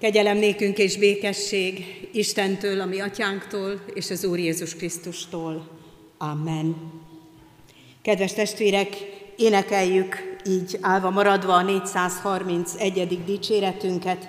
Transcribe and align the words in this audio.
Kegyelem 0.00 0.36
nékünk 0.36 0.78
és 0.78 0.96
békesség 0.96 1.84
Istentől, 2.12 2.80
a 2.80 2.86
mi 2.86 3.00
atyánktól 3.00 3.80
és 3.94 4.10
az 4.10 4.24
Úr 4.24 4.38
Jézus 4.38 4.74
Krisztustól. 4.76 5.68
Amen. 6.18 6.76
Kedves 8.02 8.32
testvérek, 8.32 8.88
énekeljük 9.36 10.38
így 10.46 10.78
állva 10.80 11.10
maradva 11.10 11.54
a 11.54 11.62
431. 11.62 13.24
dicséretünket, 13.24 14.28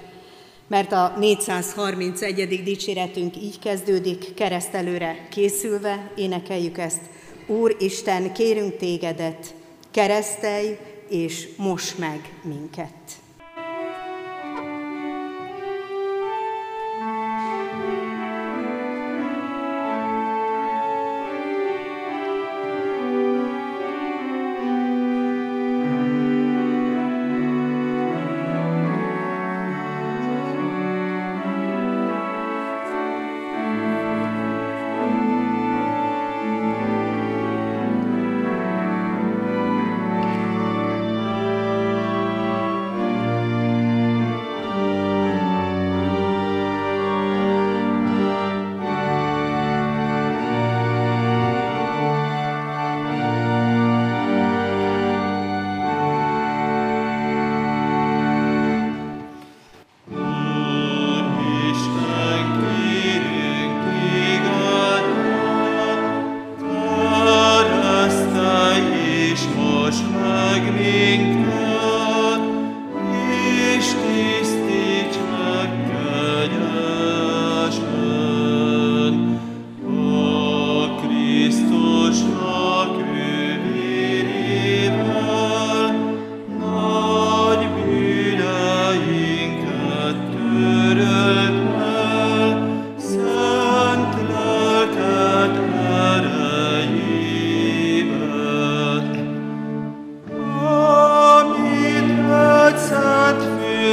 mert 0.68 0.92
a 0.92 1.14
431. 1.20 2.64
dicséretünk 2.64 3.36
így 3.36 3.60
kezdődik, 3.60 4.34
keresztelőre 4.34 5.28
készülve, 5.32 6.12
énekeljük 6.16 6.78
ezt. 6.78 7.02
Úr 7.48 7.76
Isten, 7.80 8.34
kérünk 8.34 8.78
tégedet, 8.78 9.54
keresztelj 9.92 10.78
és 11.10 11.48
mos 11.58 11.96
meg 11.96 12.34
minket. 12.44 13.17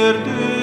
pierdut. 0.05 0.54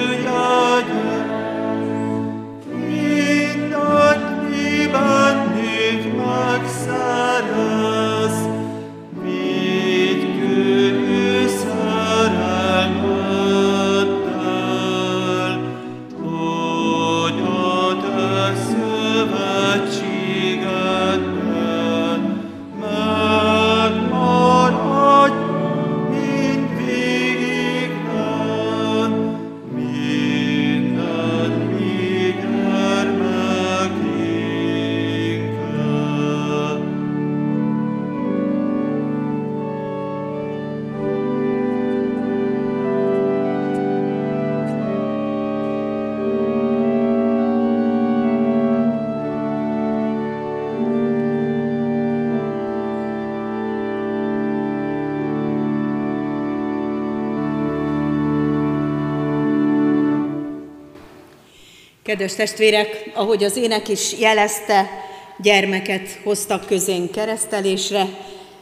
Kedves 62.13 62.35
testvérek, 62.35 63.11
ahogy 63.13 63.43
az 63.43 63.57
ének 63.57 63.87
is 63.87 64.19
jelezte, 64.19 64.89
gyermeket 65.37 66.19
hoztak 66.23 66.65
közénk 66.65 67.11
keresztelésre, 67.11 68.07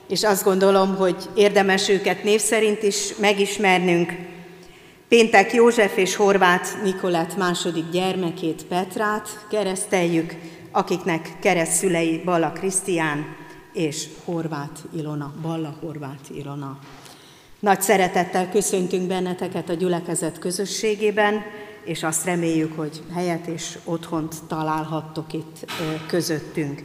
és 0.09 0.23
azt 0.23 0.44
gondolom, 0.44 0.95
hogy 0.95 1.16
érdemes 1.35 1.89
őket 1.89 2.23
név 2.23 2.39
szerint 2.39 2.84
is 2.84 3.16
megismernünk. 3.19 4.12
Péntek 5.07 5.53
József 5.53 5.97
és 5.97 6.16
Horváth 6.16 6.84
Nikolát 6.84 7.38
második 7.38 7.89
gyermekét, 7.91 8.66
Petrát 8.66 9.28
kereszteljük, 9.50 10.33
akiknek 10.72 11.29
keresztszülei 11.41 12.22
Balla 12.25 12.51
Krisztián 12.51 13.35
és 13.73 14.06
Horváth 14.25 14.81
Ilona, 14.97 15.33
Balla 15.41 15.78
Horváth 15.81 16.38
Ilona. 16.38 16.79
Nagy 17.59 17.81
szeretettel 17.81 18.50
köszöntünk 18.50 19.07
benneteket 19.07 19.69
a 19.69 19.73
gyülekezet 19.73 20.39
közösségében, 20.39 21.44
és 21.84 22.03
azt 22.03 22.25
reméljük, 22.25 22.78
hogy 22.78 23.02
helyet 23.14 23.47
és 23.47 23.78
otthont 23.84 24.36
találhattok 24.47 25.34
itt 25.34 25.72
közöttünk. 26.08 26.84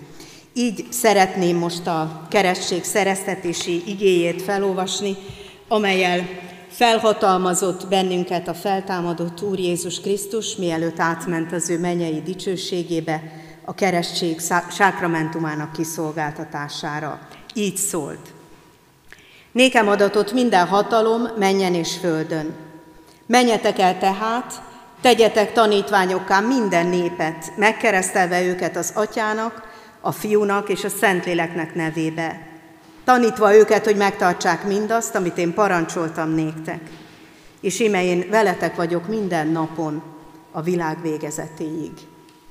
Így 0.52 0.86
szeretném 0.90 1.56
most 1.56 1.86
a 1.86 2.26
keresztség 2.30 2.84
szereztetési 2.84 3.82
igéjét 3.86 4.42
felolvasni, 4.42 5.16
amelyel 5.68 6.26
felhatalmazott 6.68 7.88
bennünket 7.88 8.48
a 8.48 8.54
feltámadott 8.54 9.42
Úr 9.42 9.58
Jézus 9.58 10.00
Krisztus, 10.00 10.56
mielőtt 10.56 10.98
átment 10.98 11.52
az 11.52 11.70
ő 11.70 11.78
mennyei 11.78 12.22
dicsőségébe, 12.22 13.22
a 13.64 13.74
keresztség 13.74 14.40
sákramentumának 14.70 15.72
kiszolgáltatására. 15.72 17.28
Így 17.54 17.76
szólt. 17.76 18.32
Nékem 19.52 19.88
adatot 19.88 20.32
minden 20.32 20.66
hatalom 20.66 21.28
menjen 21.38 21.74
és 21.74 21.96
földön. 21.96 22.54
Menjetek 23.26 23.78
el 23.78 23.98
tehát, 23.98 24.62
Tegyetek 25.06 25.52
tanítványokká 25.52 26.40
minden 26.40 26.86
népet, 26.86 27.52
megkeresztelve 27.56 28.42
őket 28.42 28.76
az 28.76 28.92
atyának, 28.94 29.62
a 30.00 30.12
fiúnak 30.12 30.68
és 30.68 30.84
a 30.84 30.88
szentléleknek 30.88 31.74
nevébe, 31.74 32.46
tanítva 33.04 33.54
őket, 33.54 33.84
hogy 33.84 33.96
megtartsák 33.96 34.64
mindazt, 34.64 35.14
amit 35.14 35.38
én 35.38 35.54
parancsoltam 35.54 36.30
néktek. 36.30 36.80
És 37.60 37.80
ime 37.80 38.04
én 38.04 38.26
veletek 38.30 38.76
vagyok 38.76 39.08
minden 39.08 39.46
napon 39.46 40.02
a 40.50 40.62
világ 40.62 41.02
végezetéig. 41.02 41.92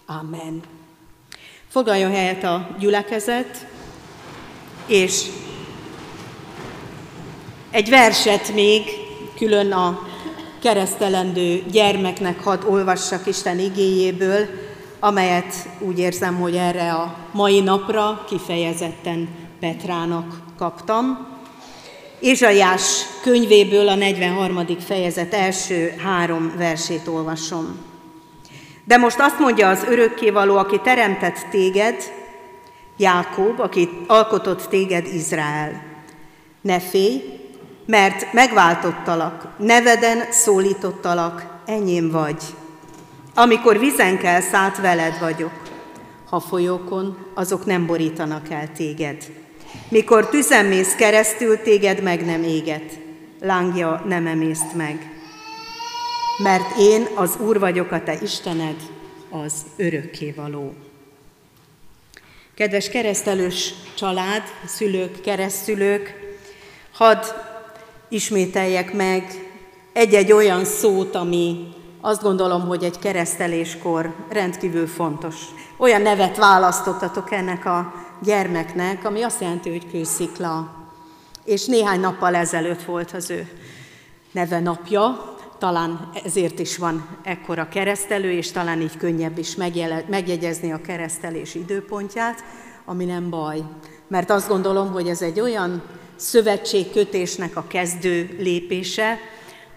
Amen. 0.06 0.62
Foglaljon 1.70 2.12
helyet 2.12 2.44
a 2.44 2.68
gyülekezet, 2.80 3.66
és 4.86 5.26
egy 7.72 7.90
verset 7.90 8.54
még 8.54 8.84
külön 9.38 9.72
a 9.72 10.14
keresztelendő 10.62 11.64
gyermeknek 11.72 12.44
hadd 12.44 12.66
olvassak 12.66 13.28
Isten 13.28 13.60
igéjéből, 13.60 14.48
amelyet 15.00 15.54
úgy 15.80 16.00
érzem, 16.00 16.36
hogy 16.36 16.56
erre 16.56 16.94
a 16.94 17.18
mai 17.32 17.60
napra 17.60 18.24
kifejezetten 18.28 19.30
Petrának 19.60 20.42
kaptam. 20.58 21.28
Ézsaiás 22.20 23.06
könyvéből 23.22 23.88
a 23.88 23.96
43. 23.96 24.66
fejezet 24.80 25.34
első 25.34 25.94
három 26.04 26.54
versét 26.58 27.08
olvasom. 27.08 27.78
De 28.84 28.98
most 28.98 29.20
azt 29.20 29.40
mondja 29.40 29.70
az 29.70 29.84
örökkévaló, 29.90 30.58
aki 30.58 30.80
teremtett 30.84 31.48
téged, 31.52 31.96
Jákob, 32.98 33.60
aki 33.60 33.90
alkotott 34.08 34.68
téged 34.68 35.06
Izrael. 35.06 35.84
Ne 36.62 36.80
félj, 36.80 37.24
mert 37.86 38.34
megváltottalak, 38.34 39.48
neveden 39.58 40.32
szólítottalak, 40.32 41.46
enyém 41.66 42.12
vagy. 42.12 42.44
Amikor 43.34 43.80
vizen 43.80 44.18
kell 44.18 44.42
szállt 44.42 44.78
veled 44.78 45.20
vagyok, 45.20 45.52
ha 46.30 46.40
folyókon, 46.40 47.18
azok 47.34 47.66
nem 47.66 47.86
borítanak 47.86 48.50
el 48.50 48.72
téged. 48.72 49.24
Mikor 49.90 50.30
tüzen 50.30 50.66
mész 50.66 50.96
keresztül, 50.96 51.58
téged 51.58 52.04
meg 52.04 52.26
nem 52.26 52.44
éget, 52.44 53.00
lángja 53.42 54.04
nem 54.08 54.28
emészt 54.28 54.74
meg. 54.74 55.10
Mert 56.44 56.78
én 56.78 57.08
az 57.16 57.36
Úr 57.40 57.60
vagyok, 57.60 57.92
a 57.92 58.04
te 58.04 58.18
Istened, 58.22 58.76
az 59.30 59.54
örökkévaló. 59.76 60.74
Kedves 62.56 62.90
keresztelős 62.90 63.74
család, 63.96 64.44
szülők, 64.66 65.22
keresztülők, 65.22 66.14
hadd 66.92 67.24
ismételjek 68.16 68.94
meg 68.94 69.50
egy-egy 69.94 70.32
olyan 70.32 70.66
szót, 70.66 71.16
ami 71.16 71.68
azt 72.02 72.22
gondolom, 72.22 72.68
hogy 72.68 72.84
egy 72.84 73.00
kereszteléskor 73.00 74.16
rendkívül 74.30 74.88
fontos. 74.88 75.36
Olyan 75.78 76.02
nevet 76.02 76.38
választottatok 76.38 77.32
ennek 77.32 77.66
a 77.66 77.94
gyermeknek, 78.24 79.06
ami 79.06 79.22
azt 79.22 79.42
jelenti, 79.42 79.70
hogy 79.70 79.92
kőszikla. 79.92 80.74
És 81.44 81.66
néhány 81.66 82.00
nappal 82.00 82.36
ezelőtt 82.36 82.84
volt 82.84 83.12
az 83.12 83.30
ő 83.30 83.48
neve 84.32 84.60
napja, 84.60 85.36
talán 85.58 86.10
ezért 86.24 86.60
is 86.60 86.78
van 86.78 87.08
ekkora 87.24 87.68
keresztelő, 87.70 88.32
és 88.32 88.52
talán 88.52 88.82
így 88.82 88.98
könnyebb 88.98 89.38
is 89.38 89.56
megjegyezni 90.08 90.72
a 90.72 90.82
keresztelés 90.82 91.56
időpontját, 91.56 92.44
ami 92.86 93.06
nem 93.06 93.30
baj. 93.30 93.62
Mert 94.08 94.30
azt 94.30 94.48
gondolom, 94.48 94.92
hogy 94.92 95.08
ez 95.08 95.22
egy 95.22 95.40
olyan 95.40 95.82
szövetségkötésnek 96.16 97.56
a 97.56 97.68
kezdő 97.68 98.36
lépése, 98.40 99.18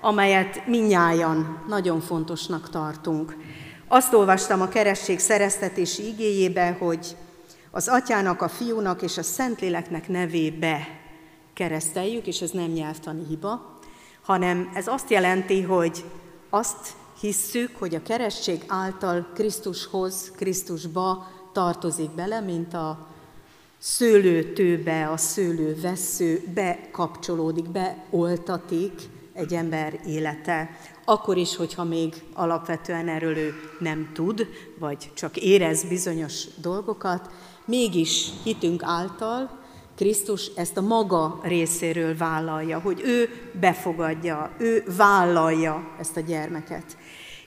amelyet 0.00 0.66
minnyájan 0.66 1.64
nagyon 1.68 2.00
fontosnak 2.00 2.70
tartunk. 2.70 3.36
Azt 3.88 4.14
olvastam 4.14 4.60
a 4.60 4.68
keresztség 4.68 5.18
szereztetési 5.18 6.06
igéjébe, 6.06 6.76
hogy 6.78 7.16
az 7.70 7.88
atyának, 7.88 8.42
a 8.42 8.48
fiúnak 8.48 9.02
és 9.02 9.18
a 9.18 9.22
szentléleknek 9.22 10.08
nevébe 10.08 10.88
kereszteljük, 11.54 12.26
és 12.26 12.40
ez 12.40 12.50
nem 12.50 12.70
nyelvtani 12.70 13.24
hiba, 13.28 13.78
hanem 14.22 14.70
ez 14.74 14.86
azt 14.86 15.10
jelenti, 15.10 15.62
hogy 15.62 16.04
azt 16.50 16.88
hisszük, 17.20 17.76
hogy 17.78 17.94
a 17.94 18.02
keresztség 18.02 18.64
által 18.66 19.26
Krisztushoz, 19.34 20.32
Krisztusba 20.36 21.28
tartozik 21.52 22.10
bele, 22.10 22.40
mint 22.40 22.74
a 22.74 23.06
szőlőtőbe, 23.78 25.08
a 25.08 25.16
szőlővesző 25.16 26.42
bekapcsolódik, 26.54 27.70
beoltatik 27.70 28.92
egy 29.32 29.54
ember 29.54 30.00
élete. 30.06 30.70
Akkor 31.04 31.36
is, 31.36 31.56
hogyha 31.56 31.84
még 31.84 32.14
alapvetően 32.32 33.08
erről 33.08 33.36
ő 33.36 33.54
nem 33.78 34.10
tud, 34.14 34.46
vagy 34.78 35.10
csak 35.14 35.36
érez 35.36 35.84
bizonyos 35.84 36.44
dolgokat, 36.60 37.30
mégis 37.64 38.30
hitünk 38.44 38.82
által 38.82 39.58
Krisztus 39.98 40.46
ezt 40.54 40.76
a 40.76 40.80
maga 40.80 41.40
részéről 41.42 42.16
vállalja, 42.16 42.78
hogy 42.80 43.00
ő 43.04 43.28
befogadja, 43.60 44.50
ő 44.58 44.84
vállalja 44.96 45.94
ezt 45.98 46.16
a 46.16 46.20
gyermeket. 46.20 46.96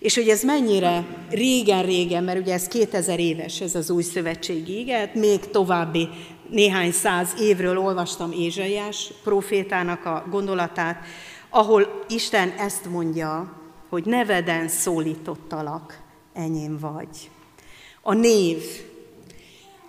És 0.02 0.16
hogy 0.16 0.30
ez 0.30 0.44
mennyire 0.44 1.06
régen-régen, 1.30 2.24
mert 2.24 2.40
ugye 2.40 2.54
ez 2.54 2.68
2000 2.68 3.20
éves, 3.20 3.62
ez 3.62 3.76
az 3.76 3.90
új 3.90 4.04
szövetségi 4.04 4.80
íget, 4.80 5.16
még 5.16 5.50
további 5.50 6.10
néhány 6.50 6.92
száz 6.92 7.34
évről 7.40 7.78
olvastam 7.78 8.32
Ézsaiás 8.32 9.14
profétának 9.24 10.06
a 10.06 10.26
gondolatát, 10.30 11.06
ahol 11.50 12.04
Isten 12.10 12.50
ezt 12.58 12.86
mondja, 12.86 13.62
hogy 13.90 14.06
neveden 14.06 14.68
szólítottalak, 14.68 16.00
enyém 16.34 16.78
vagy. 16.80 17.30
A 18.02 18.14
név, 18.14 18.64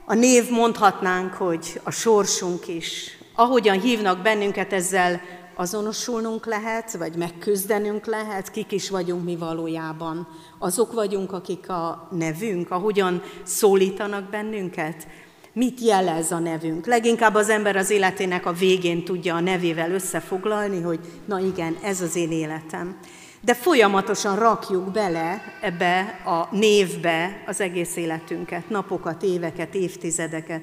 a 0.04 0.14
név 0.14 0.50
mondhatnánk, 0.50 1.32
hogy 1.34 1.80
a 1.82 1.90
sorsunk 1.90 2.68
is. 2.68 3.18
Ahogyan 3.34 3.80
hívnak 3.80 4.22
bennünket, 4.22 4.72
ezzel 4.72 5.20
azonosulnunk 5.54 6.46
lehet, 6.46 6.92
vagy 6.92 7.16
megküzdenünk 7.16 8.06
lehet, 8.06 8.50
kik 8.50 8.72
is 8.72 8.90
vagyunk 8.90 9.24
mi 9.24 9.36
valójában. 9.36 10.28
Azok 10.58 10.92
vagyunk, 10.92 11.32
akik 11.32 11.68
a 11.68 12.08
nevünk, 12.10 12.70
ahogyan 12.70 13.22
szólítanak 13.42 14.30
bennünket. 14.30 15.06
Mit 15.52 15.80
jelez 15.80 16.32
a 16.32 16.38
nevünk? 16.38 16.86
Leginkább 16.86 17.34
az 17.34 17.48
ember 17.48 17.76
az 17.76 17.90
életének 17.90 18.46
a 18.46 18.52
végén 18.52 19.04
tudja 19.04 19.34
a 19.34 19.40
nevével 19.40 19.90
összefoglalni, 19.90 20.80
hogy 20.80 21.00
na 21.24 21.38
igen, 21.38 21.76
ez 21.82 22.00
az 22.00 22.16
én 22.16 22.30
életem 22.30 22.96
de 23.44 23.54
folyamatosan 23.54 24.38
rakjuk 24.38 24.90
bele 24.90 25.42
ebbe 25.60 26.00
a 26.24 26.56
névbe 26.56 27.42
az 27.46 27.60
egész 27.60 27.96
életünket, 27.96 28.68
napokat, 28.68 29.22
éveket, 29.22 29.74
évtizedeket. 29.74 30.62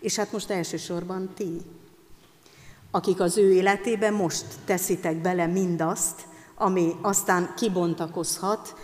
És 0.00 0.16
hát 0.16 0.32
most 0.32 0.50
elsősorban 0.50 1.30
ti, 1.34 1.60
akik 2.90 3.20
az 3.20 3.36
ő 3.38 3.52
életében 3.52 4.14
most 4.14 4.44
teszitek 4.64 5.16
bele 5.16 5.46
mindazt, 5.46 6.26
ami 6.54 6.92
aztán 7.02 7.54
kibontakozhat, 7.56 8.74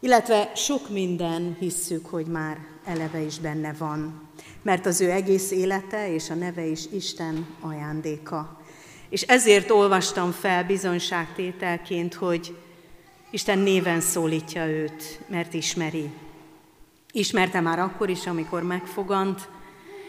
illetve 0.00 0.52
sok 0.54 0.88
minden 0.90 1.56
hisszük, 1.58 2.06
hogy 2.06 2.26
már 2.26 2.58
eleve 2.84 3.20
is 3.20 3.38
benne 3.38 3.74
van, 3.78 4.28
mert 4.62 4.86
az 4.86 5.00
ő 5.00 5.10
egész 5.10 5.50
élete 5.50 6.14
és 6.14 6.30
a 6.30 6.34
neve 6.34 6.64
is 6.64 6.86
Isten 6.92 7.46
ajándéka. 7.60 8.60
És 9.08 9.22
ezért 9.22 9.70
olvastam 9.70 10.30
fel 10.30 10.64
bizonyságtételként, 10.64 12.14
hogy 12.14 12.56
Isten 13.30 13.58
néven 13.58 14.00
szólítja 14.00 14.66
őt, 14.66 15.20
mert 15.26 15.54
ismeri. 15.54 16.10
Ismerte 17.12 17.60
már 17.60 17.78
akkor 17.78 18.10
is, 18.10 18.26
amikor 18.26 18.62
megfogant, 18.62 19.48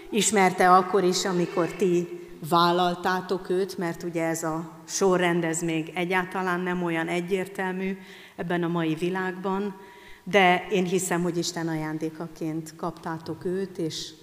ismerte 0.10 0.72
akkor 0.76 1.04
is, 1.04 1.26
amikor 1.26 1.68
ti 1.68 2.23
vállaltátok 2.50 3.50
őt, 3.50 3.78
mert 3.78 4.04
ugye 4.04 4.24
ez 4.24 4.44
a 4.44 4.70
sorrend 4.86 5.44
ez 5.44 5.62
még 5.62 5.92
egyáltalán 5.96 6.60
nem 6.60 6.84
olyan 6.84 7.08
egyértelmű 7.08 7.98
ebben 8.36 8.64
a 8.64 8.68
mai 8.68 8.94
világban, 8.94 9.76
de 10.24 10.68
én 10.72 10.86
hiszem, 10.86 11.22
hogy 11.22 11.38
Isten 11.38 11.68
ajándékaként 11.68 12.76
kaptátok 12.76 13.46
őt, 13.46 13.78
és 13.78 14.14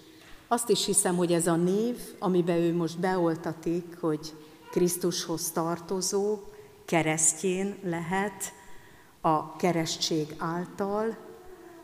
azt 0.48 0.68
is 0.68 0.84
hiszem, 0.84 1.16
hogy 1.16 1.32
ez 1.32 1.46
a 1.46 1.56
név, 1.56 1.96
amiben 2.18 2.56
ő 2.56 2.74
most 2.74 2.98
beoltatik, 2.98 3.96
hogy 4.00 4.34
Krisztushoz 4.70 5.50
tartozó, 5.50 6.38
keresztjén 6.84 7.76
lehet, 7.82 8.52
a 9.20 9.56
keresztség 9.56 10.34
által, 10.38 11.16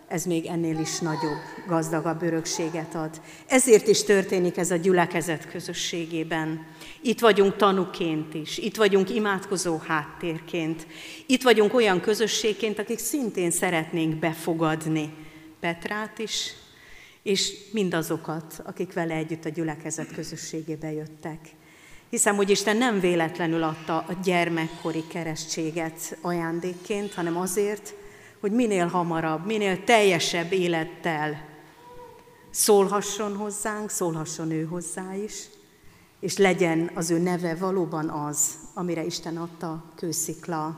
ez 0.08 0.24
még 0.24 0.46
ennél 0.46 0.78
is 0.78 0.98
nagyobb, 0.98 1.40
gazdagabb 1.66 2.22
örökséget 2.22 2.94
ad. 2.94 3.20
Ezért 3.46 3.88
is 3.88 4.02
történik 4.02 4.56
ez 4.56 4.70
a 4.70 4.76
gyülekezet 4.76 5.50
közösségében. 5.50 6.66
Itt 7.00 7.20
vagyunk 7.20 7.56
tanuként 7.56 8.34
is, 8.34 8.58
itt 8.58 8.76
vagyunk 8.76 9.10
imádkozó 9.10 9.78
háttérként, 9.86 10.86
itt 11.26 11.42
vagyunk 11.42 11.74
olyan 11.74 12.00
közösségként, 12.00 12.78
akik 12.78 12.98
szintén 12.98 13.50
szeretnénk 13.50 14.14
befogadni 14.14 15.12
Petrát 15.60 16.18
is, 16.18 16.52
és 17.22 17.52
mindazokat, 17.72 18.60
akik 18.64 18.92
vele 18.92 19.14
együtt 19.14 19.44
a 19.44 19.48
gyülekezet 19.48 20.14
közösségébe 20.14 20.92
jöttek. 20.92 21.38
Hiszem, 22.10 22.36
hogy 22.36 22.50
Isten 22.50 22.76
nem 22.76 23.00
véletlenül 23.00 23.62
adta 23.62 23.96
a 23.96 24.18
gyermekkori 24.24 25.04
keresztséget 25.08 26.18
ajándékként, 26.20 27.14
hanem 27.14 27.36
azért, 27.36 27.94
hogy 28.46 28.54
minél 28.54 28.86
hamarabb, 28.86 29.46
minél 29.46 29.84
teljesebb 29.84 30.52
élettel 30.52 31.44
szólhasson 32.50 33.36
hozzánk, 33.36 33.90
szólhasson 33.90 34.50
ő 34.50 34.64
hozzá 34.64 35.14
is, 35.14 35.44
és 36.20 36.36
legyen 36.36 36.90
az 36.94 37.10
ő 37.10 37.18
neve 37.18 37.54
valóban 37.54 38.08
az, 38.08 38.54
amire 38.74 39.04
Isten 39.04 39.36
adta 39.36 39.84
kőszikla. 39.94 40.76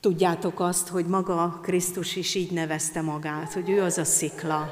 Tudjátok 0.00 0.60
azt, 0.60 0.88
hogy 0.88 1.06
maga 1.06 1.60
Krisztus 1.62 2.16
is 2.16 2.34
így 2.34 2.50
nevezte 2.50 3.00
magát, 3.00 3.52
hogy 3.52 3.70
ő 3.70 3.82
az 3.82 3.98
a 3.98 4.04
szikla, 4.04 4.70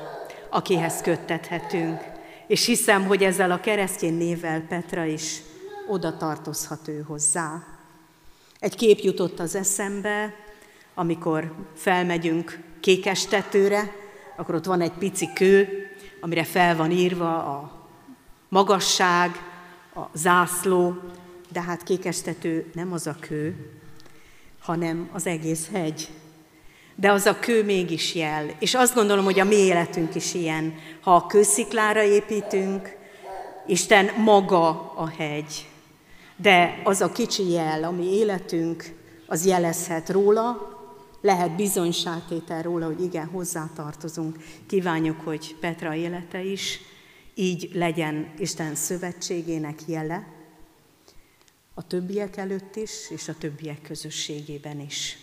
akihez 0.51 1.01
köttethetünk, 1.01 2.01
és 2.47 2.67
hiszem, 2.67 3.07
hogy 3.07 3.23
ezzel 3.25 3.51
a 3.51 3.61
keresztény 3.61 4.17
névvel 4.17 4.61
Petra 4.61 5.05
is 5.05 5.43
oda 5.89 6.17
tartozhat 6.17 6.89
ő 6.89 7.05
hozzá. 7.07 7.63
Egy 8.59 8.77
kép 8.77 8.99
jutott 8.99 9.39
az 9.39 9.55
eszembe, 9.55 10.45
amikor 10.99 11.53
felmegyünk 11.75 12.59
kékestetőre, 12.81 13.93
akkor 14.37 14.55
ott 14.55 14.65
van 14.65 14.81
egy 14.81 14.93
pici 14.93 15.29
kő, 15.35 15.69
amire 16.21 16.45
fel 16.45 16.77
van 16.77 16.91
írva 16.91 17.37
a 17.37 17.89
magasság, 18.49 19.31
a 19.95 20.09
zászló, 20.15 20.95
de 21.53 21.61
hát 21.63 21.83
kékestető 21.83 22.71
nem 22.75 22.93
az 22.93 23.07
a 23.07 23.17
kő, 23.21 23.71
hanem 24.61 25.09
az 25.13 25.27
egész 25.27 25.69
hegy, 25.73 26.09
de 26.95 27.11
az 27.11 27.27
a 27.27 27.39
kő 27.39 27.65
mégis 27.65 28.15
jel. 28.15 28.47
És 28.59 28.75
azt 28.75 28.95
gondolom, 28.95 29.25
hogy 29.25 29.41
a 29.41 29.45
mi 29.45 29.55
életünk 29.55 30.15
is 30.15 30.35
ilyen. 30.35 30.75
Ha 31.01 31.15
a 31.15 31.27
kősziklára 31.27 32.03
építünk, 32.03 32.97
Isten 33.67 34.11
maga 34.17 34.93
a 34.95 35.09
hegy. 35.17 35.69
De 36.37 36.81
az 36.85 37.01
a 37.01 37.13
kicsi 37.13 37.51
jel, 37.51 37.85
ami 37.85 38.15
életünk, 38.15 38.95
az 39.27 39.47
jelezhet 39.47 40.09
róla, 40.09 40.76
lehet 41.27 41.57
bizonyságtétel 41.57 42.63
róla, 42.63 42.87
hogy 42.87 43.03
igen, 43.03 43.27
hozzátartozunk. 43.27 44.37
Kívánjuk, 44.67 45.21
hogy 45.21 45.57
Petra 45.61 45.95
élete 45.95 46.43
is 46.43 46.81
így 47.35 47.71
legyen 47.73 48.33
Isten 48.39 48.75
szövetségének 48.75 49.79
jele, 49.87 50.27
a 51.75 51.87
többiek 51.87 52.37
előtt 52.37 52.77
is, 52.77 53.11
és 53.11 53.29
a 53.29 53.35
többiek 53.39 53.83
közösségében 53.83 54.81
is. 54.81 55.19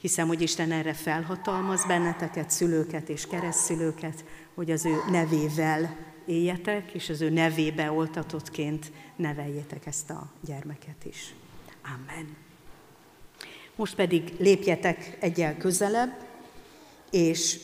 Hiszem, 0.00 0.26
hogy 0.26 0.42
Isten 0.42 0.72
erre 0.72 0.92
felhatalmaz 0.92 1.86
benneteket, 1.86 2.50
szülőket 2.50 3.08
és 3.08 3.26
keresztszülőket, 3.26 4.24
hogy 4.54 4.70
az 4.70 4.84
ő 4.84 4.94
nevével 5.10 5.96
éljetek, 6.26 6.92
és 6.92 7.08
az 7.08 7.20
ő 7.20 7.30
nevébe 7.30 7.90
oltatottként 7.90 8.92
neveljétek 9.16 9.86
ezt 9.86 10.10
a 10.10 10.30
gyermeket 10.40 11.04
is. 11.04 11.34
Amen. 11.82 12.47
Most 13.78 13.94
pedig 13.94 14.32
lépjetek 14.38 15.16
egyel 15.20 15.56
közelebb, 15.56 16.16
és 17.10 17.58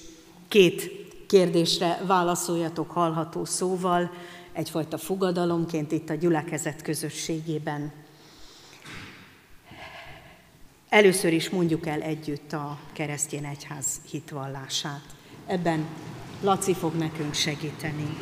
két 0.48 0.90
kérdésre 1.26 2.00
válaszoljatok 2.06 2.90
hallható 2.90 3.44
szóval, 3.44 4.10
egyfajta 4.52 4.98
fogadalomként 4.98 5.92
itt 5.92 6.10
a 6.10 6.14
gyülekezet 6.14 6.82
közösségében. 6.82 7.92
Először 10.88 11.32
is 11.32 11.50
mondjuk 11.50 11.86
el 11.86 12.00
együtt 12.00 12.52
a 12.52 12.78
keresztény 12.92 13.44
egyház 13.44 14.00
hitvallását. 14.10 15.04
Ebben 15.46 15.86
Laci 16.40 16.74
fog 16.74 16.94
nekünk 16.94 17.34
segíteni. 17.34 18.16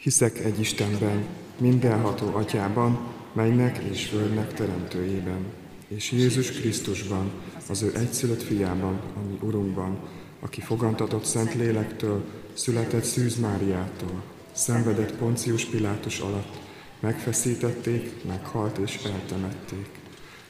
Hiszek 0.00 0.38
egy 0.38 0.60
Istenben, 0.60 1.26
mindenható 1.58 2.34
atyában, 2.34 2.98
mennek 3.32 3.78
és 3.78 4.06
földnek 4.06 4.54
teremtőjében, 4.54 5.44
és 5.88 6.12
Jézus 6.12 6.50
Krisztusban, 6.50 7.30
az 7.68 7.82
ő 7.82 7.92
egyszülött 7.96 8.42
fiában, 8.42 9.00
ami 9.16 9.38
Urunkban, 9.42 9.98
aki 10.40 10.60
fogantatott 10.60 11.24
Szent 11.24 11.54
Lélektől, 11.54 12.24
született 12.52 13.04
Szűz 13.04 13.36
Máriától, 13.36 14.22
szenvedett 14.52 15.16
Poncius 15.16 15.64
Pilátus 15.64 16.18
alatt, 16.18 16.58
megfeszítették, 17.00 18.24
meghalt 18.24 18.78
és 18.78 18.98
eltemették. 19.04 19.88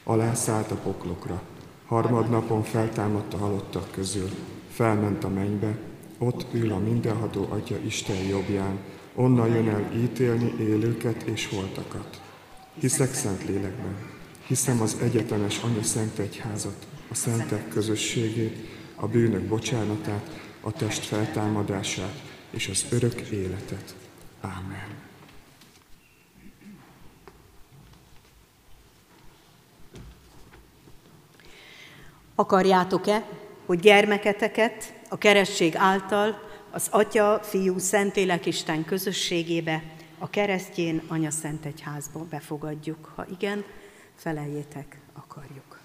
Alászállt 0.04 0.70
a 0.70 0.76
poklokra, 0.76 1.42
harmadnapon 1.86 2.62
feltámadt 2.62 3.34
a 3.34 3.38
halottak 3.38 3.90
közül, 3.90 4.30
felment 4.72 5.24
a 5.24 5.28
mennybe, 5.28 5.78
ott 6.18 6.46
ül 6.52 6.72
a 6.72 6.78
mindenható 6.78 7.46
Atya 7.50 7.76
Isten 7.86 8.22
jobbján, 8.28 8.78
onnan 9.14 9.48
jön 9.48 9.68
el 9.68 9.92
ítélni 9.94 10.54
élőket 10.58 11.22
és 11.22 11.48
holtakat. 11.48 12.20
Hiszek 12.80 13.14
Szent 13.14 13.44
Lélekben, 13.46 13.96
hiszem 14.46 14.80
az 14.80 14.96
egyetemes 15.02 15.58
Anya 15.62 15.82
Szent 15.82 16.18
Egyházat, 16.18 16.86
a 17.10 17.14
szentek 17.14 17.68
közösségét, 17.68 18.56
a 18.94 19.06
bűnök 19.06 19.42
bocsánatát, 19.42 20.40
a 20.60 20.72
test 20.72 21.04
feltámadását 21.04 22.22
és 22.50 22.68
az 22.68 22.86
örök 22.90 23.20
életet. 23.20 23.94
Ámen. 24.40 25.08
Akarjátok-e, 32.34 33.26
hogy 33.66 33.80
gyermeketeket 33.80 34.94
a 35.08 35.18
keresztség 35.18 35.76
által 35.76 36.49
az 36.70 36.86
Atya, 36.90 37.40
Fiú, 37.42 37.78
Szentlélek 37.78 38.46
Isten 38.46 38.84
közösségébe, 38.84 39.82
a 40.18 40.30
keresztjén 40.30 41.02
Anya 41.08 41.30
Szent 41.30 41.64
Egyházba 41.64 42.26
befogadjuk. 42.30 43.12
Ha 43.14 43.26
igen, 43.30 43.64
feleljétek, 44.16 44.98
akarjuk. 45.12 45.80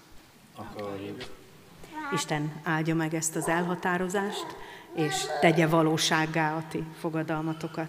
Akarjuk. 0.54 1.24
Isten 2.12 2.52
áldja 2.62 2.94
meg 2.94 3.14
ezt 3.14 3.36
az 3.36 3.48
elhatározást, 3.48 4.46
és 4.94 5.14
tegye 5.40 5.66
valósággá 5.66 6.56
a 6.56 6.64
ti 6.70 6.84
fogadalmatokat. 6.98 7.88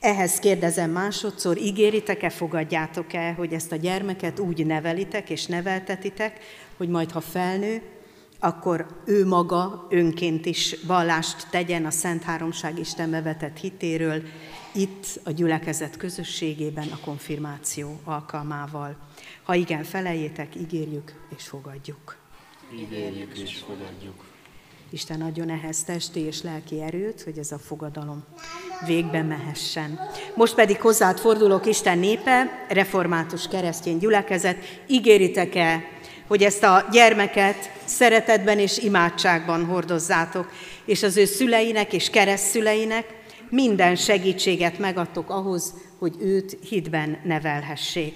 Ehhez 0.00 0.38
kérdezem 0.38 0.90
másodszor, 0.90 1.58
ígéritek-e, 1.58 2.30
fogadjátok-e, 2.30 3.32
hogy 3.32 3.52
ezt 3.52 3.72
a 3.72 3.76
gyermeket 3.76 4.38
úgy 4.38 4.66
nevelitek 4.66 5.30
és 5.30 5.46
neveltetitek, 5.46 6.38
hogy 6.76 6.88
majd 6.88 7.10
ha 7.10 7.20
felnő, 7.20 7.82
akkor 8.40 8.86
ő 9.04 9.26
maga 9.26 9.86
önként 9.90 10.46
is 10.46 10.76
vallást 10.86 11.50
tegyen 11.50 11.86
a 11.86 11.90
Szent 11.90 12.22
Háromság 12.22 12.78
Istenbe 12.78 13.22
vetett 13.22 13.56
hitéről, 13.56 14.22
itt 14.72 15.20
a 15.24 15.30
gyülekezet 15.30 15.96
közösségében 15.96 16.88
a 16.92 16.98
konfirmáció 17.04 18.00
alkalmával. 18.04 18.96
Ha 19.42 19.54
igen, 19.54 19.84
feleljétek, 19.84 20.54
ígérjük 20.54 21.12
és 21.36 21.44
fogadjuk. 21.44 22.16
Ígérjük 22.74 23.38
és 23.38 23.56
fogadjuk. 23.66 24.24
Isten 24.92 25.22
adjon 25.22 25.50
ehhez 25.50 25.84
testi 25.84 26.20
és 26.20 26.42
lelki 26.42 26.82
erőt, 26.82 27.22
hogy 27.22 27.38
ez 27.38 27.52
a 27.52 27.58
fogadalom 27.58 28.24
végbe 28.86 29.22
mehessen. 29.22 30.00
Most 30.34 30.54
pedig 30.54 30.80
hozzád 30.80 31.18
fordulok, 31.18 31.66
Isten 31.66 31.98
népe, 31.98 32.66
református 32.68 33.48
keresztény 33.48 33.98
gyülekezet, 33.98 34.56
ígéritek-e, 34.86 35.82
hogy 36.30 36.42
ezt 36.42 36.62
a 36.62 36.88
gyermeket 36.92 37.70
szeretetben 37.84 38.58
és 38.58 38.78
imádságban 38.78 39.64
hordozzátok, 39.64 40.52
és 40.84 41.02
az 41.02 41.16
ő 41.16 41.24
szüleinek 41.24 41.92
és 41.92 42.10
keresztszüleinek 42.10 43.04
minden 43.48 43.96
segítséget 43.96 44.78
megadtok 44.78 45.30
ahhoz, 45.30 45.74
hogy 45.98 46.14
őt 46.20 46.58
hitben 46.68 47.18
nevelhessék. 47.24 48.14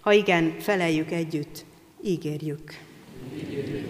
Ha 0.00 0.12
igen, 0.12 0.54
feleljük 0.60 1.10
együtt, 1.10 1.64
ígérjük. 2.04 2.78
ígérjük. 3.36 3.88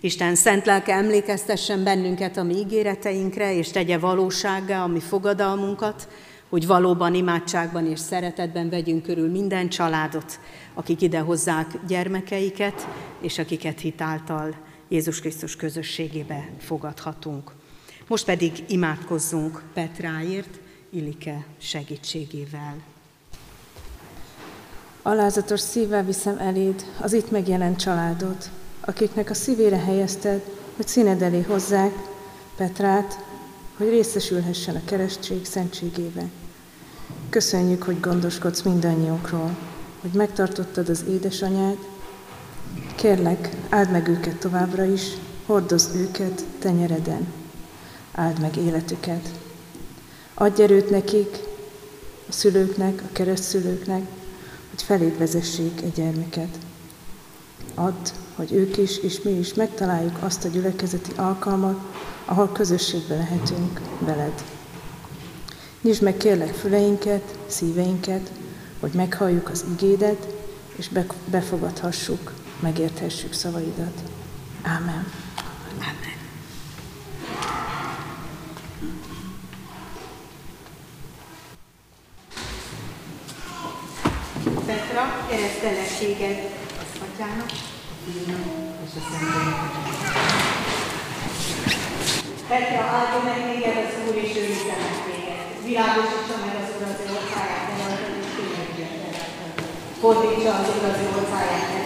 Isten 0.00 0.34
szent 0.34 0.66
lelke 0.66 0.92
emlékeztessen 0.92 1.84
bennünket 1.84 2.36
a 2.36 2.42
mi 2.42 2.54
ígéreteinkre, 2.54 3.54
és 3.54 3.70
tegye 3.70 3.98
valósággá 3.98 4.82
a 4.82 4.86
mi 4.86 5.00
fogadalmunkat, 5.00 6.08
hogy 6.48 6.66
valóban 6.66 7.14
imádságban 7.14 7.86
és 7.86 7.98
szeretetben 7.98 8.68
vegyünk 8.68 9.02
körül 9.02 9.30
minden 9.30 9.68
családot, 9.68 10.40
akik 10.74 11.00
ide 11.00 11.18
hozzák 11.18 11.86
gyermekeiket, 11.86 12.86
és 13.20 13.38
akiket 13.38 13.80
hitáltal 13.80 14.54
Jézus 14.88 15.20
Krisztus 15.20 15.56
közösségébe 15.56 16.48
fogadhatunk. 16.58 17.52
Most 18.06 18.24
pedig 18.24 18.64
imádkozzunk 18.68 19.62
Petráért, 19.74 20.60
Ilike 20.90 21.46
segítségével. 21.58 22.76
Alázatos 25.02 25.60
szívvel 25.60 26.04
viszem 26.04 26.38
eléd 26.38 26.84
az 27.00 27.12
itt 27.12 27.30
megjelent 27.30 27.78
családot, 27.78 28.50
akiknek 28.80 29.30
a 29.30 29.34
szívére 29.34 29.78
helyezted, 29.78 30.42
hogy 30.76 30.86
színed 30.86 31.22
elé 31.22 31.42
hozzák 31.42 31.92
Petrát, 32.56 33.18
hogy 33.76 33.88
részesülhessen 33.88 34.76
a 34.76 34.84
keresztség 34.84 35.44
szentségébe. 35.44 36.28
Köszönjük, 37.30 37.82
hogy 37.82 38.00
gondoskodsz 38.00 38.62
mindannyiunkról, 38.62 39.56
hogy 40.00 40.10
megtartottad 40.10 40.88
az 40.88 41.04
édesanyát. 41.08 41.76
Kérlek, 42.94 43.50
áld 43.68 43.90
meg 43.90 44.08
őket 44.08 44.36
továbbra 44.36 44.84
is, 44.84 45.02
hordozd 45.46 45.96
őket 45.96 46.44
tenyereden. 46.58 47.26
Áld 48.12 48.40
meg 48.40 48.56
életüket. 48.56 49.30
Adj 50.34 50.62
erőt 50.62 50.90
nekik, 50.90 51.38
a 52.28 52.32
szülőknek, 52.32 53.02
a 53.02 53.12
keresztszülőknek, 53.12 54.02
hogy 54.70 54.82
feléd 54.82 55.18
vezessék 55.18 55.82
egy 55.82 55.92
gyermeket. 55.92 56.58
Add, 57.74 58.08
hogy 58.34 58.52
ők 58.52 58.76
is, 58.76 58.98
és 58.98 59.22
mi 59.22 59.30
is 59.30 59.54
megtaláljuk 59.54 60.16
azt 60.20 60.44
a 60.44 60.48
gyülekezeti 60.48 61.10
alkalmat, 61.16 61.78
ahol 62.26 62.52
közösségbe 62.52 63.16
lehetünk 63.16 63.80
veled. 63.98 64.44
Nyisd 65.80 66.02
meg 66.02 66.16
kérlek 66.16 66.54
füleinket, 66.54 67.38
szíveinket, 67.46 68.30
hogy 68.80 68.92
meghalljuk 68.92 69.48
az 69.48 69.64
igédet, 69.72 70.26
és 70.76 70.90
befogadhassuk, 71.24 72.32
megérthessük 72.60 73.32
szavaidat. 73.32 74.02
Ámen. 74.62 75.12
Amen. 75.78 76.14
Petra, 84.66 85.26
keresztelességed 85.28 86.38
az 86.78 87.00
atyának, 87.12 87.50
és 88.84 88.90
a 88.96 89.00
szentléleknek. 89.10 90.45
Petra, 92.48 92.82
áldja 92.96 93.20
meg 93.28 93.40
téged 93.48 93.76
az 93.84 93.94
Úr, 94.06 94.16
és 94.24 94.32
ő 94.40 94.44
meg 94.68 94.94
téged. 95.06 95.46
Világosítsa 95.68 96.36
meg 96.44 96.54
az 96.60 96.68
Úr 96.74 96.82
az 96.90 97.00
ő 97.04 97.06
orszáját, 97.18 97.64
ne 97.68 97.74
rajtad, 97.82 98.14
és 98.20 98.30
tényleg 98.36 98.68
Fordítsa 100.00 100.52
az 100.58 100.68
Úr 100.74 100.84
az 100.90 100.98
ő 101.04 101.06
orszáját, 101.20 101.68
ne 101.74 101.82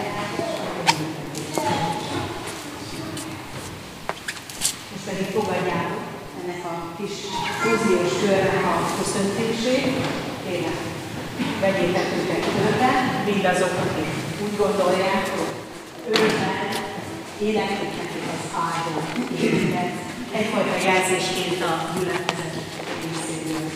Most 4.91 5.05
pedig 5.07 5.27
fogadjátok 5.35 6.03
ennek 6.39 6.63
a 6.71 6.75
kis 6.97 7.15
fúziós 7.61 8.13
körnek 8.21 8.65
a 8.71 8.75
köszöntését. 8.97 9.85
Kérem, 10.43 10.79
vegyétek 11.61 12.07
őket 12.17 12.43
körbe, 12.55 12.91
mindazok, 13.29 13.73
akik 13.83 14.11
úgy 14.43 14.55
gondolják, 14.57 15.23
hogy 15.35 16.21
énekelik 17.47 17.93
nekik 18.01 18.25
az 18.33 18.43
áldó 18.63 18.93
életet. 19.41 20.10
Egyfajta 20.33 20.89
jelzésként 20.89 21.61
a 21.61 21.99
gyülekezet 21.99 22.55
részéről. 23.03 23.69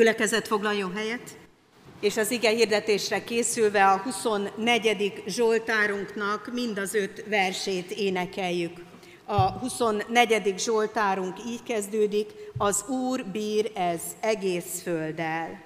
Gyülekezet 0.00 0.46
foglaljon 0.46 0.94
helyet, 0.94 1.38
és 2.00 2.16
az 2.16 2.30
ige 2.30 2.50
hirdetésre 2.50 3.24
készülve 3.24 3.86
a 3.86 3.96
24. 3.98 5.22
Zsoltárunknak 5.26 6.50
mind 6.52 6.78
az 6.78 6.94
öt 6.94 7.24
versét 7.28 7.90
énekeljük. 7.90 8.72
A 9.24 9.50
24. 9.50 10.54
Zsoltárunk 10.58 11.38
így 11.46 11.62
kezdődik, 11.62 12.30
az 12.58 12.84
Úr 12.88 13.24
bír 13.24 13.70
ez 13.74 14.00
egész 14.20 14.82
földdel. 14.82 15.62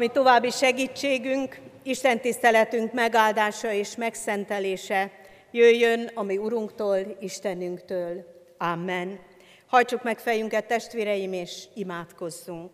Ami 0.00 0.08
további 0.08 0.50
segítségünk, 0.50 1.60
Isten 1.82 2.20
tiszteletünk 2.20 2.92
megáldása 2.92 3.72
és 3.72 3.96
megszentelése 3.96 5.10
jöjjön, 5.50 6.10
ami 6.14 6.36
Urunktól, 6.38 7.16
Istenünktől. 7.18 8.24
Amen. 8.58 9.20
Hajtsuk 9.66 10.02
meg 10.02 10.18
fejünket, 10.18 10.66
testvéreim, 10.66 11.32
és 11.32 11.64
imádkozzunk. 11.74 12.70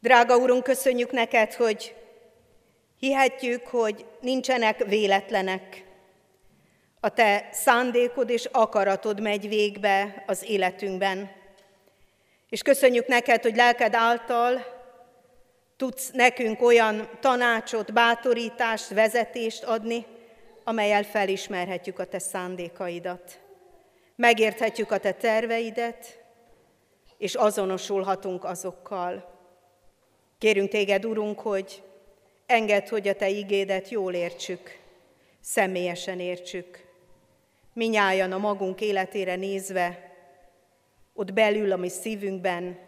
Drága 0.00 0.36
Urunk, 0.36 0.62
köszönjük 0.62 1.10
neked, 1.10 1.54
hogy 1.54 1.94
hihetjük, 2.98 3.66
hogy 3.66 4.06
nincsenek 4.20 4.84
véletlenek. 4.84 5.84
A 7.00 7.08
te 7.08 7.48
szándékod 7.52 8.30
és 8.30 8.48
akaratod 8.52 9.20
megy 9.20 9.48
végbe 9.48 10.24
az 10.26 10.44
életünkben. 10.48 11.30
És 12.48 12.62
köszönjük 12.62 13.06
neked, 13.06 13.42
hogy 13.42 13.56
lelked 13.56 13.94
által 13.94 14.76
tudsz 15.78 16.10
nekünk 16.10 16.62
olyan 16.62 17.08
tanácsot, 17.20 17.92
bátorítást, 17.92 18.88
vezetést 18.88 19.64
adni, 19.64 20.06
amelyel 20.64 21.02
felismerhetjük 21.02 21.98
a 21.98 22.04
te 22.04 22.18
szándékaidat. 22.18 23.40
Megérthetjük 24.16 24.90
a 24.90 24.98
te 24.98 25.12
terveidet, 25.12 26.22
és 27.18 27.34
azonosulhatunk 27.34 28.44
azokkal. 28.44 29.36
Kérünk 30.38 30.68
téged, 30.68 31.04
Urunk, 31.04 31.40
hogy 31.40 31.82
engedd, 32.46 32.88
hogy 32.88 33.08
a 33.08 33.14
te 33.14 33.28
igédet 33.28 33.88
jól 33.88 34.14
értsük, 34.14 34.78
személyesen 35.40 36.20
értsük. 36.20 36.86
Minnyájan 37.72 38.32
a 38.32 38.38
magunk 38.38 38.80
életére 38.80 39.36
nézve, 39.36 40.12
ott 41.14 41.32
belül 41.32 41.72
a 41.72 41.76
mi 41.76 41.88
szívünkben, 41.88 42.87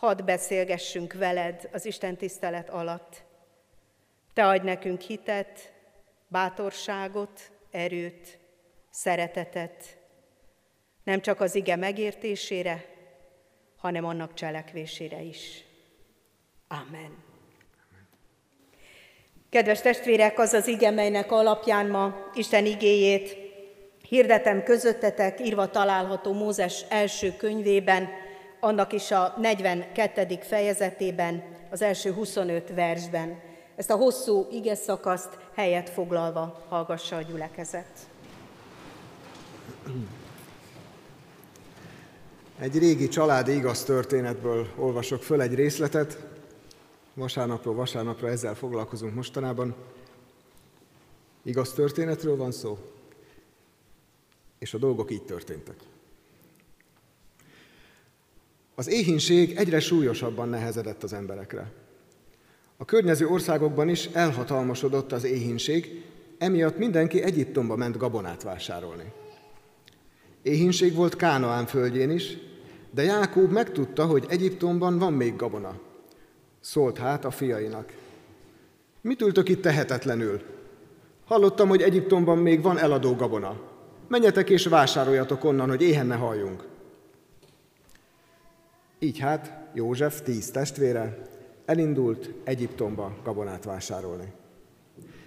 hadd 0.00 0.24
beszélgessünk 0.24 1.12
veled 1.12 1.68
az 1.72 1.84
Isten 1.84 2.16
tisztelet 2.16 2.70
alatt. 2.70 3.22
Te 4.34 4.46
adj 4.46 4.64
nekünk 4.64 5.00
hitet, 5.00 5.72
bátorságot, 6.28 7.50
erőt, 7.70 8.38
szeretetet, 8.90 9.98
nem 11.04 11.20
csak 11.20 11.40
az 11.40 11.54
ige 11.54 11.76
megértésére, 11.76 12.84
hanem 13.76 14.04
annak 14.04 14.34
cselekvésére 14.34 15.20
is. 15.20 15.64
Amen. 16.68 17.16
Kedves 19.50 19.80
testvérek, 19.80 20.38
az 20.38 20.52
az 20.52 20.66
ige, 20.66 20.90
melynek 20.90 21.32
alapján 21.32 21.86
ma 21.86 22.30
Isten 22.34 22.66
igéjét 22.66 23.36
hirdetem 24.08 24.62
közöttetek, 24.62 25.40
írva 25.40 25.70
található 25.70 26.32
Mózes 26.32 26.84
első 26.88 27.36
könyvében, 27.36 28.08
annak 28.60 28.92
is 28.92 29.10
a 29.10 29.34
42. 29.36 30.38
fejezetében, 30.42 31.42
az 31.70 31.82
első 31.82 32.12
25 32.12 32.74
versben. 32.74 33.40
Ezt 33.76 33.90
a 33.90 33.96
hosszú 33.96 34.46
ige 34.50 34.74
szakaszt 34.74 35.38
helyet 35.54 35.90
foglalva 35.90 36.66
hallgassa 36.68 37.16
a 37.16 37.22
gyülekezet. 37.22 38.08
Egy 42.58 42.78
régi 42.78 43.08
családi 43.08 43.52
igaz 43.52 43.84
történetből 43.84 44.66
olvasok 44.76 45.22
föl 45.22 45.40
egy 45.40 45.54
részletet. 45.54 46.26
Vasárnapról 47.14 47.74
vasárnapra 47.74 48.28
ezzel 48.28 48.54
foglalkozunk 48.54 49.14
mostanában. 49.14 49.74
Igaz 51.42 51.72
történetről 51.72 52.36
van 52.36 52.52
szó, 52.52 52.78
és 54.58 54.74
a 54.74 54.78
dolgok 54.78 55.10
így 55.10 55.22
történtek. 55.22 55.89
Az 58.80 58.88
éhínség 58.88 59.56
egyre 59.56 59.80
súlyosabban 59.80 60.48
nehezedett 60.48 61.02
az 61.02 61.12
emberekre. 61.12 61.72
A 62.76 62.84
környező 62.84 63.26
országokban 63.26 63.88
is 63.88 64.06
elhatalmasodott 64.12 65.12
az 65.12 65.24
éhínség, 65.24 66.04
emiatt 66.38 66.78
mindenki 66.78 67.22
Egyiptomba 67.22 67.76
ment 67.76 67.96
gabonát 67.96 68.42
vásárolni. 68.42 69.12
Éhínség 70.42 70.94
volt 70.94 71.16
Kánaán 71.16 71.66
földjén 71.66 72.10
is, 72.10 72.36
de 72.90 73.02
Jákób 73.02 73.50
megtudta, 73.50 74.06
hogy 74.06 74.24
Egyiptomban 74.28 74.98
van 74.98 75.12
még 75.12 75.36
gabona. 75.36 75.80
Szólt 76.60 76.98
hát 76.98 77.24
a 77.24 77.30
fiainak. 77.30 77.92
Mit 79.00 79.20
ültök 79.20 79.48
itt 79.48 79.62
tehetetlenül? 79.62 80.40
Hallottam, 81.26 81.68
hogy 81.68 81.82
Egyiptomban 81.82 82.38
még 82.38 82.62
van 82.62 82.78
eladó 82.78 83.14
gabona. 83.14 83.60
Menjetek 84.08 84.50
és 84.50 84.66
vásároljatok 84.66 85.44
onnan, 85.44 85.68
hogy 85.68 85.82
éhen 85.82 86.06
ne 86.06 86.16
halljunk. 86.16 86.68
Így 89.02 89.18
hát 89.18 89.68
József 89.74 90.20
tíz 90.22 90.50
testvére 90.50 91.18
elindult 91.64 92.30
Egyiptomba 92.44 93.16
gabonát 93.24 93.64
vásárolni. 93.64 94.32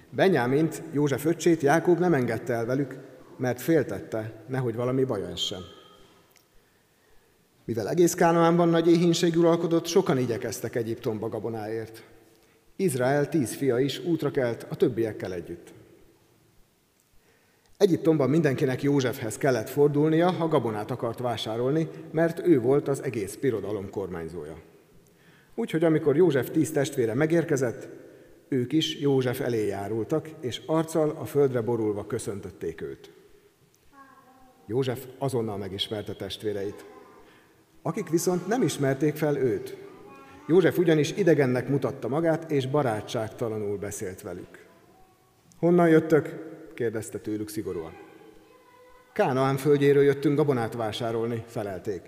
Benyámint, 0.09 0.81
József 0.91 1.25
öccsét 1.25 1.62
Jákob 1.62 1.99
nem 1.99 2.13
engedte 2.13 2.53
el 2.53 2.65
velük, 2.65 2.97
mert 3.38 3.62
féltette, 3.62 4.43
nehogy 4.47 4.75
valami 4.75 5.03
baja 5.03 5.27
essen. 5.27 5.62
Mivel 7.65 7.89
egész 7.89 8.13
Kánaánban 8.13 8.69
nagy 8.69 8.88
éhínség 8.88 9.38
uralkodott, 9.38 9.86
sokan 9.86 10.17
igyekeztek 10.17 10.75
Egyiptomba 10.75 11.29
gabonáért. 11.29 12.03
Izrael 12.75 13.29
tíz 13.29 13.55
fia 13.55 13.79
is 13.79 13.99
útra 13.99 14.31
kelt 14.31 14.65
a 14.69 14.75
többiekkel 14.75 15.33
együtt. 15.33 15.73
Egyiptomban 17.83 18.29
mindenkinek 18.29 18.83
Józsefhez 18.83 19.37
kellett 19.37 19.69
fordulnia, 19.69 20.31
ha 20.31 20.47
gabonát 20.47 20.91
akart 20.91 21.19
vásárolni, 21.19 21.87
mert 22.11 22.47
ő 22.47 22.59
volt 22.59 22.87
az 22.87 23.03
egész 23.03 23.35
pirodalom 23.35 23.89
kormányzója. 23.89 24.55
Úgyhogy 25.55 25.83
amikor 25.83 26.15
József 26.15 26.49
tíz 26.49 26.71
testvére 26.71 27.13
megérkezett, 27.13 27.89
ők 28.47 28.73
is 28.73 28.99
József 28.99 29.39
elé 29.39 29.67
járultak, 29.67 30.29
és 30.39 30.61
arccal 30.65 31.09
a 31.09 31.25
földre 31.25 31.61
borulva 31.61 32.07
köszöntötték 32.07 32.81
őt. 32.81 33.11
József 34.65 35.05
azonnal 35.17 35.57
megismerte 35.57 36.13
testvéreit, 36.13 36.85
akik 37.81 38.09
viszont 38.09 38.47
nem 38.47 38.61
ismerték 38.61 39.15
fel 39.15 39.37
őt. 39.37 39.77
József 40.47 40.77
ugyanis 40.77 41.11
idegennek 41.11 41.69
mutatta 41.69 42.07
magát, 42.07 42.51
és 42.51 42.67
barátságtalanul 42.67 43.77
beszélt 43.77 44.21
velük. 44.21 44.65
Honnan 45.59 45.89
jöttök? 45.89 46.51
Kérdezte 46.73 47.17
tőlük 47.17 47.49
szigorúan. 47.49 47.93
Kánaán 49.13 49.57
földjéről 49.57 50.03
jöttünk 50.03 50.38
gabonát 50.38 50.73
vásárolni, 50.73 51.43
felelték. 51.47 52.01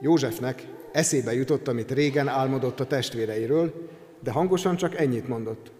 Józsefnek 0.00 0.66
eszébe 0.92 1.34
jutott, 1.34 1.68
amit 1.68 1.90
régen 1.90 2.28
álmodott 2.28 2.80
a 2.80 2.86
testvéreiről, 2.86 3.88
de 4.22 4.30
hangosan 4.30 4.76
csak 4.76 4.94
ennyit 4.94 5.28
mondott. 5.28 5.72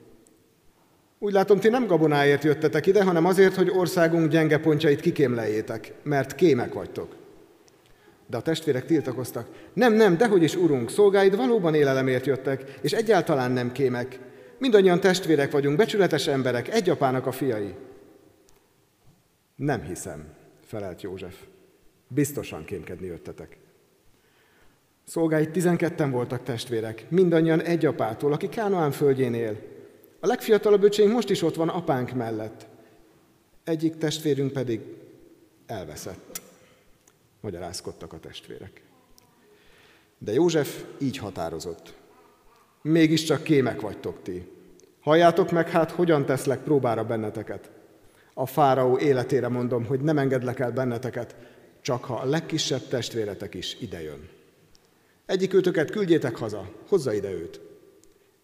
Úgy 1.19 1.33
látom, 1.33 1.61
ti 1.61 1.69
nem 1.69 1.87
gabonáért 1.87 2.45
jöttetek 2.45 2.87
ide, 2.87 3.05
hanem 3.05 3.25
azért, 3.25 3.55
hogy 3.55 3.71
országunk 3.71 4.31
gyenge 4.31 4.59
pontjait 4.59 5.01
kikémleljétek, 5.01 5.93
mert 6.03 6.35
kémek 6.35 6.73
vagytok. 6.73 7.17
De 8.27 8.37
a 8.37 8.43
testvérek 8.43 8.87
tiltakoztak. 8.87 9.49
Nem, 9.73 9.93
nem, 9.93 10.17
dehogy 10.17 10.43
is, 10.43 10.57
urunk, 10.57 10.91
szolgáid 10.91 11.37
valóban 11.37 11.75
élelemért 11.75 12.27
jöttek, 12.27 12.79
és 12.81 12.93
egyáltalán 12.93 13.51
nem 13.51 13.73
kémek. 13.73 14.19
Mindannyian 14.65 15.01
testvérek 15.01 15.51
vagyunk, 15.51 15.77
becsületes 15.77 16.27
emberek, 16.27 16.69
egy 16.69 16.91
apának 16.91 17.27
a 17.27 17.33
fiai. 17.33 17.75
Nem 19.57 19.83
hiszem, 19.83 20.35
felelt 20.61 21.03
József. 21.03 21.37
Biztosan 22.09 22.65
kémkedni 22.65 23.07
jöttetek. 23.07 23.59
Szolgáit 25.05 25.51
tizenketten 25.51 26.11
voltak 26.11 26.43
testvérek, 26.43 27.07
mindannyian 27.09 27.61
egy 27.63 27.87
apától, 27.87 28.33
aki 28.33 28.49
Kánoán 28.49 28.91
földjén 28.91 29.35
él. 29.35 29.61
A 30.21 30.27
legfiatalabb 30.27 30.83
öcsénk 30.83 31.13
most 31.13 31.31
is 31.31 31.43
ott 31.43 31.55
van 31.55 31.69
apánk 31.69 32.13
mellett. 32.13 32.67
Egyik 33.65 33.97
testvérünk 33.97 34.53
pedig 34.53 34.81
elveszett. 35.67 36.41
Magyarázkodtak 37.41 38.13
a 38.13 38.21
testvérek. 38.21 38.83
De 40.19 40.33
József 40.33 40.85
így 40.99 41.17
határozott. 41.17 41.95
Mégiscsak 42.83 43.43
kémek 43.43 43.81
vagytok 43.81 44.23
ti. 44.23 44.53
Halljátok 45.05 45.51
meg 45.51 45.69
hát, 45.69 45.91
hogyan 45.91 46.27
teszlek 46.27 46.63
próbára 46.63 47.05
benneteket. 47.05 47.71
A 48.35 48.47
fáraó 48.47 48.99
életére 48.99 49.49
mondom, 49.49 49.85
hogy 49.85 50.01
nem 50.01 50.19
engedlek 50.19 50.59
el 50.59 50.73
benneteket, 50.73 51.37
csak 51.81 52.05
ha 52.05 52.15
a 52.15 52.25
legkisebb 52.25 52.89
testvéretek 52.89 53.55
is 53.55 53.77
idejön. 53.81 54.29
Egyik 55.27 55.55
őtöket 55.55 55.91
küldjétek 55.91 56.37
haza, 56.37 56.71
hozza 56.89 57.13
ide 57.13 57.31
őt. 57.31 57.61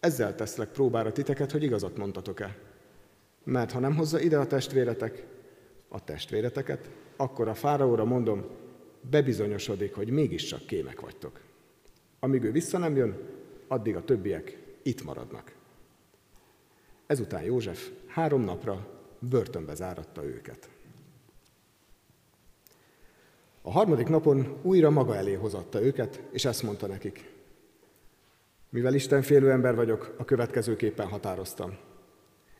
Ezzel 0.01 0.35
teszlek 0.35 0.69
próbára 0.69 1.13
titeket, 1.13 1.51
hogy 1.51 1.63
igazat 1.63 1.97
mondtatok-e. 1.97 2.57
Mert 3.45 3.73
ha 3.73 3.79
nem 3.79 3.97
hozza 3.97 4.21
ide 4.21 4.39
a 4.39 4.47
testvéretek, 4.47 5.25
a 5.89 6.05
testvéreteket, 6.05 6.91
akkor 7.17 7.49
a 7.49 7.55
fáraóra 7.55 8.05
mondom, 8.05 8.45
bebizonyosodik, 9.11 9.95
hogy 9.95 10.11
mégiscsak 10.11 10.67
kémek 10.67 11.01
vagytok. 11.01 11.41
Amíg 12.19 12.43
ő 12.43 12.53
vissza 12.53 12.79
nem 12.79 12.97
jön, 12.97 13.19
addig 13.69 13.97
a 13.97 14.05
többiek 14.05 14.59
itt 14.83 15.05
maradnak. 15.05 15.59
Ezután 17.11 17.43
József 17.43 17.91
három 18.07 18.41
napra 18.41 18.87
börtönbe 19.19 19.75
záratta 19.75 20.25
őket. 20.25 20.69
A 23.63 23.71
harmadik 23.71 24.09
napon 24.09 24.59
újra 24.63 24.91
maga 24.91 25.17
elé 25.17 25.33
hozatta 25.33 25.83
őket, 25.83 26.23
és 26.33 26.45
ezt 26.45 26.63
mondta 26.63 26.87
nekik. 26.87 27.31
Mivel 28.69 28.95
Isten 28.95 29.23
félő 29.23 29.51
ember 29.51 29.75
vagyok, 29.75 30.15
a 30.19 30.25
következőképpen 30.25 31.07
határoztam. 31.07 31.77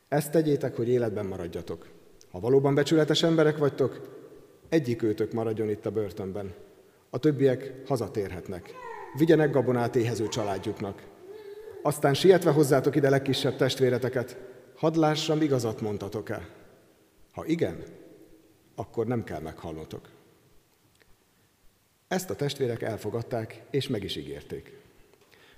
Ezt 0.07 0.31
tegyétek, 0.31 0.75
hogy 0.75 0.89
életben 0.89 1.25
maradjatok. 1.25 1.87
Ha 2.31 2.39
valóban 2.39 2.75
becsületes 2.75 3.23
emberek 3.23 3.57
vagytok, 3.57 4.01
egyik 4.69 5.03
őtök 5.03 5.31
maradjon 5.31 5.69
itt 5.69 5.85
a 5.85 5.91
börtönben. 5.91 6.53
A 7.09 7.19
többiek 7.19 7.73
hazatérhetnek. 7.87 8.73
Vigyenek 9.17 9.51
gabonát 9.51 9.95
éhező 9.95 10.27
családjuknak. 10.27 11.10
Aztán 11.81 12.13
sietve 12.13 12.51
hozzátok 12.51 12.95
ide 12.95 13.09
legkisebb 13.09 13.55
testvéreteket, 13.55 14.37
hadd 14.75 14.97
lássam, 14.97 15.41
igazat 15.41 15.81
mondtatok-e. 15.81 16.49
Ha 17.31 17.45
igen, 17.45 17.83
akkor 18.75 19.07
nem 19.07 19.23
kell 19.23 19.39
meghalnotok. 19.39 20.09
Ezt 22.07 22.29
a 22.29 22.35
testvérek 22.35 22.81
elfogadták, 22.81 23.61
és 23.69 23.87
meg 23.87 24.03
is 24.03 24.15
ígérték. 24.15 24.79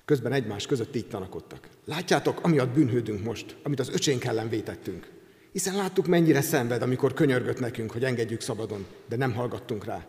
Közben 0.06 0.32
egymás 0.32 0.66
között 0.66 0.96
így 0.96 1.08
tanakodtak. 1.08 1.68
Látjátok, 1.86 2.44
amiatt 2.44 2.74
bűnhődünk 2.74 3.24
most, 3.24 3.58
amit 3.64 3.80
az 3.80 3.90
öcsénk 3.90 4.24
ellen 4.24 4.50
vétettünk. 4.50 5.12
Hiszen 5.52 5.76
láttuk, 5.76 6.08
mennyire 6.08 6.42
szenved, 6.42 6.82
amikor 6.82 7.14
könyörgött 7.14 7.60
nekünk, 7.60 7.92
hogy 7.92 8.04
engedjük 8.04 8.42
szabadon, 8.42 8.86
de 9.08 9.16
nem 9.16 9.34
hallgattunk 9.34 9.86
rá. 9.86 10.08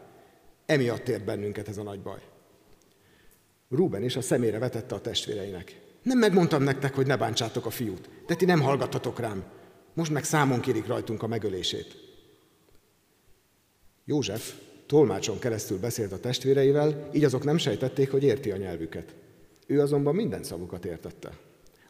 Emiatt 0.66 1.08
ért 1.08 1.24
bennünket 1.24 1.68
ez 1.68 1.78
a 1.78 1.82
nagy 1.82 2.00
baj. 2.00 2.20
Rúben 3.70 4.02
is 4.02 4.16
a 4.16 4.20
szemére 4.20 4.58
vetette 4.58 4.94
a 4.94 5.00
testvéreinek. 5.00 5.83
Nem 6.04 6.18
megmondtam 6.18 6.62
nektek, 6.62 6.94
hogy 6.94 7.06
ne 7.06 7.16
bántsátok 7.16 7.66
a 7.66 7.70
fiút, 7.70 8.08
de 8.26 8.34
ti 8.34 8.44
nem 8.44 8.60
hallgattatok 8.60 9.18
rám. 9.18 9.44
Most 9.94 10.10
meg 10.10 10.24
számon 10.24 10.60
kérik 10.60 10.86
rajtunk 10.86 11.22
a 11.22 11.26
megölését. 11.26 11.96
József 14.04 14.54
tolmácson 14.86 15.38
keresztül 15.38 15.78
beszélt 15.78 16.12
a 16.12 16.20
testvéreivel, 16.20 17.10
így 17.12 17.24
azok 17.24 17.44
nem 17.44 17.56
sejtették, 17.56 18.10
hogy 18.10 18.22
érti 18.22 18.50
a 18.50 18.56
nyelvüket. 18.56 19.14
Ő 19.66 19.80
azonban 19.80 20.14
minden 20.14 20.42
szavukat 20.42 20.84
értette, 20.84 21.38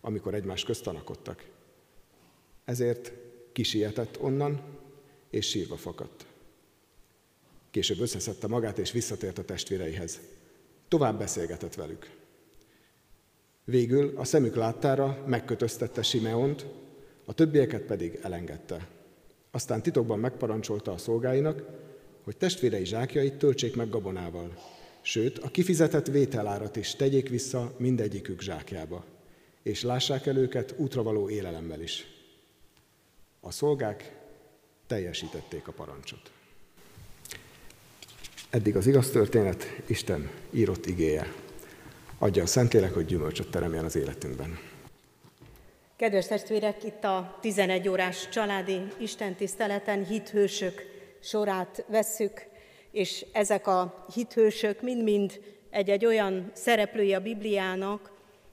amikor 0.00 0.34
egymás 0.34 0.64
közt 0.64 0.82
tanakodtak. 0.82 1.44
Ezért 2.64 3.12
kisietett 3.52 4.20
onnan, 4.20 4.62
és 5.30 5.48
sírva 5.48 5.76
fakadt. 5.76 6.26
Később 7.70 8.00
összeszedte 8.00 8.46
magát, 8.46 8.78
és 8.78 8.92
visszatért 8.92 9.38
a 9.38 9.44
testvéreihez. 9.44 10.20
Tovább 10.88 11.18
beszélgetett 11.18 11.74
velük. 11.74 12.10
Végül 13.64 14.12
a 14.16 14.24
szemük 14.24 14.54
láttára 14.54 15.24
megkötöztette 15.26 16.02
Simeont, 16.02 16.66
a 17.24 17.32
többieket 17.32 17.82
pedig 17.82 18.18
elengedte. 18.22 18.88
Aztán 19.50 19.82
titokban 19.82 20.18
megparancsolta 20.18 20.92
a 20.92 20.98
szolgáinak, 20.98 21.62
hogy 22.24 22.36
testvérei 22.36 22.84
zsákjait 22.84 23.34
töltsék 23.34 23.76
meg 23.76 23.88
gabonával, 23.88 24.58
sőt, 25.02 25.38
a 25.38 25.48
kifizetett 25.48 26.06
vételárat 26.06 26.76
is 26.76 26.94
tegyék 26.94 27.28
vissza 27.28 27.74
mindegyikük 27.76 28.40
zsákjába, 28.40 29.04
és 29.62 29.82
lássák 29.82 30.26
el 30.26 30.36
őket 30.36 30.74
útravaló 30.76 31.28
élelemmel 31.28 31.80
is. 31.80 32.06
A 33.40 33.50
szolgák 33.50 34.16
teljesítették 34.86 35.68
a 35.68 35.72
parancsot. 35.72 36.30
Eddig 38.50 38.76
az 38.76 38.86
igaz 38.86 39.10
történet, 39.10 39.82
Isten 39.86 40.30
írott 40.50 40.86
igéje. 40.86 41.43
Adja 42.24 42.42
a 42.42 42.46
Szentlélek, 42.46 42.94
hogy 42.94 43.04
gyümölcsöt 43.04 43.50
teremjen 43.50 43.84
az 43.84 43.96
életünkben. 43.96 44.58
Kedves 45.96 46.26
testvérek, 46.26 46.84
itt 46.84 47.04
a 47.04 47.38
11 47.40 47.88
órás 47.88 48.28
családi 48.28 48.80
istentiszteleten 48.98 50.04
hithősök 50.04 50.82
sorát 51.20 51.84
vesszük, 51.88 52.46
és 52.90 53.26
ezek 53.32 53.66
a 53.66 54.06
hithősök 54.14 54.82
mind-mind 54.82 55.40
egy-egy 55.70 56.04
olyan 56.04 56.50
szereplője 56.52 57.16
a 57.16 57.20
Bibliának, 57.20 58.12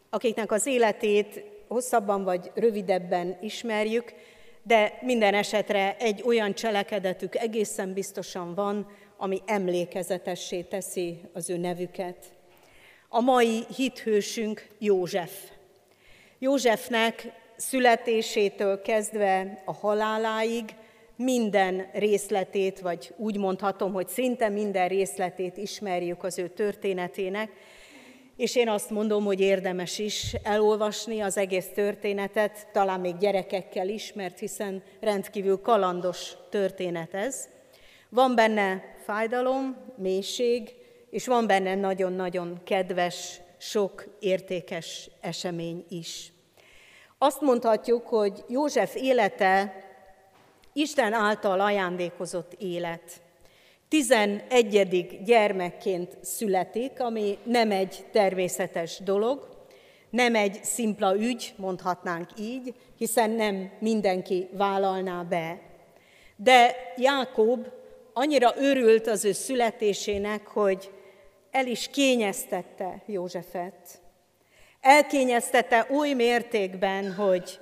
akiknek 0.10 0.52
az 0.52 0.66
életét 0.66 1.44
hosszabban 1.68 2.24
vagy 2.24 2.52
rövidebben 2.56 3.38
ismerjük, 3.42 4.14
de 4.64 4.98
minden 5.02 5.34
esetre 5.34 5.98
egy 5.98 6.22
olyan 6.26 6.54
cselekedetük 6.54 7.36
egészen 7.36 7.94
biztosan 7.94 8.54
van, 8.54 8.88
ami 9.18 9.42
emlékezetessé 9.46 10.62
teszi 10.62 11.22
az 11.34 11.50
ő 11.50 11.58
nevüket. 11.58 12.40
A 13.14 13.22
mai 13.22 13.64
hithősünk 13.76 14.68
József. 14.80 15.32
Józsefnek 16.40 17.32
születésétől 17.56 18.82
kezdve 18.82 19.62
a 19.66 19.74
haláláig 19.74 20.64
minden 21.16 21.90
részletét, 21.94 22.80
vagy 22.80 23.14
úgy 23.18 23.38
mondhatom, 23.38 23.94
hogy 23.94 24.08
szinte 24.08 24.50
minden 24.50 24.88
részletét 24.88 25.58
ismerjük 25.58 26.24
az 26.24 26.38
ő 26.38 26.48
történetének, 26.48 27.52
és 28.38 28.56
én 28.56 28.70
azt 28.70 28.90
mondom, 28.90 29.24
hogy 29.24 29.40
érdemes 29.40 30.00
is 30.00 30.36
elolvasni 30.44 31.20
az 31.20 31.38
egész 31.38 31.70
történetet, 31.74 32.68
talán 32.72 33.00
még 33.00 33.18
gyerekekkel 33.18 33.90
is, 33.90 34.14
mert 34.14 34.40
hiszen 34.40 34.84
rendkívül 35.00 35.62
kalandos 35.62 36.34
történet 36.50 37.14
ez. 37.14 37.48
Van 38.10 38.36
benne 38.36 38.96
fájdalom, 39.06 39.78
mélység, 39.98 40.80
és 41.12 41.28
van 41.28 41.48
benne 41.48 41.76
nagyon-nagyon 41.76 42.60
kedves, 42.64 43.40
sok 43.58 44.06
értékes 44.20 45.10
esemény 45.20 45.86
is. 45.90 46.34
Azt 47.18 47.42
mondhatjuk, 47.42 48.08
hogy 48.08 48.44
József 48.48 48.96
élete 48.96 49.76
Isten 50.74 51.14
által 51.14 51.60
ajándékozott 51.60 52.54
élet. 52.60 53.22
11. 53.88 55.24
gyermekként 55.26 56.18
születik, 56.22 57.00
ami 57.00 57.38
nem 57.44 57.72
egy 57.72 58.06
természetes 58.12 59.00
dolog, 59.00 59.50
nem 60.10 60.36
egy 60.36 60.60
szimpla 60.64 61.16
ügy, 61.16 61.54
mondhatnánk 61.58 62.30
így, 62.40 62.74
hiszen 62.98 63.30
nem 63.30 63.72
mindenki 63.80 64.50
vállalná 64.52 65.24
be. 65.24 65.62
De 66.36 66.76
Jákob 66.98 67.68
annyira 68.14 68.54
örült 68.58 69.08
az 69.08 69.26
ő 69.26 69.32
születésének, 69.32 70.48
hogy 70.48 70.92
el 71.52 71.68
is 71.68 71.88
kényeztette 71.88 73.02
Józsefet. 73.06 74.02
Elkényeztette 74.82 75.88
oly 75.90 76.14
mértékben, 76.14 77.14
hogy 77.14 77.60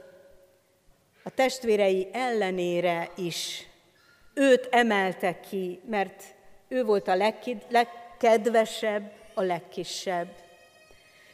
a 1.24 1.30
testvérei 1.30 2.08
ellenére 2.12 3.10
is 3.16 3.68
őt 4.34 4.68
emelte 4.72 5.40
ki, 5.40 5.80
mert 5.86 6.24
ő 6.68 6.84
volt 6.84 7.08
a 7.08 7.16
legkedvesebb, 7.70 9.12
a 9.34 9.42
legkisebb. 9.42 10.28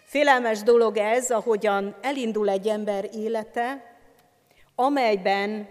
Félelmes 0.03 0.63
dolog 0.63 0.97
ez, 0.97 1.31
ahogyan 1.31 1.95
elindul 2.01 2.49
egy 2.49 2.67
ember 2.67 3.09
élete, 3.13 3.95
amelyben 4.75 5.67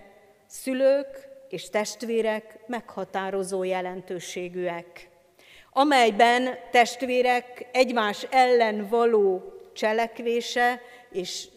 szülők 0.46 1.28
és 1.48 1.70
testvérek 1.70 2.58
meghatározó 2.66 3.62
jelentőségűek, 3.62 5.08
amelyben 5.76 6.58
testvérek 6.70 7.68
egymás 7.72 8.26
ellen 8.30 8.88
való 8.88 9.42
cselekvése 9.72 10.80
és 11.10 11.48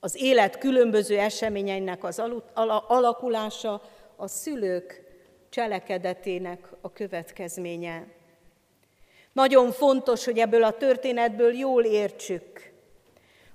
az 0.00 0.22
élet 0.22 0.58
különböző 0.58 1.18
eseményeinek 1.18 2.04
az 2.04 2.22
alakulása 2.88 3.82
a 4.16 4.26
szülők 4.26 5.02
cselekedetének 5.48 6.68
a 6.80 6.92
következménye. 6.92 8.06
Nagyon 9.32 9.72
fontos, 9.72 10.24
hogy 10.24 10.38
ebből 10.38 10.64
a 10.64 10.76
történetből 10.76 11.54
jól 11.54 11.84
értsük, 11.84 12.72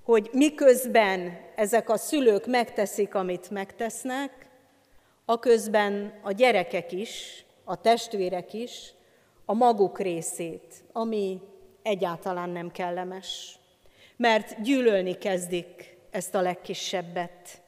hogy 0.03 0.29
miközben 0.31 1.39
ezek 1.55 1.89
a 1.89 1.97
szülők 1.97 2.45
megteszik, 2.45 3.15
amit 3.15 3.49
megtesznek, 3.49 4.31
aközben 5.25 6.19
a 6.21 6.31
gyerekek 6.31 6.91
is, 6.91 7.45
a 7.63 7.81
testvérek 7.81 8.53
is 8.53 8.93
a 9.45 9.53
maguk 9.53 9.99
részét, 9.99 10.83
ami 10.91 11.41
egyáltalán 11.81 12.49
nem 12.49 12.71
kellemes. 12.71 13.59
Mert 14.17 14.61
gyűlölni 14.61 15.17
kezdik 15.17 15.97
ezt 16.11 16.35
a 16.35 16.41
legkisebbet. 16.41 17.61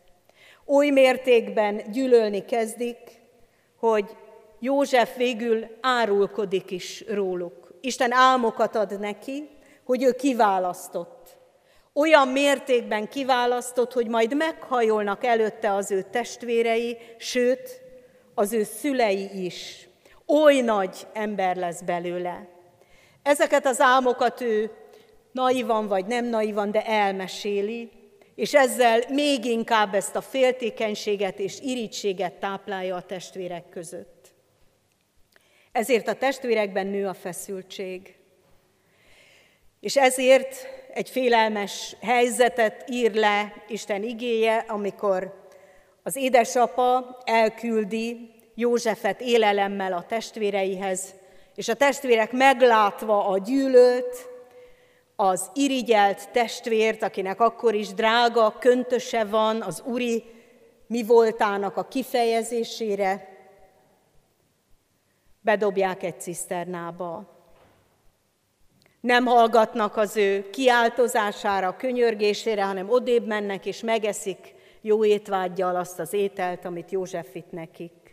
Oly 0.66 0.90
mértékben 0.90 1.92
gyűlölni 1.92 2.46
kezdik, 2.46 2.98
hogy 3.80 4.16
József 4.60 5.16
végül 5.16 5.68
árulkodik 5.82 6.72
is 6.72 7.04
róluk. 7.08 7.74
Isten 7.82 8.12
álmokat 8.12 8.76
ad 8.76 9.00
neki, 9.00 9.50
hogy 9.84 10.04
ő 10.04 10.12
kiválasztott. 10.12 11.38
Olyan 11.94 12.28
mértékben 12.28 13.08
kiválasztott, 13.08 13.94
hogy 13.94 14.08
majd 14.08 14.36
meghajolnak 14.36 15.24
előtte 15.24 15.74
az 15.74 15.92
ő 15.92 16.02
testvérei, 16.02 16.98
sőt, 17.18 17.82
az 18.34 18.54
ő 18.54 18.64
szülei 18.64 19.46
is. 19.46 19.88
Oly 20.28 20.62
nagy 20.62 21.08
ember 21.14 21.56
lesz 21.56 21.82
belőle. 21.82 22.48
Ezeket 23.24 23.66
az 23.66 23.80
álmokat 23.80 24.42
ő 24.42 24.72
naivan 25.32 25.88
vagy 25.88 26.06
nem 26.06 26.26
naivan, 26.26 26.72
de 26.72 26.86
elmeséli, 26.86 27.90
és 28.36 28.54
ezzel 28.54 29.02
még 29.10 29.46
inkább 29.46 29.94
ezt 29.94 30.16
a 30.16 30.22
féltékenységet 30.22 31.40
és 31.40 31.60
irítséget 31.60 32.34
táplálja 32.34 32.96
a 32.96 33.02
testvérek 33.02 33.70
között. 33.70 34.34
Ezért 35.72 36.08
a 36.08 36.14
testvérekben 36.14 36.88
nő 36.88 37.08
a 37.08 37.14
feszültség. 37.14 38.16
És 39.80 39.98
ezért 39.98 40.68
egy 40.94 41.10
félelmes 41.10 41.96
helyzetet 42.02 42.90
ír 42.90 43.14
le 43.14 43.54
Isten 43.68 44.04
igéje, 44.04 44.66
amikor 44.68 45.44
az 46.04 46.16
édesapa 46.16 47.18
elküldi 47.24 48.35
Józsefet 48.56 49.22
élelemmel 49.22 49.94
a 49.94 50.06
testvéreihez, 50.08 51.14
és 51.56 51.68
a 51.68 51.74
testvérek 51.74 52.32
meglátva 52.32 53.28
a 53.28 53.38
gyűlölt, 53.38 54.30
az 55.16 55.50
irigyelt 55.54 56.32
testvért, 56.32 57.04
akinek 57.04 57.40
akkor 57.40 57.74
is 57.74 57.94
drága 57.94 58.58
köntöse 58.60 59.24
van 59.24 59.62
az 59.62 59.84
uri 59.86 60.24
mi 60.88 61.04
voltának 61.04 61.78
a 61.78 61.88
kifejezésére, 61.88 63.30
bedobják 65.42 66.04
egy 66.04 66.22
ciszternába. 66.22 67.34
Nem 69.02 69.26
hallgatnak 69.26 69.98
az 69.98 70.18
ő 70.18 70.50
kiáltozására, 70.50 71.76
könyörgésére, 71.76 72.66
hanem 72.66 72.90
odébb 72.90 73.26
mennek 73.26 73.66
és 73.66 73.82
megeszik 73.82 74.56
jó 74.82 75.06
étvágyjal 75.06 75.76
azt 75.76 76.00
az 76.00 76.14
ételt, 76.14 76.66
amit 76.66 76.92
József 76.92 77.34
vitt 77.34 77.52
nekik. 77.52 78.05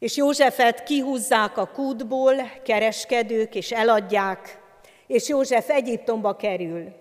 És 0.00 0.16
Józsefet 0.16 0.82
kihúzzák 0.82 1.56
a 1.56 1.66
kútból, 1.66 2.34
kereskedők, 2.62 3.54
és 3.54 3.72
eladják, 3.72 4.58
és 5.06 5.28
József 5.28 5.68
Egyiptomba 5.68 6.36
kerül. 6.36 6.92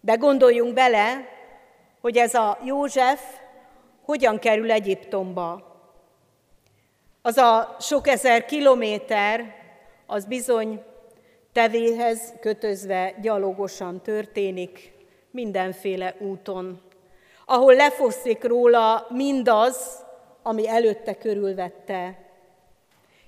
De 0.00 0.14
gondoljunk 0.14 0.74
bele, 0.74 1.28
hogy 2.00 2.16
ez 2.16 2.34
a 2.34 2.58
József 2.64 3.20
hogyan 4.04 4.38
kerül 4.38 4.70
Egyiptomba. 4.70 5.74
Az 7.22 7.36
a 7.36 7.76
sok 7.80 8.08
ezer 8.08 8.44
kilométer, 8.44 9.54
az 10.06 10.24
bizony 10.24 10.82
tevéhez 11.52 12.32
kötözve 12.40 13.14
gyalogosan 13.22 14.02
történik, 14.02 14.92
mindenféle 15.30 16.14
úton, 16.18 16.80
ahol 17.44 17.74
lefoszlik 17.74 18.44
róla 18.44 19.06
mindaz, 19.08 20.04
ami 20.46 20.68
előtte 20.68 21.14
körülvette. 21.14 22.18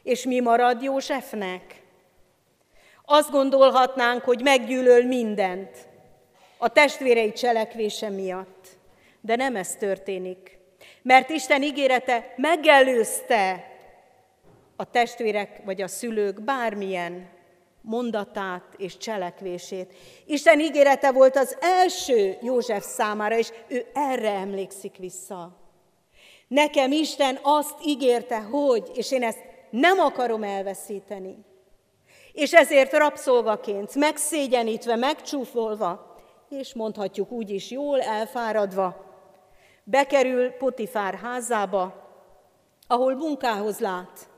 És 0.03 0.25
mi 0.25 0.41
marad 0.41 0.83
Józsefnek? 0.83 1.83
Azt 3.05 3.31
gondolhatnánk, 3.31 4.23
hogy 4.23 4.43
meggyűlöl 4.43 5.05
mindent 5.05 5.77
a 6.59 6.69
testvérei 6.69 7.33
cselekvése 7.33 8.09
miatt. 8.09 8.67
De 9.21 9.37
nem 9.37 9.57
ez 9.57 9.77
történik. 9.77 10.59
Mert 11.03 11.31
Isten 11.31 11.63
ígérete 11.63 12.35
megelőzte 12.37 13.65
a 14.77 14.91
testvérek 14.91 15.61
vagy 15.65 15.83
a 15.83 15.89
szülők 15.89 16.43
bármilyen 16.43 17.29
mondatát 17.81 18.75
és 18.77 18.97
cselekvését. 18.97 19.95
Isten 20.27 20.61
ígérete 20.61 21.13
volt 21.13 21.37
az 21.37 21.57
első 21.61 22.37
József 22.43 22.85
számára, 22.85 23.39
és 23.39 23.53
ő 23.69 23.87
erre 23.95 24.31
emlékszik 24.31 24.97
vissza. 24.97 25.67
Nekem 26.49 26.93
Isten 26.93 27.39
azt 27.43 27.75
ígérte, 27.85 28.41
hogy, 28.41 28.91
és 28.95 29.13
én 29.13 29.23
ezt 29.23 29.39
nem 29.71 29.99
akarom 29.99 30.43
elveszíteni. 30.43 31.39
És 32.33 32.53
ezért 32.53 32.93
rabszolgaként, 32.93 33.95
megszégyenítve, 33.95 34.97
megcsúfolva, 34.97 36.17
és 36.49 36.75
mondhatjuk 36.75 37.31
úgy 37.31 37.51
is 37.51 37.71
jól 37.71 38.01
elfáradva, 38.01 39.07
bekerül 39.85 40.51
Potifár 40.51 41.15
házába, 41.15 42.07
ahol 42.87 43.15
munkához 43.15 43.79
lát, 43.79 44.29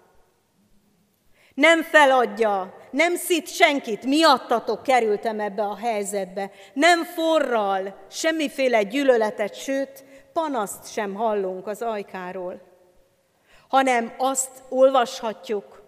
nem 1.55 1.83
feladja, 1.83 2.75
nem 2.91 3.17
szít 3.17 3.49
senkit, 3.49 4.05
miattatok 4.05 4.83
kerültem 4.83 5.41
ebbe 5.41 5.63
a 5.63 5.77
helyzetbe. 5.77 6.51
Nem 6.73 7.05
forral 7.05 8.07
semmiféle 8.11 8.83
gyűlöletet, 8.83 9.55
sőt, 9.55 10.05
panaszt 10.41 10.93
sem 10.93 11.15
hallunk 11.15 11.67
az 11.67 11.83
ajkáról. 11.83 12.61
Hanem 13.69 14.15
azt 14.19 14.51
olvashatjuk, 14.69 15.83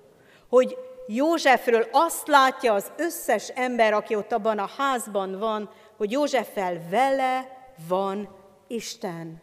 hogy 0.49 0.77
Józsefről 1.07 1.87
azt 1.93 2.27
látja 2.27 2.75
az 2.75 2.93
összes 2.97 3.49
ember, 3.49 3.93
aki 3.93 4.15
ott 4.15 4.33
abban 4.33 4.59
a 4.59 4.71
házban 4.77 5.39
van, 5.39 5.71
hogy 5.97 6.11
Józseffel 6.11 6.81
vele 6.91 7.49
van 7.89 8.29
Isten. 8.67 9.43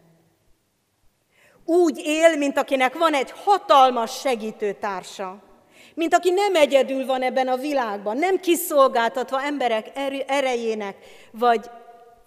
Úgy 1.66 2.02
él, 2.06 2.38
mint 2.38 2.58
akinek 2.58 2.98
van 2.98 3.14
egy 3.14 3.32
hatalmas 3.32 4.20
segítőtársa 4.20 5.48
mint 5.94 6.14
aki 6.14 6.30
nem 6.30 6.56
egyedül 6.56 7.06
van 7.06 7.22
ebben 7.22 7.48
a 7.48 7.56
világban, 7.56 8.18
nem 8.18 8.40
kiszolgáltatva 8.40 9.42
emberek 9.42 9.92
erejének, 10.28 10.96
vagy 11.32 11.70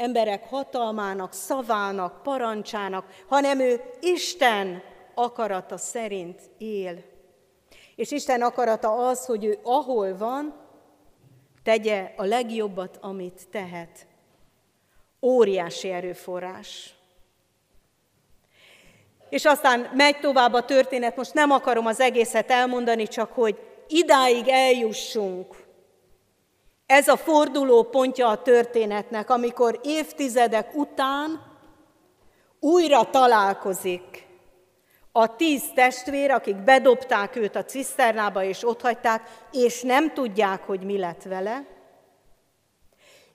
emberek 0.03 0.49
hatalmának, 0.49 1.33
szavának, 1.33 2.23
parancsának, 2.23 3.07
hanem 3.29 3.61
ő 3.61 3.81
Isten 4.01 4.83
akarata 5.15 5.77
szerint 5.77 6.41
él. 6.59 7.03
És 7.97 8.11
Isten 8.11 8.43
akarata 8.43 9.09
az, 9.09 9.27
hogy 9.27 9.45
ő 9.45 9.59
ahol 9.63 10.17
van, 10.17 10.55
tegye 11.63 12.13
a 12.17 12.25
legjobbat, 12.25 12.99
amit 13.01 13.49
tehet. 13.51 14.07
Óriási 15.21 15.91
erőforrás. 15.91 16.95
És 19.29 19.45
aztán 19.45 19.91
megy 19.95 20.21
tovább 20.21 20.53
a 20.53 20.65
történet, 20.65 21.17
most 21.17 21.35
nem 21.35 21.51
akarom 21.51 21.87
az 21.87 22.01
egészet 22.01 22.51
elmondani, 22.51 23.07
csak 23.09 23.33
hogy 23.33 23.59
idáig 23.89 24.49
eljussunk. 24.49 25.62
Ez 26.93 27.09
a 27.09 27.17
forduló 27.17 27.83
pontja 27.83 28.29
a 28.29 28.43
történetnek, 28.43 29.31
amikor 29.31 29.81
évtizedek 29.83 30.75
után 30.75 31.43
újra 32.61 33.11
találkozik 33.11 34.27
a 35.13 35.37
tíz 35.37 35.63
testvér, 35.75 36.31
akik 36.31 36.57
bedobták 36.57 37.37
őt 37.37 37.57
a 37.57 37.65
ciszternába 37.65 38.45
és 38.45 38.69
otthagyták, 38.69 39.23
és 39.53 39.83
nem 39.83 40.13
tudják, 40.13 40.63
hogy 40.63 40.85
mi 40.85 40.99
lett 40.99 41.23
vele, 41.23 41.67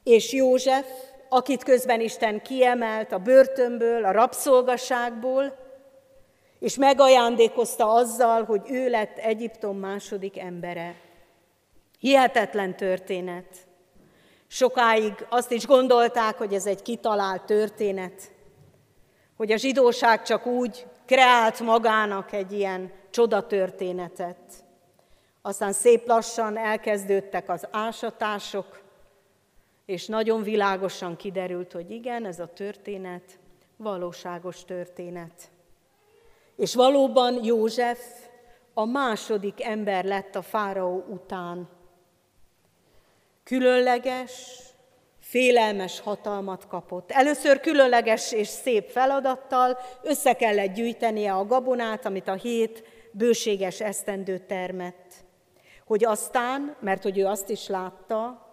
és 0.04 0.34
József, 0.34 0.88
akit 1.30 1.64
közben 1.64 2.02
Isten 2.02 2.42
kiemelt 2.42 3.12
a 3.12 3.18
börtönből, 3.18 4.06
a 4.06 4.12
rabszolgaságból, 4.12 5.58
és 6.60 6.76
megajándékozta 6.76 7.94
azzal, 7.94 8.44
hogy 8.44 8.62
ő 8.70 8.90
lett 8.90 9.18
Egyiptom 9.18 9.78
második 9.78 10.40
embere. 10.40 11.07
Hihetetlen 12.00 12.76
történet. 12.76 13.68
Sokáig 14.48 15.14
azt 15.30 15.52
is 15.52 15.66
gondolták, 15.66 16.38
hogy 16.38 16.54
ez 16.54 16.66
egy 16.66 16.82
kitalált 16.82 17.44
történet, 17.44 18.32
hogy 19.38 19.52
a 19.52 19.58
zsidóság 19.58 20.22
csak 20.22 20.46
úgy 20.46 20.88
kreált 21.06 21.60
magának 21.60 22.32
egy 22.32 22.52
ilyen 22.52 22.92
csodatörténetet. 23.10 24.66
Aztán 25.42 25.74
szép 25.74 26.08
lassan 26.08 26.58
elkezdődtek 26.58 27.50
az 27.50 27.68
ásatások, 27.72 28.82
és 29.86 30.08
nagyon 30.08 30.44
világosan 30.44 31.16
kiderült, 31.16 31.72
hogy 31.72 31.92
igen, 31.92 32.26
ez 32.26 32.40
a 32.40 32.54
történet 32.54 33.40
valóságos 33.78 34.66
történet. 34.66 35.50
És 36.56 36.76
valóban 36.76 37.44
József 37.44 38.00
a 38.74 38.86
második 38.86 39.64
ember 39.64 40.06
lett 40.06 40.36
a 40.36 40.42
fáraó 40.42 41.06
után. 41.10 41.70
Különleges, 43.48 44.60
félelmes 45.20 46.00
hatalmat 46.00 46.68
kapott. 46.68 47.12
Először 47.12 47.60
különleges 47.60 48.32
és 48.32 48.48
szép 48.48 48.90
feladattal 48.90 49.78
össze 50.04 50.34
kellett 50.34 50.74
gyűjtenie 50.74 51.34
a 51.34 51.46
gabonát, 51.46 52.06
amit 52.06 52.28
a 52.28 52.34
hét 52.34 52.84
bőséges 53.12 53.82
esztendő 53.82 54.38
termett. 54.38 55.14
Hogy 55.86 56.06
aztán, 56.06 56.76
mert 56.80 57.04
hogy 57.04 57.18
ő 57.18 57.26
azt 57.26 57.50
is 57.50 57.68
látta, 57.68 58.46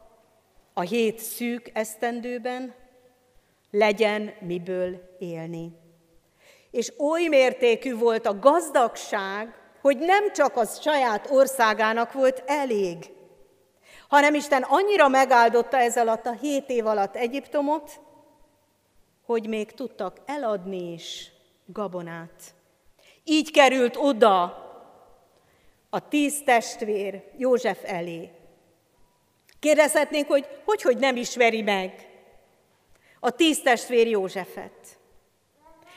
a 0.75 0.81
hét 0.81 1.19
szűk 1.19 1.71
esztendőben 1.73 2.75
legyen 3.71 4.35
miből 4.41 5.17
élni 5.19 5.83
és 6.75 6.93
oly 6.99 7.27
mértékű 7.27 7.97
volt 7.97 8.27
a 8.27 8.39
gazdagság, 8.39 9.55
hogy 9.81 9.99
nem 9.99 10.33
csak 10.33 10.57
az 10.57 10.81
saját 10.81 11.31
országának 11.31 12.13
volt 12.13 12.43
elég, 12.47 12.97
hanem 14.15 14.35
Isten 14.35 14.63
annyira 14.63 15.09
megáldotta 15.09 15.79
ez 15.79 15.97
alatt 15.97 16.27
a 16.27 16.33
hét 16.33 16.71
év 16.71 16.87
alatt 16.87 17.17
Egyiptomot, 17.17 18.01
hogy 19.27 19.49
még 19.49 19.73
tudtak 19.73 20.17
eladni 20.27 20.93
is 20.93 21.31
gabonát. 21.67 22.55
Így 23.25 23.51
került 23.51 23.97
oda 23.97 24.43
a 25.91 26.09
tíz 26.09 26.43
testvér 26.45 27.23
József 27.37 27.79
elé. 27.85 28.31
Kérdezhetnénk, 29.59 30.29
hogy 30.29 30.47
hogy, 30.65 30.83
hogy 30.83 30.97
nem 30.97 31.17
ismeri 31.17 31.63
meg 31.63 32.09
a 33.21 33.31
tíz 33.31 33.61
testvér 33.61 34.07
Józsefet. 34.07 34.99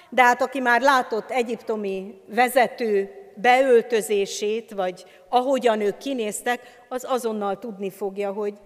De 0.10 0.24
hát 0.24 0.42
aki 0.42 0.60
már 0.60 0.82
látott 0.82 1.32
egyiptomi 1.32 2.22
vezető 2.28 3.27
beöltözését, 3.42 4.72
vagy 4.72 5.06
ahogyan 5.30 5.82
ők 5.82 5.98
kinéztek, 5.98 6.86
az 6.90 7.06
azonnal 7.10 7.60
tudni 7.60 7.90
fogja, 7.90 8.32
hogy 8.32 8.60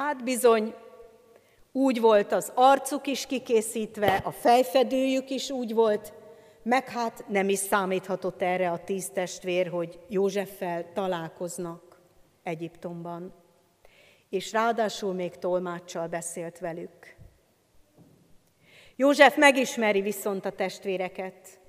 Hát 0.00 0.24
bizony, 0.24 0.74
úgy 1.72 2.00
volt 2.00 2.32
az 2.32 2.52
arcuk 2.54 3.06
is 3.06 3.26
kikészítve, 3.26 4.20
a 4.24 4.30
fejfedőjük 4.30 5.30
is 5.30 5.50
úgy 5.50 5.74
volt, 5.74 6.12
meg 6.62 6.88
hát 6.88 7.24
nem 7.28 7.48
is 7.48 7.58
számíthatott 7.58 8.42
erre 8.42 8.70
a 8.70 8.84
tíz 8.84 9.10
testvér, 9.10 9.68
hogy 9.68 9.98
Józseffel 10.08 10.92
találkoznak 10.92 12.00
Egyiptomban. 12.42 13.34
És 14.28 14.52
ráadásul 14.52 15.12
még 15.14 15.36
tolmáccsal 15.36 16.06
beszélt 16.06 16.58
velük. 16.58 17.16
József 18.96 19.36
megismeri 19.36 20.00
viszont 20.00 20.44
a 20.44 20.50
testvéreket, 20.50 21.59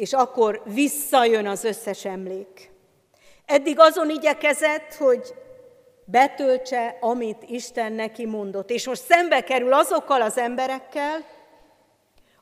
és 0.00 0.12
akkor 0.12 0.62
visszajön 0.64 1.46
az 1.46 1.64
összes 1.64 2.04
emlék. 2.04 2.70
Eddig 3.46 3.78
azon 3.78 4.10
igyekezett, 4.10 4.94
hogy 4.94 5.34
betöltse, 6.04 6.98
amit 7.00 7.42
Isten 7.46 7.92
neki 7.92 8.26
mondott. 8.26 8.70
És 8.70 8.86
most 8.86 9.02
szembe 9.02 9.40
kerül 9.40 9.72
azokkal 9.72 10.22
az 10.22 10.38
emberekkel, 10.38 11.24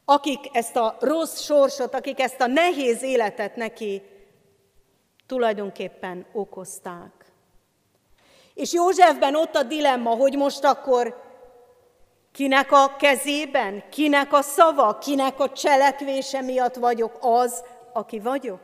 akik 0.05 0.39
ezt 0.53 0.77
a 0.77 0.97
rossz 1.01 1.41
sorsot, 1.41 1.95
akik 1.95 2.21
ezt 2.21 2.41
a 2.41 2.47
nehéz 2.47 3.03
életet 3.03 3.57
neki 3.57 4.03
tulajdonképpen 5.27 6.27
okozták. 6.33 7.13
És 8.55 8.73
Józsefben 8.73 9.35
ott 9.35 9.55
a 9.55 9.63
dilemma, 9.63 10.11
hogy 10.11 10.37
most 10.37 10.65
akkor 10.65 11.28
kinek 12.39 12.72
a 12.72 12.97
kezében, 12.99 13.82
kinek 13.91 14.32
a 14.32 14.43
szava, 14.43 14.99
kinek 14.99 15.41
a 15.41 15.53
cselekvése 15.53 16.41
miatt 16.41 16.74
vagyok 16.74 17.18
az, 17.20 17.64
aki 17.93 18.18
vagyok. 18.18 18.61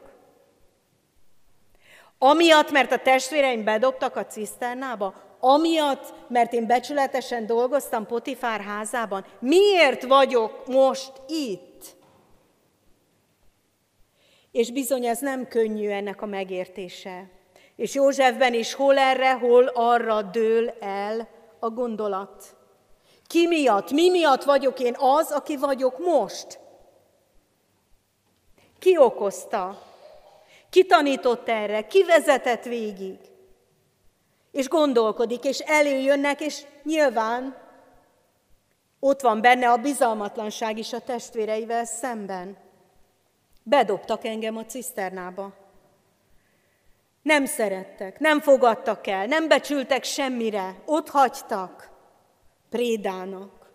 Amiatt, 2.18 2.70
mert 2.70 2.93
a 2.93 2.99
testvéreim 2.99 3.64
bedobtak 3.64 4.16
a 4.16 4.27
ciszternába, 4.27 5.14
amiatt, 5.41 6.14
mert 6.29 6.53
én 6.53 6.66
becsületesen 6.66 7.47
dolgoztam 7.47 8.07
Potifár 8.07 8.61
házában, 8.61 9.25
miért 9.39 10.03
vagyok 10.03 10.66
most 10.66 11.12
itt? 11.29 11.83
És 14.51 14.72
bizony 14.72 15.07
ez 15.07 15.18
nem 15.18 15.49
könnyű 15.49 15.89
ennek 15.89 16.22
a 16.22 16.27
megértése. 16.27 17.31
És 17.77 17.95
Józsefben 17.95 18.55
is 18.55 18.75
hol 18.75 18.99
erre, 18.99 19.33
hol 19.33 19.64
arra 19.66 20.22
dől 20.22 20.75
el 20.81 21.29
a 21.59 21.70
gondolat. 21.70 22.57
Ki 23.27 23.47
miatt, 23.47 23.91
mi 23.91 24.11
miatt 24.11 24.43
vagyok 24.43 24.81
én 24.81 24.97
az, 24.99 25.31
aki 25.31 25.57
vagyok 25.57 25.99
most? 25.99 26.59
Ki 28.79 28.97
okozta? 28.97 29.83
Ki 30.70 30.85
tanított 30.85 31.49
erre? 31.49 31.87
Ki 31.87 32.05
vezetett 32.05 32.64
végig? 32.64 33.18
És 34.51 34.68
gondolkodik, 34.68 35.45
és 35.45 35.59
előjönnek, 35.59 36.41
és 36.41 36.62
nyilván 36.83 37.57
ott 39.01 39.20
van 39.20 39.41
benne 39.41 39.70
a 39.70 39.77
bizalmatlanság 39.77 40.79
is 40.79 40.93
a 40.93 41.01
testvéreivel 41.01 41.85
szemben. 41.85 42.57
Bedobtak 43.62 44.25
engem 44.25 44.57
a 44.57 44.64
ciszternába. 44.64 45.53
Nem 47.22 47.45
szerettek, 47.45 48.18
nem 48.18 48.41
fogadtak 48.41 49.07
el, 49.07 49.27
nem 49.27 49.49
becsültek 49.49 50.05
semmire, 50.05 50.83
ott 50.85 51.09
hagytak, 51.09 51.94
prédának. 52.75 53.70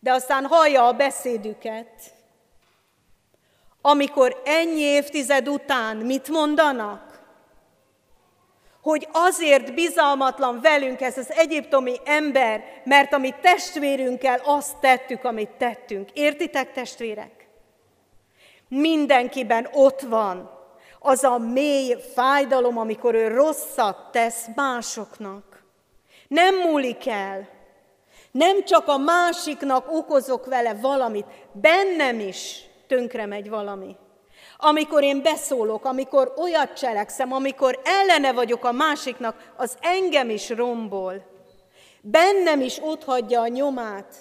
De 0.00 0.12
aztán 0.12 0.44
hallja 0.44 0.86
a 0.86 0.92
beszédüket, 0.92 2.14
amikor 3.80 4.42
ennyi 4.44 4.80
évtized 4.80 5.48
után 5.48 5.96
mit 5.96 6.28
mondanak? 6.28 7.20
Hogy 8.82 9.08
azért 9.12 9.74
bizalmatlan 9.74 10.60
velünk 10.60 11.00
ez 11.00 11.18
az 11.18 11.32
egyiptomi 11.32 11.96
ember, 12.04 12.64
mert 12.84 13.12
a 13.12 13.18
mi 13.18 13.34
testvérünkkel 13.40 14.40
azt 14.44 14.76
tettük, 14.76 15.24
amit 15.24 15.50
tettünk. 15.50 16.10
Értitek, 16.12 16.72
testvérek? 16.72 17.48
Mindenkiben 18.68 19.68
ott 19.72 20.00
van 20.00 20.50
az 20.98 21.24
a 21.24 21.38
mély 21.38 21.96
fájdalom, 22.14 22.78
amikor 22.78 23.14
ő 23.14 23.28
rosszat 23.28 24.10
tesz 24.12 24.46
másoknak. 24.54 25.55
Nem 26.28 26.56
múlik 26.56 27.06
el. 27.06 27.48
Nem 28.30 28.64
csak 28.64 28.88
a 28.88 28.96
másiknak 28.96 29.92
okozok 29.92 30.46
vele 30.46 30.74
valamit, 30.74 31.26
bennem 31.52 32.20
is 32.20 32.64
tönkre 32.86 33.26
megy 33.26 33.48
valami. 33.48 33.96
Amikor 34.56 35.02
én 35.02 35.22
beszólok, 35.22 35.84
amikor 35.84 36.32
olyat 36.36 36.72
cselekszem, 36.72 37.32
amikor 37.32 37.80
ellene 37.84 38.32
vagyok 38.32 38.64
a 38.64 38.72
másiknak, 38.72 39.52
az 39.56 39.76
engem 39.80 40.30
is 40.30 40.48
rombol. 40.48 41.22
Bennem 42.00 42.60
is 42.60 42.80
hagyja 43.04 43.40
a 43.40 43.48
nyomát, 43.48 44.14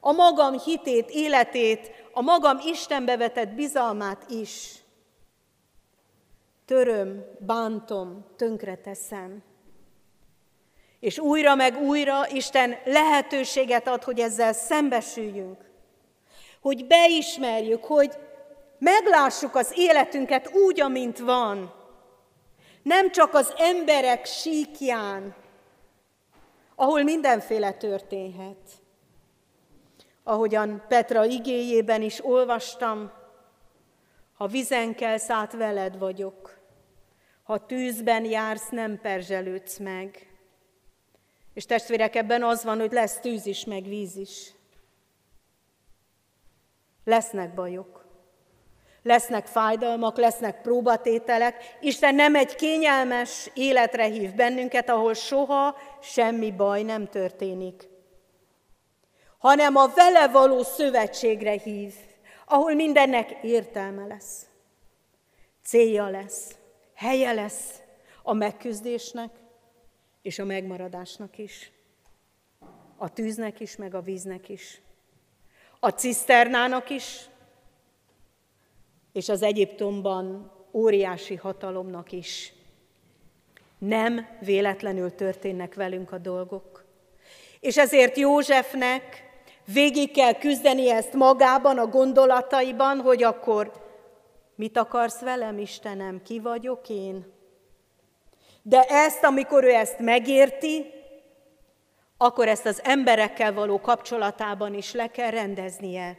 a 0.00 0.12
magam 0.12 0.58
hitét, 0.58 1.10
életét, 1.10 1.90
a 2.12 2.20
magam 2.20 2.58
Istenbe 2.64 3.16
vetett 3.16 3.48
bizalmát 3.48 4.30
is. 4.30 4.74
Töröm, 6.64 7.24
bántom, 7.38 8.24
tönkreteszem. 8.36 9.42
És 11.00 11.18
újra 11.18 11.54
meg 11.54 11.80
újra 11.80 12.28
Isten 12.28 12.76
lehetőséget 12.84 13.88
ad, 13.88 14.02
hogy 14.02 14.20
ezzel 14.20 14.52
szembesüljünk 14.52 15.66
hogy 16.66 16.86
beismerjük, 16.86 17.84
hogy 17.84 18.18
meglássuk 18.78 19.54
az 19.54 19.72
életünket 19.74 20.54
úgy, 20.54 20.80
amint 20.80 21.18
van. 21.18 21.74
Nem 22.82 23.10
csak 23.10 23.34
az 23.34 23.54
emberek 23.56 24.24
síkján, 24.24 25.34
ahol 26.74 27.02
mindenféle 27.02 27.72
történhet. 27.72 28.70
Ahogyan 30.24 30.84
Petra 30.88 31.24
igéjében 31.24 32.02
is 32.02 32.24
olvastam, 32.24 33.12
ha 34.34 34.46
vizen 34.46 34.94
kelsz 34.94 35.30
át, 35.30 35.52
veled 35.52 35.98
vagyok. 35.98 36.58
Ha 37.42 37.66
tűzben 37.66 38.24
jársz, 38.24 38.68
nem 38.68 39.00
perzselődsz 39.00 39.78
meg. 39.78 40.35
És 41.56 41.66
testvérek, 41.66 42.16
ebben 42.16 42.42
az 42.42 42.64
van, 42.64 42.78
hogy 42.78 42.92
lesz 42.92 43.20
tűz 43.20 43.46
is, 43.46 43.64
meg 43.64 43.84
víz 43.84 44.16
is. 44.16 44.52
Lesznek 47.04 47.54
bajok, 47.54 48.04
lesznek 49.02 49.46
fájdalmak, 49.46 50.16
lesznek 50.16 50.60
próbatételek. 50.60 51.76
Isten 51.80 52.14
nem 52.14 52.34
egy 52.34 52.54
kényelmes 52.54 53.50
életre 53.54 54.04
hív 54.04 54.34
bennünket, 54.34 54.88
ahol 54.88 55.14
soha 55.14 55.76
semmi 56.02 56.52
baj 56.52 56.82
nem 56.82 57.08
történik, 57.08 57.88
hanem 59.38 59.76
a 59.76 59.88
vele 59.94 60.28
való 60.28 60.62
szövetségre 60.62 61.52
hív, 61.52 61.94
ahol 62.46 62.74
mindennek 62.74 63.38
értelme 63.42 64.06
lesz, 64.06 64.46
célja 65.64 66.08
lesz, 66.08 66.54
helye 66.94 67.32
lesz 67.32 67.80
a 68.22 68.32
megküzdésnek 68.32 69.44
és 70.26 70.38
a 70.38 70.44
megmaradásnak 70.44 71.38
is, 71.38 71.72
a 72.96 73.12
tűznek 73.12 73.60
is, 73.60 73.76
meg 73.76 73.94
a 73.94 74.00
víznek 74.00 74.48
is 74.48 74.80
a 75.80 75.90
ciszternának 75.90 76.90
is, 76.90 77.28
és 79.12 79.28
az 79.28 79.42
Egyiptomban 79.42 80.52
óriási 80.72 81.34
hatalomnak 81.34 82.12
is. 82.12 82.52
Nem 83.78 84.26
véletlenül 84.40 85.14
történnek 85.14 85.74
velünk 85.74 86.12
a 86.12 86.18
dolgok. 86.18 86.84
És 87.60 87.76
ezért 87.76 88.16
Józsefnek 88.16 89.24
végig 89.64 90.10
kell 90.10 90.32
küzdeni 90.32 90.90
ezt 90.90 91.12
magában, 91.12 91.78
a 91.78 91.86
gondolataiban, 91.86 93.00
hogy 93.00 93.22
akkor 93.22 93.72
mit 94.54 94.76
akarsz 94.76 95.20
velem, 95.20 95.58
Istenem, 95.58 96.22
ki 96.22 96.40
vagyok 96.40 96.88
én? 96.88 97.35
De 98.68 98.82
ezt, 98.82 99.24
amikor 99.24 99.64
ő 99.64 99.70
ezt 99.70 99.98
megérti, 99.98 100.92
akkor 102.16 102.48
ezt 102.48 102.66
az 102.66 102.80
emberekkel 102.84 103.52
való 103.52 103.80
kapcsolatában 103.80 104.74
is 104.74 104.92
le 104.92 105.06
kell 105.06 105.30
rendeznie. 105.30 106.18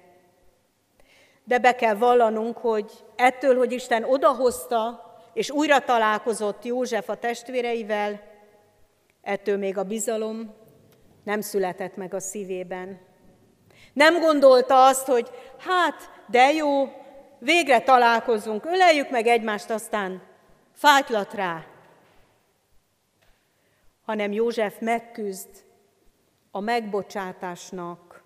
De 1.43 1.57
be 1.57 1.75
kell 1.75 1.95
vallanunk, 1.95 2.57
hogy 2.57 2.91
ettől, 3.15 3.57
hogy 3.57 3.71
Isten 3.71 4.03
odahozta, 4.03 5.13
és 5.33 5.51
újra 5.51 5.79
találkozott 5.79 6.65
József 6.65 7.09
a 7.09 7.15
testvéreivel, 7.15 8.21
ettől 9.21 9.57
még 9.57 9.77
a 9.77 9.83
bizalom 9.83 10.53
nem 11.23 11.41
született 11.41 11.95
meg 11.95 12.13
a 12.13 12.19
szívében. 12.19 12.99
Nem 13.93 14.19
gondolta 14.19 14.85
azt, 14.85 15.05
hogy 15.05 15.29
hát, 15.57 16.09
de 16.27 16.51
jó, 16.51 16.87
végre 17.39 17.81
találkozunk, 17.81 18.65
öleljük 18.65 19.09
meg 19.09 19.27
egymást, 19.27 19.69
aztán 19.69 20.21
fátylat 20.73 21.33
rá. 21.33 21.65
Hanem 24.08 24.32
József 24.32 24.80
megküzd 24.80 25.49
a 26.51 26.60
megbocsátásnak 26.60 28.24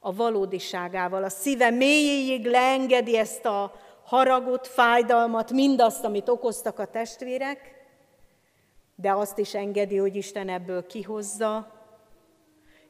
a 0.00 0.14
valódiságával. 0.14 1.24
A 1.24 1.28
szíve 1.28 1.70
mélyéig 1.70 2.46
leengedi 2.46 3.16
ezt 3.16 3.44
a 3.44 3.72
haragot, 4.04 4.66
fájdalmat, 4.66 5.52
mindazt, 5.52 6.04
amit 6.04 6.28
okoztak 6.28 6.78
a 6.78 6.86
testvérek, 6.86 7.74
de 8.94 9.12
azt 9.12 9.38
is 9.38 9.54
engedi, 9.54 9.96
hogy 9.96 10.16
Isten 10.16 10.48
ebből 10.48 10.86
kihozza, 10.86 11.72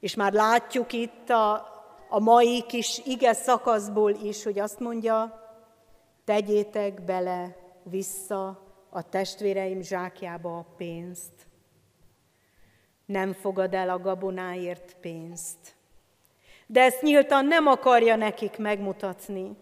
és 0.00 0.14
már 0.14 0.32
látjuk 0.32 0.92
itt 0.92 1.30
a, 1.30 1.54
a 2.08 2.20
mai 2.20 2.64
kis 2.66 3.00
ige 3.04 3.32
szakaszból 3.32 4.10
is, 4.10 4.44
hogy 4.44 4.58
azt 4.58 4.80
mondja, 4.80 5.42
tegyétek 6.24 7.04
bele 7.04 7.56
vissza 7.82 8.62
a 8.90 9.08
testvéreim 9.08 9.80
zsákjába 9.82 10.58
a 10.58 10.66
pénzt. 10.76 11.45
Nem 13.06 13.32
fogad 13.32 13.74
el 13.74 13.88
a 13.88 13.98
gabonáért 13.98 14.96
pénzt. 15.00 15.74
De 16.66 16.82
ezt 16.82 17.02
nyíltan 17.02 17.46
nem 17.46 17.66
akarja 17.66 18.16
nekik 18.16 18.58
megmutatni, 18.58 19.56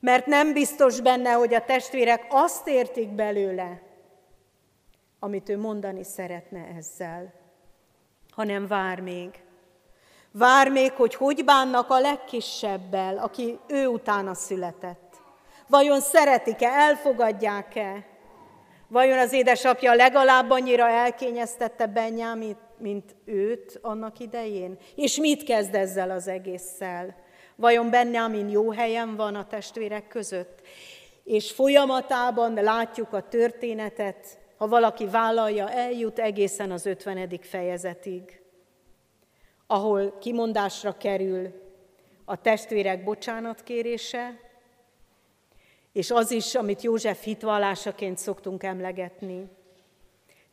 mert 0.00 0.26
nem 0.26 0.52
biztos 0.52 1.00
benne, 1.00 1.32
hogy 1.32 1.54
a 1.54 1.64
testvérek 1.64 2.26
azt 2.30 2.68
értik 2.68 3.08
belőle, 3.08 3.82
amit 5.18 5.48
ő 5.48 5.58
mondani 5.58 6.04
szeretne 6.04 6.66
ezzel, 6.76 7.32
hanem 8.30 8.66
vár 8.66 9.00
még. 9.00 9.42
Vár 10.30 10.70
még, 10.70 10.92
hogy 10.92 11.14
hogy 11.14 11.44
bánnak 11.44 11.90
a 11.90 12.00
legkisebbel, 12.00 13.18
aki 13.18 13.58
ő 13.68 13.86
utána 13.86 14.34
született. 14.34 15.16
Vajon 15.68 16.00
szeretik-e, 16.00 16.68
elfogadják-e? 16.68 18.06
Vajon 18.88 19.18
az 19.18 19.32
édesapja 19.32 19.94
legalább 19.94 20.50
annyira 20.50 20.88
elkényeztette 20.88 21.86
Benyámit, 21.86 22.58
mint 22.78 23.16
őt 23.24 23.78
annak 23.82 24.18
idején? 24.18 24.78
És 24.94 25.16
mit 25.16 25.44
kezd 25.44 25.74
ezzel 25.74 26.10
az 26.10 26.28
egésszel? 26.28 27.16
Vajon 27.56 27.90
Benjamin 27.90 28.48
jó 28.48 28.70
helyen 28.70 29.16
van 29.16 29.34
a 29.34 29.46
testvérek 29.46 30.08
között? 30.08 30.60
És 31.24 31.52
folyamatában 31.52 32.54
látjuk 32.54 33.12
a 33.12 33.28
történetet, 33.28 34.38
ha 34.56 34.68
valaki 34.68 35.06
vállalja, 35.06 35.70
eljut 35.70 36.18
egészen 36.18 36.70
az 36.70 36.86
50. 36.86 37.38
fejezetig, 37.40 38.40
ahol 39.66 40.18
kimondásra 40.18 40.96
kerül 40.96 41.62
a 42.24 42.40
testvérek 42.40 43.04
bocsánatkérése, 43.04 44.43
és 45.94 46.10
az 46.10 46.30
is, 46.30 46.54
amit 46.54 46.82
József 46.82 47.24
hitvallásaként 47.24 48.18
szoktunk 48.18 48.62
emlegetni. 48.62 49.48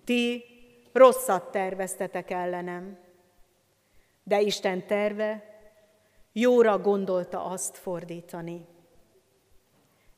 Ti 0.04 0.44
rosszat 0.94 1.52
terveztetek 1.52 2.32
ellenem, 2.32 2.98
de 4.24 4.42
Isten 4.42 4.88
terve 4.88 5.44
jóra 6.32 6.80
gondolta 6.80 7.46
azt 7.46 7.78
fordítani. 7.78 8.66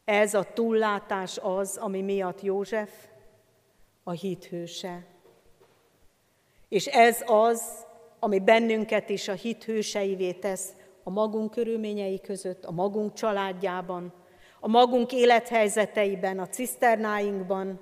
Ez 0.05 0.33
a 0.33 0.53
túllátás 0.53 1.37
az, 1.37 1.77
ami 1.77 2.01
miatt 2.01 2.41
József 2.41 3.07
a 4.03 4.11
hithőse. 4.11 5.05
És 6.69 6.85
ez 6.85 7.23
az, 7.25 7.85
ami 8.19 8.39
bennünket 8.39 9.09
is 9.09 9.27
a 9.27 9.33
hithőseivé 9.33 10.31
tesz 10.31 10.73
a 11.03 11.09
magunk 11.09 11.51
körülményei 11.51 12.21
között, 12.21 12.65
a 12.65 12.71
magunk 12.71 13.13
családjában, 13.13 14.13
a 14.65 14.67
magunk 14.67 15.11
élethelyzeteiben, 15.11 16.39
a 16.39 16.47
ciszternáinkban, 16.47 17.79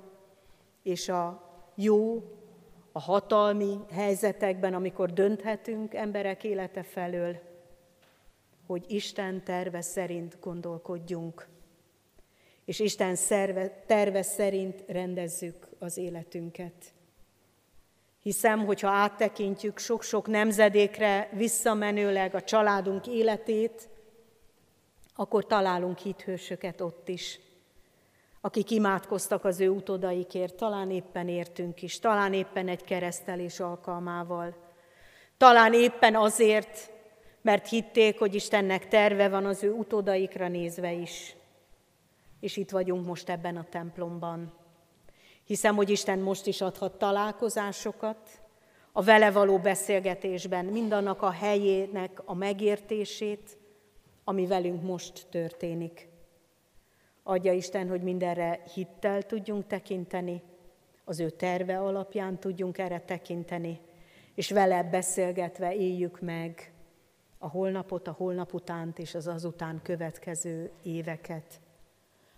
és 0.84 1.10
a 1.10 1.50
jó, 1.76 2.24
a 2.92 3.00
hatalmi 3.00 3.80
helyzetekben, 3.92 4.74
amikor 4.74 5.14
dönthetünk 5.14 5.94
emberek 5.94 6.44
élete 6.44 6.84
felől, 6.84 7.40
hogy 8.68 8.86
Isten 8.88 9.44
terve 9.44 9.82
szerint 9.82 10.38
gondolkodjunk, 10.40 11.48
és 12.66 12.80
Isten 12.80 13.16
szerve, 13.16 13.84
terve 13.86 14.22
szerint 14.22 14.84
rendezzük 14.88 15.68
az 15.80 15.98
életünket. 15.98 16.94
Hiszem, 18.22 18.66
hogyha 18.66 18.90
áttekintjük 18.90 19.78
sok-sok 19.78 20.28
nemzedékre 20.28 21.30
visszamenőleg 21.34 22.36
a 22.36 22.42
családunk 22.42 23.08
életét, 23.08 23.90
akkor 25.16 25.46
találunk 25.46 25.98
hithősöket 25.98 26.82
ott 26.82 27.08
is, 27.08 27.40
akik 28.42 28.72
imádkoztak 28.72 29.46
az 29.46 29.60
ő 29.60 29.70
utodaikért, 29.70 30.56
talán 30.56 30.92
éppen 30.92 31.28
értünk 31.28 31.82
is, 31.82 32.00
talán 32.00 32.34
éppen 32.34 32.68
egy 32.68 32.84
keresztelés 32.84 33.60
alkalmával, 33.60 34.56
talán 35.38 35.74
éppen 35.74 36.16
azért, 36.16 36.92
mert 37.42 37.68
hitték, 37.68 38.20
hogy 38.20 38.36
Istennek 38.36 38.88
terve 38.88 39.30
van 39.30 39.46
az 39.46 39.64
ő 39.64 39.72
utodaikra 39.72 40.48
nézve 40.48 40.92
is. 40.92 41.36
És 42.40 42.58
itt 42.58 42.70
vagyunk 42.70 43.06
most 43.06 43.30
ebben 43.30 43.58
a 43.58 43.66
templomban. 43.70 44.54
Hiszem, 45.44 45.76
hogy 45.76 45.90
Isten 45.90 46.20
most 46.20 46.46
is 46.46 46.62
adhat 46.62 46.98
találkozásokat, 46.98 48.42
a 48.92 49.02
vele 49.02 49.32
való 49.32 49.58
beszélgetésben, 49.58 50.66
mindannak 50.66 51.22
a 51.22 51.32
helyének 51.32 52.22
a 52.26 52.34
megértését, 52.34 53.58
ami 54.24 54.48
velünk 54.48 54.82
most 54.82 55.28
történik. 55.30 56.10
Adja 57.24 57.54
Isten, 57.54 57.88
hogy 57.88 58.02
mindenre 58.02 58.64
hittel 58.74 59.24
tudjunk 59.24 59.68
tekinteni, 59.68 60.42
az 61.04 61.20
ő 61.20 61.30
terve 61.30 61.80
alapján 61.80 62.40
tudjunk 62.40 62.78
erre 62.78 63.00
tekinteni, 63.00 63.80
és 64.36 64.52
vele 64.52 64.84
beszélgetve 64.84 65.76
éljük 65.76 66.20
meg 66.20 66.74
a 67.38 67.50
holnapot, 67.50 68.08
a 68.08 68.12
holnap 68.12 68.54
utánt 68.54 69.00
és 69.00 69.16
az 69.16 69.28
azután 69.28 69.82
következő 69.84 70.72
éveket. 70.84 71.60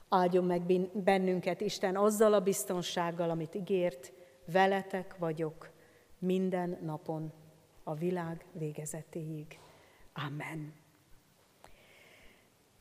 Áldjon 0.09 0.45
meg 0.45 0.89
bennünket 0.93 1.61
Isten 1.61 1.95
azzal 1.95 2.33
a 2.33 2.41
biztonsággal, 2.41 3.29
amit 3.29 3.55
ígért, 3.55 4.13
veletek 4.45 5.17
vagyok 5.17 5.71
minden 6.19 6.77
napon 6.81 7.33
a 7.83 7.93
világ 7.93 8.45
végezetéig. 8.51 9.59
Amen. 10.13 10.82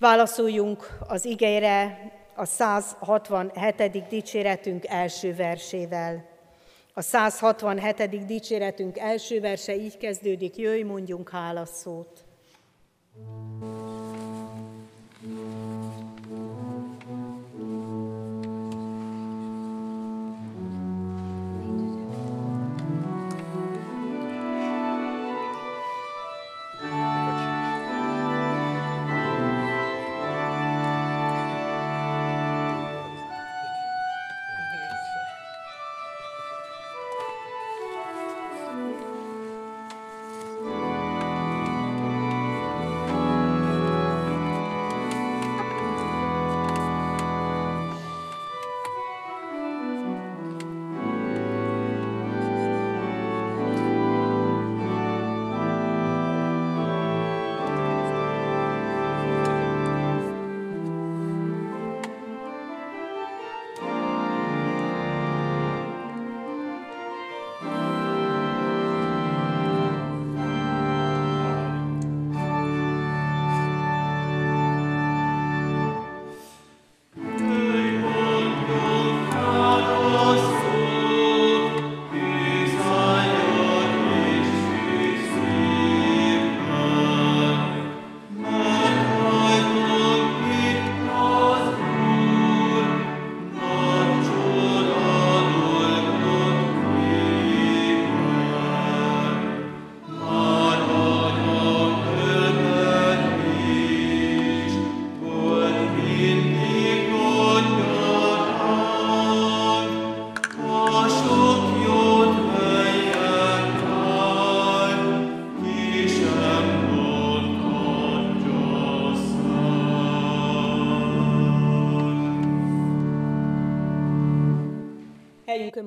Válaszoljunk 0.03 0.99
az 1.09 1.25
igére 1.25 1.99
a 2.35 2.45
167. 2.45 4.09
dicséretünk 4.09 4.87
első 4.87 5.35
versével. 5.35 6.25
A 6.95 7.01
167. 7.01 8.27
dicséretünk 8.27 8.99
első 8.99 9.41
verse 9.41 9.77
így 9.77 9.97
kezdődik, 9.97 10.57
jöjj, 10.57 10.83
mondjunk 10.83 11.29
hálaszót. 11.29 12.25
thank 13.15 13.52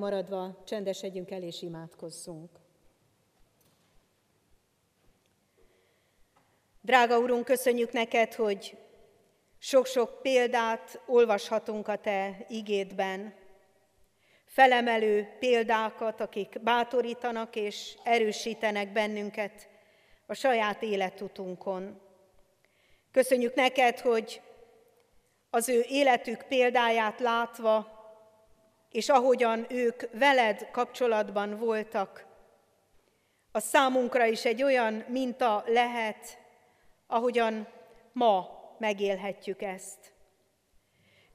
maradva 0.06 0.64
csendesedjünk 0.66 1.32
el 1.32 1.43
és 1.43 1.62
imádkozzunk. 1.62 2.49
Drága 6.82 7.20
Urunk, 7.20 7.45
köszönjük 7.45 7.91
neked, 7.91 8.34
hogy 8.34 8.78
sok-sok 9.58 10.22
példát 10.22 11.01
olvashatunk 11.06 11.88
a 11.88 11.95
Te 11.97 12.45
igédben. 12.49 13.34
Felemelő 14.45 15.28
példákat, 15.39 16.22
akik 16.22 16.62
bátorítanak 16.62 17.56
és 17.56 17.97
erősítenek 18.03 18.91
bennünket 18.91 19.70
a 20.26 20.34
saját 20.34 20.82
életutunkon. 20.82 22.01
Köszönjük 23.12 23.56
neked, 23.56 23.99
hogy 23.99 24.41
az 25.49 25.70
ő 25.70 25.86
életük 25.88 26.43
példáját 26.43 27.20
látva, 27.20 27.94
és 28.95 29.09
ahogyan 29.09 29.65
ők 29.69 30.03
veled 30.11 30.67
kapcsolatban 30.71 31.57
voltak, 31.57 32.25
a 33.51 33.59
számunkra 33.59 34.25
is 34.25 34.45
egy 34.45 34.63
olyan 34.63 35.05
minta 35.07 35.63
lehet, 35.67 36.37
ahogyan 37.07 37.67
ma 38.11 38.49
megélhetjük 38.77 39.61
ezt. 39.61 39.97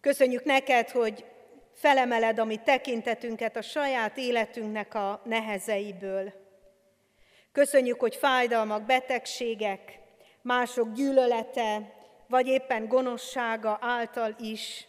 Köszönjük 0.01 0.45
neked, 0.45 0.91
hogy 0.91 1.25
felemeled 1.73 2.39
a 2.39 2.45
mi 2.45 2.57
tekintetünket 2.57 3.57
a 3.57 3.63
saját 3.63 4.17
életünknek 4.17 4.95
a 4.95 5.21
nehezeiből. 5.25 6.33
Köszönjük, 7.53 8.01
hogy 8.01 8.17
fájdalmak, 8.17 8.83
betegségek, 8.83 9.99
mások 10.43 10.93
gyűlölete, 10.93 11.93
vagy 12.29 12.47
éppen 12.47 12.89
gonoszsága 12.89 13.79
által 13.81 14.37
is. 14.39 14.89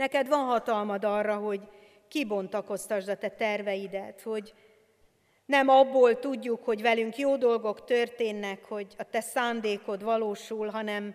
Neked 0.00 0.28
van 0.28 0.44
hatalmad 0.44 1.04
arra, 1.04 1.36
hogy 1.36 1.60
kibontakoztasd 2.08 3.08
a 3.08 3.16
te 3.16 3.28
terveidet, 3.28 4.22
hogy 4.22 4.54
nem 5.46 5.68
abból 5.68 6.18
tudjuk, 6.18 6.64
hogy 6.64 6.82
velünk 6.82 7.16
jó 7.16 7.36
dolgok 7.36 7.84
történnek, 7.84 8.64
hogy 8.64 8.94
a 8.98 9.04
te 9.04 9.20
szándékod 9.20 10.02
valósul, 10.02 10.68
hanem 10.68 11.14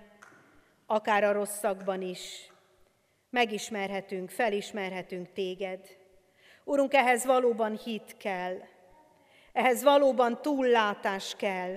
akár 0.85 1.23
a 1.23 1.31
rosszakban 1.31 2.01
is. 2.01 2.51
Megismerhetünk, 3.29 4.29
felismerhetünk 4.29 5.33
téged. 5.33 5.79
Urunk, 6.63 6.93
ehhez 6.93 7.25
valóban 7.25 7.77
hit 7.77 8.17
kell, 8.17 8.57
ehhez 9.53 9.83
valóban 9.83 10.41
túllátás 10.41 11.35
kell, 11.37 11.75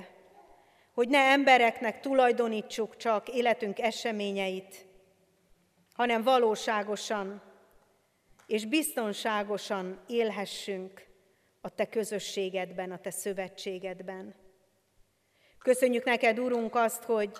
hogy 0.94 1.08
ne 1.08 1.18
embereknek 1.18 2.00
tulajdonítsuk 2.00 2.96
csak 2.96 3.28
életünk 3.28 3.78
eseményeit, 3.78 4.87
hanem 5.98 6.22
valóságosan 6.22 7.42
és 8.46 8.66
biztonságosan 8.66 10.00
élhessünk 10.06 11.06
a 11.60 11.74
Te 11.74 11.88
közösségedben, 11.88 12.90
a 12.90 12.98
Te 12.98 13.10
szövetségedben. 13.10 14.34
Köszönjük 15.58 16.04
neked, 16.04 16.38
Urunk, 16.38 16.74
azt, 16.74 17.02
hogy 17.02 17.30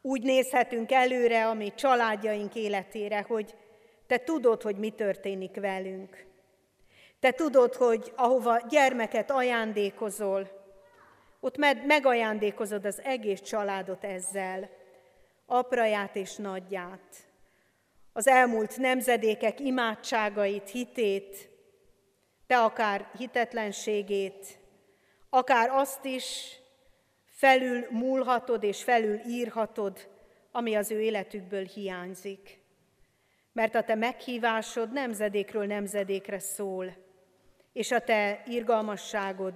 úgy 0.00 0.22
nézhetünk 0.22 0.92
előre 0.92 1.46
a 1.46 1.54
mi 1.54 1.72
családjaink 1.74 2.54
életére, 2.54 3.24
hogy 3.28 3.54
Te 4.06 4.18
tudod, 4.18 4.62
hogy 4.62 4.76
mi 4.76 4.90
történik 4.90 5.60
velünk. 5.60 6.26
Te 7.20 7.30
tudod, 7.30 7.74
hogy 7.74 8.12
ahova 8.16 8.60
gyermeket 8.68 9.30
ajándékozol, 9.30 10.48
ott 11.40 11.56
megajándékozod 11.86 12.84
az 12.84 13.00
egész 13.02 13.40
családot 13.40 14.04
ezzel, 14.04 14.70
apraját 15.46 16.16
és 16.16 16.36
nagyját, 16.36 17.27
az 18.18 18.26
elmúlt 18.26 18.76
nemzedékek 18.76 19.60
imádságait, 19.60 20.68
hitét, 20.68 21.48
te 22.46 22.58
akár 22.58 23.10
hitetlenségét, 23.18 24.58
akár 25.28 25.70
azt 25.70 26.04
is 26.04 26.56
felül 27.24 27.86
múlhatod 27.90 28.62
és 28.62 28.82
felül 28.82 29.20
írhatod, 29.26 30.08
ami 30.52 30.74
az 30.74 30.90
ő 30.90 31.00
életükből 31.00 31.64
hiányzik. 31.64 32.58
Mert 33.52 33.74
a 33.74 33.82
te 33.82 33.94
meghívásod 33.94 34.92
nemzedékről 34.92 35.66
nemzedékre 35.66 36.38
szól, 36.38 36.96
és 37.72 37.90
a 37.90 38.00
te 38.00 38.42
irgalmasságod 38.46 39.54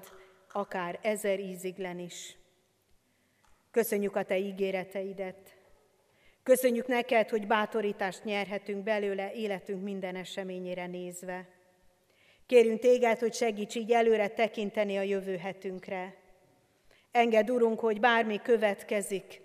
akár 0.52 0.98
ezer 1.02 1.40
íziglen 1.40 1.98
is. 1.98 2.36
Köszönjük 3.70 4.16
a 4.16 4.24
te 4.24 4.38
ígéreteidet. 4.38 5.51
Köszönjük 6.43 6.86
neked, 6.86 7.28
hogy 7.28 7.47
bátorítást 7.47 8.24
nyerhetünk 8.24 8.82
belőle 8.82 9.32
életünk 9.32 9.82
minden 9.82 10.16
eseményére 10.16 10.86
nézve. 10.86 11.49
Kérünk 12.47 12.80
téged, 12.80 13.18
hogy 13.18 13.34
segíts 13.34 13.74
így 13.74 13.93
előre 13.93 14.28
tekinteni 14.28 14.99
a 14.99 15.03
jövő 15.03 15.36
hetünkre. 15.36 16.16
Engedd, 17.11 17.51
Urunk, 17.51 17.80
hogy 17.80 18.01
bármi 18.01 18.40
következik, 18.40 19.40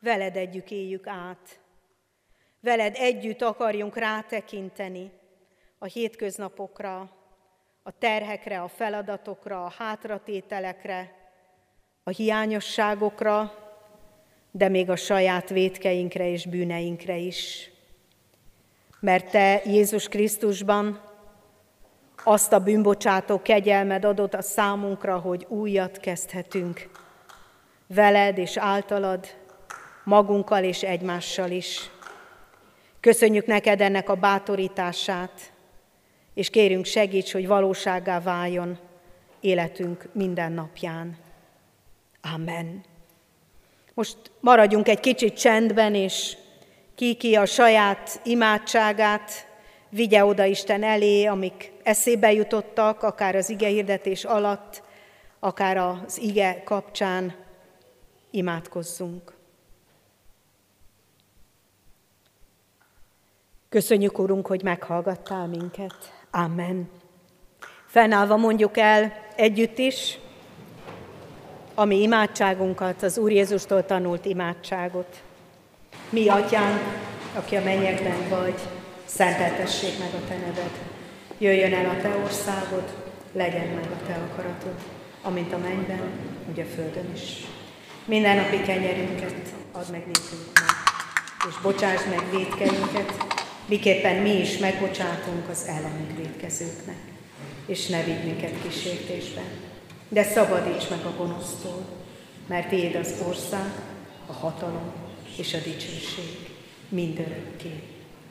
veled 0.00 0.36
együtt 0.36 0.70
éljük 0.70 1.06
át. 1.06 1.60
Veled 2.60 2.94
együtt 2.96 3.42
akarjunk 3.42 3.96
rátekinteni 3.96 5.12
a 5.78 5.84
hétköznapokra, 5.84 7.10
a 7.82 7.98
terhekre, 7.98 8.62
a 8.62 8.68
feladatokra, 8.68 9.64
a 9.64 9.70
hátratételekre, 9.70 11.14
a 12.02 12.10
hiányosságokra, 12.10 13.63
de 14.56 14.68
még 14.68 14.90
a 14.90 14.96
saját 14.96 15.48
vétkeinkre 15.48 16.30
és 16.30 16.46
bűneinkre 16.46 17.16
is. 17.16 17.70
Mert 19.00 19.30
Te 19.30 19.62
Jézus 19.64 20.08
Krisztusban 20.08 21.00
azt 22.24 22.52
a 22.52 22.60
bűnbocsátó 22.60 23.42
kegyelmed 23.42 24.04
adott 24.04 24.34
a 24.34 24.42
számunkra, 24.42 25.18
hogy 25.18 25.46
újat 25.48 25.98
kezdhetünk. 25.98 26.90
Veled 27.86 28.38
és 28.38 28.56
általad, 28.56 29.26
magunkkal 30.04 30.64
és 30.64 30.82
egymással 30.82 31.50
is. 31.50 31.90
Köszönjük 33.00 33.46
neked 33.46 33.80
ennek 33.80 34.08
a 34.08 34.14
bátorítását, 34.14 35.52
és 36.34 36.50
kérünk 36.50 36.84
segíts, 36.84 37.32
hogy 37.32 37.46
valóságá 37.46 38.20
váljon 38.20 38.78
életünk 39.40 40.08
minden 40.12 40.52
napján. 40.52 41.16
Amen. 42.34 42.92
Most 43.94 44.16
maradjunk 44.40 44.88
egy 44.88 45.00
kicsit 45.00 45.38
csendben, 45.38 45.94
és 45.94 46.36
ki-ki 46.94 47.34
a 47.34 47.46
saját 47.46 48.20
imádságát 48.24 49.30
vigye 49.88 50.24
oda 50.24 50.44
Isten 50.44 50.82
elé, 50.82 51.24
amik 51.24 51.72
eszébe 51.82 52.32
jutottak, 52.32 53.02
akár 53.02 53.36
az 53.36 53.48
ige 53.50 53.68
hirdetés 53.68 54.24
alatt, 54.24 54.82
akár 55.38 55.76
az 55.76 56.18
ige 56.18 56.62
kapcsán 56.64 57.34
imádkozzunk. 58.30 59.32
Köszönjük, 63.68 64.18
Urunk, 64.18 64.46
hogy 64.46 64.62
meghallgattál 64.62 65.46
minket. 65.46 65.94
Amen. 66.30 66.90
Fennállva 67.86 68.36
mondjuk 68.36 68.76
el 68.76 69.12
együtt 69.36 69.78
is 69.78 70.18
a 71.74 71.84
mi 71.84 72.02
imádságunkat, 72.02 73.02
az 73.02 73.18
Úr 73.18 73.30
Jézustól 73.30 73.86
tanult 73.86 74.24
imádságot. 74.24 75.22
Mi, 76.10 76.28
Atyánk, 76.28 76.80
aki 77.34 77.56
a 77.56 77.62
mennyekben 77.64 78.28
vagy, 78.28 78.58
szenteltessék 79.04 79.98
meg 79.98 80.08
a 80.14 80.28
Te 80.28 80.36
neved. 80.36 80.70
Jöjjön 81.38 81.74
el 81.74 81.90
a 81.90 82.02
Te 82.02 82.16
országod, 82.24 82.84
legyen 83.32 83.66
meg 83.66 83.84
a 83.84 84.06
Te 84.06 84.18
akaratod, 84.30 84.74
amint 85.22 85.52
a 85.52 85.58
mennyben, 85.58 86.10
úgy 86.50 86.60
a 86.60 86.64
földön 86.74 87.10
is. 87.14 87.44
Minden 88.04 88.36
napi 88.36 88.60
kenyerünket 88.60 89.34
add 89.72 89.90
meg 89.90 90.06
nékünk 90.06 90.52
meg, 90.54 90.70
és 91.48 91.60
bocsáss 91.62 92.04
meg 92.04 92.30
védkeinket, 92.30 93.12
miképpen 93.66 94.16
mi 94.16 94.40
is 94.40 94.58
megbocsátunk 94.58 95.48
az 95.50 95.64
ellenünk 95.66 96.16
védkezőknek. 96.16 96.96
És 97.66 97.86
ne 97.86 98.02
vigy 98.02 98.24
minket 98.24 98.52
kísértésbe, 98.62 99.42
de 100.08 100.22
szabadíts 100.22 100.90
meg 100.90 101.04
a 101.04 101.16
gonosztól, 101.16 101.84
mert 102.46 102.68
Tiéd 102.68 102.94
az 102.94 103.14
ország, 103.28 103.72
a 104.26 104.32
hatalom 104.32 104.92
és 105.36 105.54
a 105.54 105.58
dicsőség 105.58 106.50
mindörökké. 106.88 107.82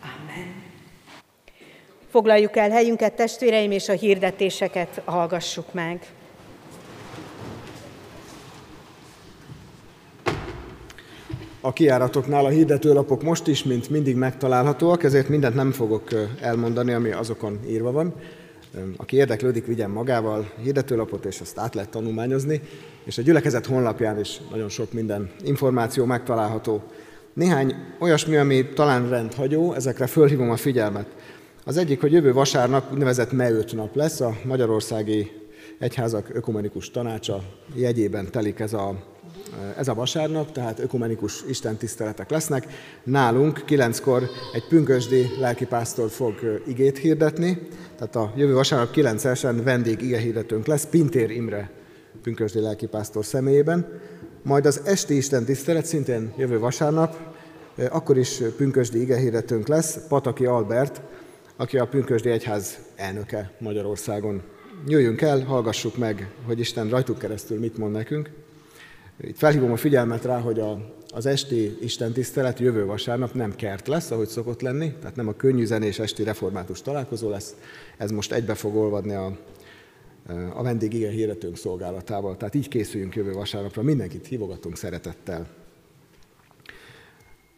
Amen. 0.02 0.64
Foglaljuk 2.10 2.58
el 2.58 2.70
helyünket, 2.70 3.14
testvéreim, 3.14 3.72
és 3.72 3.90
a 3.90 3.94
hirdetéseket 3.94 5.02
hallgassuk 5.06 5.74
meg. 5.74 6.06
A 11.62 11.74
kiáratoknál 11.74 12.46
a 12.46 12.50
hirdetőlapok 12.50 13.24
most 13.24 13.48
is, 13.48 13.64
mint 13.64 13.90
mindig 13.90 14.16
megtalálhatóak, 14.16 15.04
ezért 15.04 15.30
mindent 15.30 15.56
nem 15.56 15.72
fogok 15.72 16.10
elmondani, 16.42 16.94
ami 16.94 17.12
azokon 17.12 17.60
írva 17.68 17.92
van. 17.92 18.14
Aki 18.98 19.16
érdeklődik, 19.16 19.66
vigyen 19.66 19.90
magával 19.90 20.52
hirdetőlapot, 20.62 21.26
és 21.26 21.40
azt 21.40 21.58
át 21.58 21.76
lehet 21.76 21.90
tanulmányozni, 21.90 22.62
és 23.04 23.18
a 23.18 23.22
gyülekezet 23.22 23.66
honlapján 23.66 24.20
is 24.20 24.42
nagyon 24.52 24.70
sok 24.70 24.94
minden 24.94 25.32
információ 25.44 26.06
megtalálható. 26.06 26.84
Néhány 27.34 27.76
olyasmi, 28.00 28.36
ami 28.36 28.66
talán 28.66 29.10
rendhagyó, 29.10 29.74
ezekre 29.74 30.08
fölhívom 30.08 30.50
a 30.50 30.56
figyelmet. 30.56 31.08
Az 31.66 31.78
egyik, 31.78 32.02
hogy 32.02 32.12
jövő 32.12 32.34
vasárnap 32.34 32.92
úgynevezett 32.92 33.32
meőt 33.32 33.76
nap 33.76 33.96
lesz, 33.96 34.20
a 34.20 34.38
Magyarországi 34.44 35.32
Egyházak 35.80 36.30
Ökumenikus 36.34 36.92
Tanácsa 36.92 37.44
jegyében 37.76 38.32
telik 38.32 38.60
ez 38.60 38.74
a, 38.74 39.13
ez 39.78 39.88
a 39.88 39.94
vasárnap, 39.94 40.52
tehát 40.52 40.80
ökumenikus 40.80 41.44
istentiszteletek 41.48 42.30
lesznek. 42.30 42.68
Nálunk 43.04 43.66
kilenckor 43.66 44.30
egy 44.54 44.68
pünkösdi 44.68 45.32
lelkipásztor 45.40 46.10
fog 46.10 46.62
igét 46.68 46.98
hirdetni, 46.98 47.68
tehát 47.98 48.16
a 48.16 48.34
jövő 48.36 48.54
vasárnap 48.54 48.94
9-esen 48.96 49.62
vendég 49.64 50.02
igehirdetőnk 50.02 50.66
lesz, 50.66 50.86
Pintér 50.86 51.30
Imre 51.30 51.72
pünkösdi 52.22 52.60
lelkipásztor 52.60 53.26
személyében. 53.26 54.02
Majd 54.44 54.66
az 54.66 54.82
esti 54.86 55.16
Isten 55.16 55.46
tisztelet 55.46 55.86
szintén 55.86 56.34
jövő 56.38 56.60
vasárnap, 56.60 57.18
akkor 57.90 58.18
is 58.18 58.42
pünkösdi 58.58 59.02
igehirdetőnk 59.02 59.68
lesz, 59.68 59.98
Pataki 60.08 60.46
Albert, 60.46 61.02
aki 61.56 61.78
a 61.78 61.88
Pünkösdi 61.88 62.30
Egyház 62.30 62.78
elnöke 62.96 63.52
Magyarországon. 63.60 64.42
Jöjjünk 64.88 65.22
el, 65.22 65.44
hallgassuk 65.44 65.98
meg, 65.98 66.32
hogy 66.46 66.60
Isten 66.60 66.90
rajtuk 66.90 67.18
keresztül 67.18 67.60
mit 67.60 67.78
mond 67.78 67.92
nekünk. 67.92 68.30
Itt 69.28 69.38
felhívom 69.38 69.72
a 69.72 69.76
figyelmet 69.76 70.24
rá, 70.24 70.40
hogy 70.40 70.60
a, 70.60 70.94
az 71.14 71.26
esti 71.26 71.78
Isten 71.82 72.12
tisztelet 72.12 72.60
jövő 72.60 72.86
vasárnap 72.86 73.34
nem 73.34 73.56
kert 73.56 73.88
lesz, 73.88 74.12
ahogy 74.12 74.28
szokott 74.28 74.62
lenni, 74.62 74.94
tehát 75.00 75.16
nem 75.16 75.28
a 75.28 75.34
könnyű 75.34 75.66
zenés 75.66 76.00
esti 76.00 76.24
református 76.24 76.82
találkozó 76.82 77.30
lesz, 77.30 77.56
ez 77.98 78.12
most 78.12 78.32
egybe 78.32 78.54
fog 78.54 78.76
olvadni 78.76 79.14
a, 79.14 79.38
a 80.54 80.64
vendég 80.64 80.94
igen 80.94 81.12
hirdetőnk 81.12 81.58
szolgálatával. 81.58 82.38
Tehát 82.38 82.56
így 82.56 82.68
készüljünk 82.68 83.16
jövő 83.16 83.34
vasárnapra, 83.34 83.82
mindenkit 83.82 84.28
hívogatunk 84.28 84.78
szeretettel. 84.78 85.48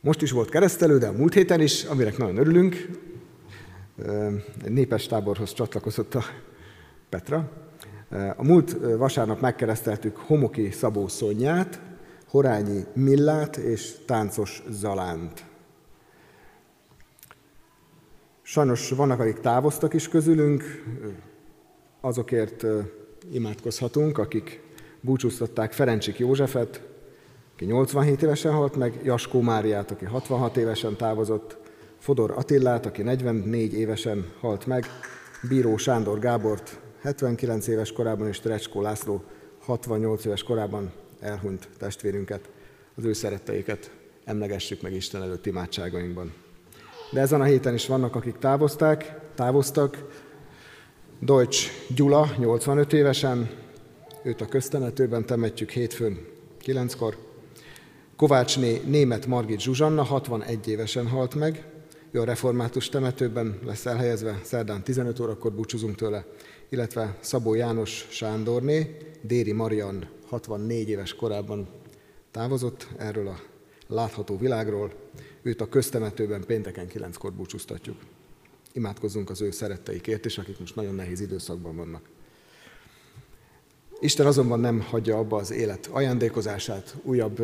Most 0.01 0.21
is 0.21 0.31
volt 0.31 0.49
keresztelő, 0.49 0.97
de 0.97 1.07
a 1.07 1.11
múlt 1.11 1.33
héten 1.33 1.61
is, 1.61 1.83
aminek 1.83 2.17
nagyon 2.17 2.37
örülünk. 2.37 2.87
Egy 4.63 4.71
népes 4.71 5.07
táborhoz 5.07 5.53
csatlakozott 5.53 6.15
a 6.15 6.23
Petra. 7.09 7.64
A 8.35 8.43
múlt 8.43 8.77
vasárnap 8.97 9.41
megkereszteltük 9.41 10.17
Homoki 10.17 10.71
Szabó 10.71 11.07
Szonyát, 11.07 11.79
Horányi 12.27 12.85
Millát 12.93 13.57
és 13.57 13.93
Táncos 14.05 14.63
Zalánt. 14.69 15.43
Sajnos 18.41 18.89
vannak, 18.89 19.19
akik 19.19 19.39
távoztak 19.39 19.93
is 19.93 20.07
közülünk, 20.07 20.63
azokért 22.01 22.65
imádkozhatunk, 23.31 24.17
akik 24.17 24.61
búcsúztatták 25.01 25.73
Ferencsik 25.73 26.19
Józsefet, 26.19 26.81
aki 27.53 27.65
87 27.65 28.21
évesen 28.21 28.53
halt 28.53 28.75
meg, 28.75 28.99
Jaskó 29.03 29.41
Máriát, 29.41 29.91
aki 29.91 30.05
66 30.05 30.57
évesen 30.57 30.95
távozott, 30.95 31.57
Fodor 31.97 32.31
Attillát, 32.31 32.85
aki 32.85 33.01
44 33.01 33.73
évesen 33.73 34.31
halt 34.39 34.65
meg, 34.65 34.85
Bíró 35.49 35.77
Sándor 35.77 36.19
Gábort 36.19 36.79
79 37.05 37.67
éves 37.67 37.91
korában, 37.91 38.27
és 38.27 38.39
Trecskó 38.39 38.81
László 38.81 39.23
68 39.59 40.25
éves 40.25 40.43
korában 40.43 40.91
elhunyt 41.19 41.67
testvérünket, 41.77 42.49
az 42.95 43.05
ő 43.05 43.13
szeretteiket 43.13 43.91
emlegessük 44.23 44.81
meg 44.81 44.93
Isten 44.93 45.21
előtt 45.21 45.45
imádságainkban. 45.45 46.33
De 47.11 47.19
ezen 47.19 47.41
a 47.41 47.43
héten 47.43 47.73
is 47.73 47.87
vannak, 47.87 48.15
akik 48.15 48.37
távozták, 48.37 49.19
távoztak, 49.35 50.23
Deutsch 51.19 51.71
Gyula, 51.95 52.29
85 52.37 52.93
évesen, 52.93 53.49
őt 54.23 54.41
a 54.41 54.47
köztemetőben 54.47 55.25
temetjük 55.25 55.69
hétfőn 55.69 56.25
9-kor. 56.63 57.17
Kovácsné 58.15 58.81
német 58.85 59.25
Margit 59.25 59.61
Zsuzsanna, 59.61 60.03
61 60.03 60.67
évesen 60.67 61.07
halt 61.07 61.35
meg, 61.35 61.65
ő 62.11 62.21
a 62.21 62.25
református 62.25 62.89
temetőben 62.89 63.59
lesz 63.65 63.85
elhelyezve, 63.85 64.39
szerdán 64.43 64.83
15 64.83 65.19
órakor 65.19 65.51
búcsúzunk 65.51 65.95
tőle, 65.95 66.25
illetve 66.69 67.17
Szabó 67.19 67.53
János 67.53 68.07
Sándorné, 68.09 68.97
Déri 69.21 69.51
Marian 69.51 70.09
64 70.27 70.89
éves 70.89 71.13
korában 71.13 71.67
távozott 72.31 72.87
erről 72.97 73.27
a 73.27 73.39
látható 73.87 74.37
világról, 74.37 74.93
őt 75.41 75.61
a 75.61 75.69
köztemetőben 75.69 76.43
pénteken 76.45 76.87
9-kor 76.93 77.33
búcsúztatjuk. 77.33 77.97
Imádkozzunk 78.73 79.29
az 79.29 79.41
ő 79.41 79.51
szeretteikért 79.51 80.25
is, 80.25 80.37
akik 80.37 80.59
most 80.59 80.75
nagyon 80.75 80.95
nehéz 80.95 81.19
időszakban 81.19 81.75
vannak. 81.75 82.09
Isten 83.99 84.25
azonban 84.25 84.59
nem 84.59 84.79
hagyja 84.81 85.17
abba 85.17 85.37
az 85.37 85.51
élet 85.51 85.89
ajándékozását, 85.91 86.95
újabb 87.03 87.41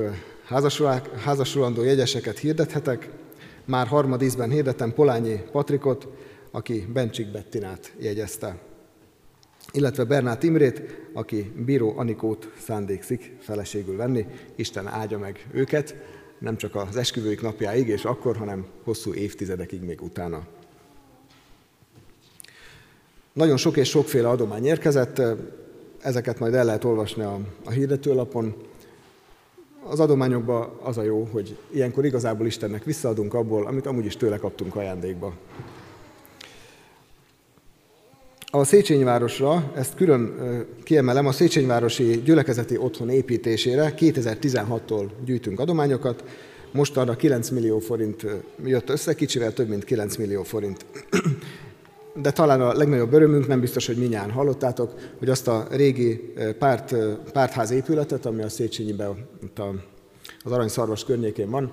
házasulandó 1.15 1.83
jegyeseket 1.83 2.37
hirdethetek. 2.37 3.09
Már 3.65 3.87
harmadízben 3.87 4.49
hirdetem 4.49 4.93
Polányi 4.93 5.41
Patrikot, 5.51 6.07
aki 6.51 6.87
Bencsik 6.93 7.31
Bettinát 7.31 7.93
jegyezte, 7.99 8.59
illetve 9.71 10.03
Bernát 10.03 10.43
Imrét, 10.43 10.81
aki 11.13 11.51
Bíró 11.65 11.93
Anikót 11.97 12.51
szándékszik 12.57 13.35
feleségül 13.39 13.95
venni. 13.95 14.25
Isten 14.55 14.87
áldja 14.87 15.17
meg 15.17 15.47
őket, 15.51 15.95
nem 16.39 16.57
csak 16.57 16.75
az 16.75 16.95
esküvőik 16.95 17.41
napjáig 17.41 17.87
és 17.87 18.05
akkor, 18.05 18.37
hanem 18.37 18.65
hosszú 18.83 19.13
évtizedekig 19.13 19.81
még 19.81 20.01
utána. 20.01 20.47
Nagyon 23.33 23.57
sok 23.57 23.77
és 23.77 23.89
sokféle 23.89 24.29
adomány 24.29 24.65
érkezett, 24.65 25.21
ezeket 26.01 26.39
majd 26.39 26.53
el 26.53 26.65
lehet 26.65 26.83
olvasni 26.83 27.23
a, 27.23 27.39
a 27.65 27.69
hirdetőlapon. 27.69 28.55
Az 29.83 29.99
adományokban 29.99 30.77
az 30.81 30.97
a 30.97 31.03
jó, 31.03 31.27
hogy 31.31 31.57
ilyenkor 31.69 32.05
igazából 32.05 32.45
Istennek 32.45 32.83
visszaadunk 32.83 33.33
abból, 33.33 33.67
amit 33.67 33.85
amúgy 33.85 34.05
is 34.05 34.17
tőle 34.17 34.37
kaptunk 34.37 34.75
ajándékba. 34.75 35.33
A 38.53 38.63
Széchenyi 38.63 39.03
városra, 39.03 39.71
ezt 39.75 39.95
külön 39.95 40.35
kiemelem, 40.83 41.25
a 41.25 41.31
Széchenyi 41.31 41.65
városi 41.65 42.21
gyülekezeti 42.23 42.77
otthon 42.77 43.09
építésére 43.09 43.93
2016-tól 43.97 45.09
gyűjtünk 45.25 45.59
adományokat, 45.59 46.23
most 46.71 46.97
arra 46.97 47.15
9 47.15 47.49
millió 47.49 47.79
forint 47.79 48.25
jött 48.65 48.89
össze, 48.89 49.13
kicsivel 49.13 49.53
több 49.53 49.67
mint 49.67 49.83
9 49.83 50.15
millió 50.15 50.43
forint. 50.43 50.85
De 52.15 52.31
talán 52.31 52.61
a 52.61 52.73
legnagyobb 52.73 53.13
örömünk, 53.13 53.47
nem 53.47 53.59
biztos, 53.59 53.85
hogy 53.85 53.97
minnyáján 53.97 54.31
hallottátok, 54.31 54.93
hogy 55.19 55.29
azt 55.29 55.47
a 55.47 55.67
régi 55.71 56.33
párt, 56.59 56.95
pártház 57.33 57.71
épületet, 57.71 58.25
ami 58.25 58.41
a 58.41 58.49
Széchenyiben, 58.49 59.27
az 60.43 60.51
Aranyszarvas 60.51 61.05
környékén 61.05 61.49
van, 61.49 61.71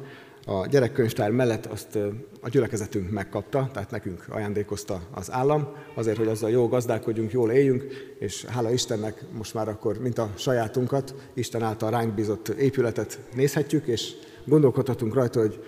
a 0.49 0.67
gyerekkönyvtár 0.67 1.31
mellett 1.31 1.67
azt 1.67 1.99
a 2.41 2.49
gyülekezetünk 2.49 3.11
megkapta, 3.11 3.69
tehát 3.73 3.91
nekünk 3.91 4.25
ajándékozta 4.29 5.01
az 5.11 5.33
állam, 5.33 5.69
azért, 5.95 6.17
hogy 6.17 6.27
azzal 6.27 6.51
jó 6.51 6.69
gazdálkodjunk, 6.69 7.33
jól 7.33 7.51
éljünk, 7.51 7.85
és 8.19 8.45
hála 8.45 8.71
Istennek 8.71 9.25
most 9.33 9.55
már 9.55 9.69
akkor, 9.69 9.99
mint 9.99 10.19
a 10.19 10.33
sajátunkat, 10.37 11.15
Isten 11.35 11.63
által 11.63 11.91
ránk 11.91 12.15
bízott 12.15 12.49
épületet 12.49 13.19
nézhetjük, 13.35 13.87
és 13.87 14.13
gondolkodhatunk 14.45 15.15
rajta, 15.15 15.41
hogy 15.41 15.65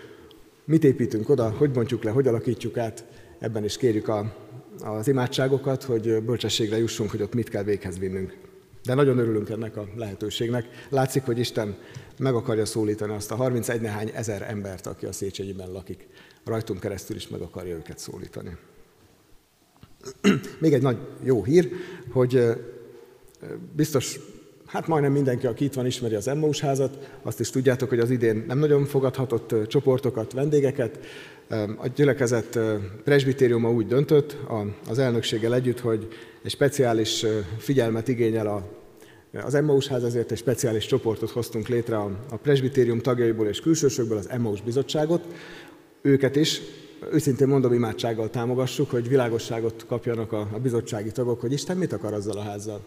mit 0.65 0.85
építünk 0.85 1.29
oda, 1.29 1.51
hogy 1.51 1.71
bontjuk 1.71 2.03
le, 2.03 2.11
hogy 2.11 2.27
alakítjuk 2.27 2.77
át, 2.77 3.05
ebben 3.39 3.65
is 3.65 3.77
kérjük 3.77 4.09
a 4.09 4.35
az 4.83 5.09
imádságokat, 5.09 5.83
hogy 5.83 6.23
bölcsességre 6.23 6.79
jussunk, 6.79 7.11
hogy 7.11 7.23
ott 7.23 7.35
mit 7.35 7.49
kell 7.49 7.63
véghez 7.63 7.99
vinnünk. 7.99 8.50
De 8.85 8.95
nagyon 8.95 9.19
örülünk 9.19 9.49
ennek 9.49 9.77
a 9.77 9.89
lehetőségnek. 9.97 10.87
Látszik, 10.89 11.23
hogy 11.23 11.39
Isten 11.39 11.77
meg 12.19 12.35
akarja 12.35 12.65
szólítani 12.65 13.13
azt 13.13 13.31
a 13.31 13.35
31 13.35 13.81
nehány 13.81 14.11
ezer 14.15 14.43
embert, 14.43 14.87
aki 14.87 15.07
a 15.07 15.13
Széchenyiben 15.13 15.71
lakik. 15.71 16.07
Rajtunk 16.45 16.81
keresztül 16.81 17.17
is 17.17 17.29
meg 17.29 17.41
akarja 17.41 17.75
őket 17.75 17.99
szólítani. 17.99 18.57
Még 20.59 20.73
egy 20.73 20.83
nagy 20.83 20.99
jó 21.23 21.45
hír, 21.45 21.71
hogy 22.13 22.45
biztos, 23.77 24.19
hát 24.67 24.87
majdnem 24.87 25.13
mindenki, 25.13 25.47
aki 25.47 25.65
itt 25.65 25.75
van, 25.75 25.87
ismeri 25.87 26.15
az 26.15 26.29
Emmaus 26.29 26.61
házat. 26.61 27.11
Azt 27.23 27.41
is 27.41 27.51
tudjátok, 27.51 27.89
hogy 27.89 28.01
az 28.01 28.11
idén 28.11 28.45
nem 28.47 28.59
nagyon 28.59 28.85
fogadhatott 28.85 29.69
csoportokat, 29.69 30.33
vendégeket, 30.33 30.99
a 31.77 31.87
gyülekezet 31.95 32.59
presbitériuma 33.05 33.71
úgy 33.71 33.87
döntött 33.87 34.37
az 34.89 34.99
elnökséggel 34.99 35.55
együtt, 35.55 35.81
hogy 35.81 36.09
egy 36.43 36.51
speciális 36.51 37.27
figyelmet 37.59 38.09
igényel 38.09 38.47
a, 38.47 38.69
az 39.45 39.55
Emmaus 39.55 39.87
ház, 39.87 40.05
ezért 40.05 40.31
egy 40.31 40.39
speciális 40.39 40.87
csoportot 40.87 41.31
hoztunk 41.31 41.69
létre 41.69 41.97
a, 41.97 42.11
a 42.31 42.37
presbitérium 42.37 42.99
tagjaiból 42.99 43.47
és 43.47 43.61
külsősökből, 43.61 44.19
az 44.19 44.29
Emmaus 44.29 44.63
bizottságot. 44.63 45.25
Őket 46.03 46.37
is 46.37 46.61
őszintén 47.13 47.49
mondom, 47.49 47.73
imádsággal 47.73 48.31
támogassuk, 48.31 48.91
hogy 48.91 49.09
világosságot 49.09 49.87
kapjanak 49.87 50.33
a, 50.33 50.49
a 50.53 50.59
bizottsági 50.59 51.13
tagok, 51.13 51.41
hogy 51.41 51.53
Isten 51.53 51.77
mit 51.77 51.93
akar 51.93 52.13
azzal 52.13 52.37
a 52.37 52.43
házzal. 52.43 52.81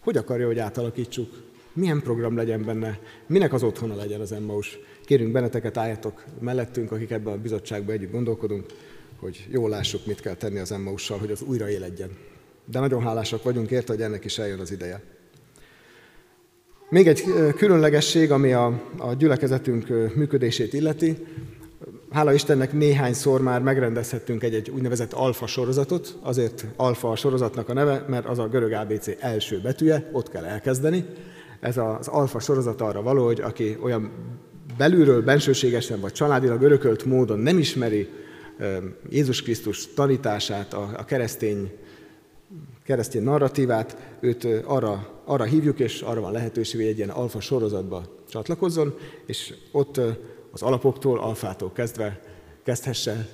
Hogy 0.00 0.16
akarja, 0.16 0.46
hogy 0.46 0.58
átalakítsuk? 0.58 1.28
Milyen 1.72 2.02
program 2.02 2.36
legyen 2.36 2.64
benne? 2.64 2.98
Minek 3.26 3.52
az 3.52 3.62
otthona 3.62 3.94
legyen 3.94 4.20
az 4.20 4.32
Emmaus? 4.32 4.78
Kérünk 5.12 5.32
benneteket, 5.32 5.76
álljatok 5.76 6.24
mellettünk, 6.40 6.92
akik 6.92 7.10
ebben 7.10 7.32
a 7.32 7.36
bizottságban 7.36 7.94
együtt 7.94 8.10
gondolkodunk, 8.10 8.66
hogy 9.16 9.46
jól 9.50 9.70
lássuk, 9.70 10.06
mit 10.06 10.20
kell 10.20 10.34
tenni 10.34 10.58
az 10.58 10.72
Emmaussal, 10.72 11.18
hogy 11.18 11.30
az 11.30 11.42
újra 11.42 11.70
éledjen. 11.70 12.10
De 12.64 12.80
nagyon 12.80 13.02
hálásak 13.02 13.42
vagyunk 13.42 13.70
érte, 13.70 13.92
hogy 13.92 14.02
ennek 14.02 14.24
is 14.24 14.38
eljön 14.38 14.58
az 14.58 14.72
ideje. 14.72 15.02
Még 16.88 17.08
egy 17.08 17.24
különlegesség, 17.56 18.30
ami 18.30 18.52
a, 18.52 18.82
a 18.98 19.14
gyülekezetünk 19.14 20.14
működését 20.14 20.72
illeti. 20.72 21.16
hála 22.10 22.32
Istennek 22.32 22.72
néhányszor 22.72 23.42
már 23.42 23.62
megrendezhettünk 23.62 24.42
egy, 24.42 24.54
egy 24.54 24.70
úgynevezett 24.70 25.12
alfa 25.12 25.46
sorozatot, 25.46 26.18
azért 26.22 26.66
alfa 26.76 27.10
a 27.10 27.16
sorozatnak 27.16 27.68
a 27.68 27.72
neve, 27.72 28.04
mert 28.08 28.26
az 28.26 28.38
a 28.38 28.48
görög 28.48 28.72
ABC 28.72 29.08
első 29.18 29.60
betűje, 29.60 30.10
ott 30.12 30.30
kell 30.30 30.44
elkezdeni. 30.44 31.04
Ez 31.60 31.76
az 31.76 32.08
alfa 32.08 32.38
sorozat 32.38 32.80
arra 32.80 33.02
való, 33.02 33.24
hogy 33.24 33.40
aki 33.40 33.78
olyan 33.82 34.10
belülről, 34.76 35.22
bensőségesen 35.22 36.00
vagy 36.00 36.12
családilag 36.12 36.62
örökölt 36.62 37.04
módon 37.04 37.38
nem 37.38 37.58
ismeri 37.58 38.08
Jézus 39.10 39.42
Krisztus 39.42 39.92
tanítását, 39.94 40.74
a, 40.74 41.04
keresztény, 41.06 41.70
keresztény 42.84 43.22
narratívát, 43.22 43.96
őt 44.20 44.44
arra, 44.64 45.22
arra 45.24 45.44
hívjuk, 45.44 45.78
és 45.78 46.00
arra 46.00 46.20
van 46.20 46.32
lehetőség, 46.32 46.80
hogy 46.80 46.88
egy 46.88 46.96
ilyen 46.96 47.08
alfa 47.08 47.40
sorozatba 47.40 48.04
csatlakozzon, 48.28 48.94
és 49.26 49.54
ott 49.70 50.00
az 50.50 50.62
alapoktól, 50.62 51.18
alfától 51.18 51.72
kezdve 51.72 52.20
kezdhesse 52.62 53.28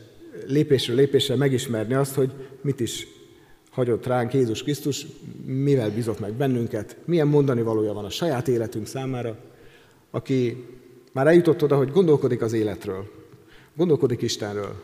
lépésről 0.47 0.97
lépésre 0.97 1.37
megismerni 1.37 1.95
azt, 1.95 2.15
hogy 2.15 2.33
mit 2.61 2.81
is 2.81 3.07
hagyott 3.71 4.07
ránk 4.07 4.35
Jézus 4.35 4.63
Krisztus, 4.63 5.07
mivel 5.45 5.91
bizott 5.91 6.21
meg 6.21 6.33
bennünket, 6.33 6.97
milyen 7.05 7.27
mondani 7.27 7.63
valója 7.63 7.93
van 7.93 8.05
a 8.05 8.11
saját 8.11 8.49
életünk 8.49 8.87
számára, 8.87 9.37
aki 10.11 10.65
már 11.19 11.27
eljutott 11.27 11.63
oda, 11.63 11.77
hogy 11.77 11.91
gondolkodik 11.91 12.43
az 12.43 12.53
életről, 12.53 13.11
gondolkodik 13.77 14.23
Istenről. 14.23 14.75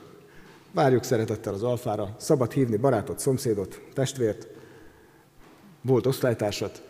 Várjuk 0.73 1.03
szeretettel 1.03 1.55
az 1.55 1.63
alfára, 1.63 2.15
szabad 2.19 2.53
hívni 2.53 2.77
barátot, 2.77 3.19
szomszédot, 3.19 3.81
testvért, 3.93 4.49
volt 5.83 6.07
osztálytársat, 6.07 6.83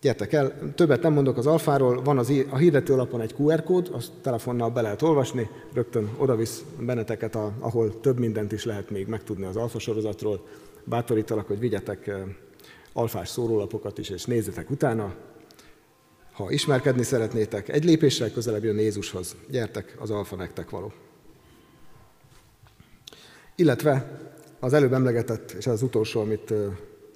Gyertek 0.00 0.32
el, 0.32 0.74
többet 0.74 1.02
nem 1.02 1.12
mondok 1.12 1.36
az 1.36 1.46
alfáról, 1.46 2.02
van 2.02 2.18
az, 2.18 2.32
a 2.50 2.56
hirdetőlapon 2.56 3.20
egy 3.20 3.34
QR 3.38 3.62
kód, 3.62 3.88
azt 3.92 4.12
telefonnal 4.22 4.70
be 4.70 4.80
lehet 4.80 5.02
olvasni, 5.02 5.50
rögtön 5.72 6.10
odavisz 6.18 6.64
benneteket, 6.78 7.34
a, 7.34 7.52
ahol 7.58 8.00
több 8.00 8.18
mindent 8.18 8.52
is 8.52 8.64
lehet 8.64 8.90
még 8.90 9.06
megtudni 9.06 9.44
az 9.44 9.56
alfa 9.56 9.78
sorozatról. 9.78 10.46
Bátorítalak, 10.84 11.46
hogy 11.46 11.58
vigyetek 11.58 12.06
eh, 12.06 12.20
alfás 12.92 13.28
szórólapokat 13.28 13.98
is, 13.98 14.08
és 14.08 14.24
nézzetek 14.24 14.70
utána. 14.70 15.14
Ha 16.40 16.50
ismerkedni 16.50 17.02
szeretnétek, 17.02 17.68
egy 17.68 17.84
lépéssel 17.84 18.30
közelebb 18.30 18.64
jön 18.64 18.78
Jézushoz. 18.78 19.36
Gyertek, 19.50 19.96
az 19.98 20.10
alfa 20.10 20.36
nektek 20.36 20.70
való. 20.70 20.92
Illetve 23.56 24.20
az 24.60 24.72
előbb 24.72 24.92
emlegetett, 24.92 25.50
és 25.50 25.66
az 25.66 25.82
utolsó, 25.82 26.20
amit, 26.20 26.54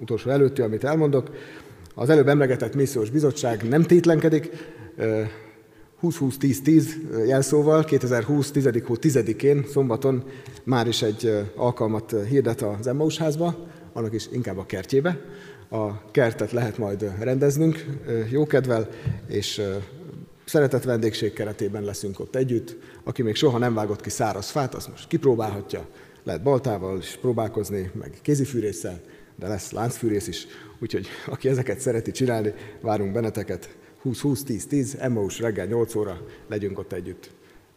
utolsó 0.01 0.31
előtti, 0.31 0.63
amit 0.63 0.85
elmondok, 0.85 1.31
az 1.95 2.09
előbb 2.09 2.29
emlegetett 2.29 2.75
missziós 2.75 3.11
bizottság 3.11 3.69
nem 3.69 3.83
tétlenkedik, 3.83 4.51
20-20-10-10 6.03 7.27
jelszóval 7.27 7.85
2020 7.85 8.51
10. 8.51 8.65
hó 8.65 8.95
10-én 9.01 9.65
szombaton 9.71 10.25
már 10.65 10.87
is 10.87 11.03
egy 11.03 11.51
alkalmat 11.57 12.15
hirdet 12.29 12.63
az 12.63 12.87
Emmaus 12.87 13.19
házba, 13.19 13.69
annak 13.93 14.15
is 14.15 14.29
inkább 14.33 14.59
a 14.59 14.67
kertjébe. 14.67 15.21
A 15.75 16.11
kertet 16.11 16.53
lehet 16.53 16.79
majd 16.79 17.13
rendeznünk 17.19 17.87
jókedvel, 18.31 18.89
és 19.27 19.63
szeretett 20.45 20.83
vendégség 20.83 21.33
keretében 21.33 21.83
leszünk 21.83 22.21
ott 22.21 22.37
együtt. 22.37 22.77
Aki 23.05 23.23
még 23.23 23.35
soha 23.35 23.59
nem 23.59 23.75
vágott 23.75 24.01
ki 24.01 24.11
száraz 24.11 24.51
fát, 24.51 24.75
az 24.75 24.87
most 24.87 25.09
kipróbálhatja. 25.09 25.87
Lehet 26.23 26.43
baltával 26.43 26.99
is 26.99 27.19
próbálkozni, 27.21 27.91
meg 27.95 28.19
kézifűrésszel, 28.23 29.01
de 29.39 29.49
lesz 29.49 29.71
láncfűrész 29.71 30.27
is, 30.27 30.47
úgyhogy 30.81 31.07
aki 31.27 31.49
ezeket 31.49 31.81
szereti 31.81 32.11
csinálni, 32.11 32.55
várunk 32.81 33.13
benneteket 33.13 33.77
20-20-10-10, 34.05 34.99
Emmaus 34.99 35.39
reggel 35.39 35.67
8 35.67 35.95
óra, 35.95 36.27
legyünk 36.49 36.79
ott 36.79 36.93
együtt. 36.93 37.31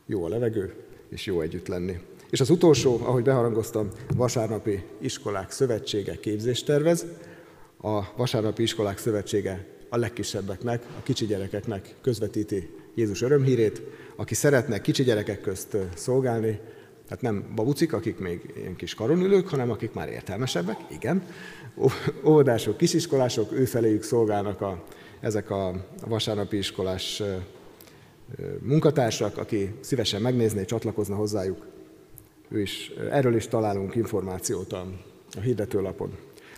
Jó 0.05 0.23
a 0.23 0.29
levegő, 0.29 0.73
és 1.09 1.25
jó 1.25 1.41
együtt 1.41 1.67
lenni. 1.67 1.99
És 2.29 2.39
az 2.39 2.49
utolsó, 2.49 2.99
ahogy 3.03 3.23
beharangoztam, 3.23 3.89
Vasárnapi 4.15 4.83
Iskolák 4.99 5.51
Szövetsége 5.51 6.15
képzést 6.19 6.65
tervez. 6.65 7.05
A 7.81 8.15
Vasárnapi 8.15 8.61
Iskolák 8.61 8.97
Szövetsége 8.97 9.65
a 9.89 9.97
legkisebbeknek, 9.97 10.83
a 10.99 11.03
kicsi 11.03 11.25
gyerekeknek 11.25 11.95
közvetíti 12.01 12.69
Jézus 12.95 13.21
örömhírét. 13.21 13.81
Aki 14.15 14.35
szeretne 14.35 14.81
kicsi 14.81 15.03
gyerekek 15.03 15.41
közt 15.41 15.77
szolgálni, 15.95 16.59
tehát 17.07 17.21
nem 17.21 17.51
babucik, 17.55 17.93
akik 17.93 18.19
még 18.19 18.53
ilyen 18.55 18.75
kis 18.75 18.93
karonülők, 18.93 19.47
hanem 19.47 19.71
akik 19.71 19.93
már 19.93 20.09
értelmesebbek, 20.09 20.77
igen. 20.91 21.23
Óvodások, 22.23 22.77
kisiskolások, 22.77 23.51
ő 23.51 23.65
feléjük 23.65 24.03
szolgálnak 24.03 24.61
a, 24.61 24.83
ezek 25.19 25.49
a 25.49 25.85
vasárnapi 26.07 26.57
iskolás 26.57 27.23
munkatársak, 28.59 29.37
aki 29.37 29.73
szívesen 29.79 30.21
megnézné, 30.21 30.65
csatlakozna 30.65 31.15
hozzájuk. 31.15 31.65
Ő 32.49 32.61
is, 32.61 32.91
erről 33.11 33.35
is 33.35 33.47
találunk 33.47 33.95
információt 33.95 34.73
a, 34.73 34.87
a 35.37 35.39
hirdetőlapon. 35.39 36.17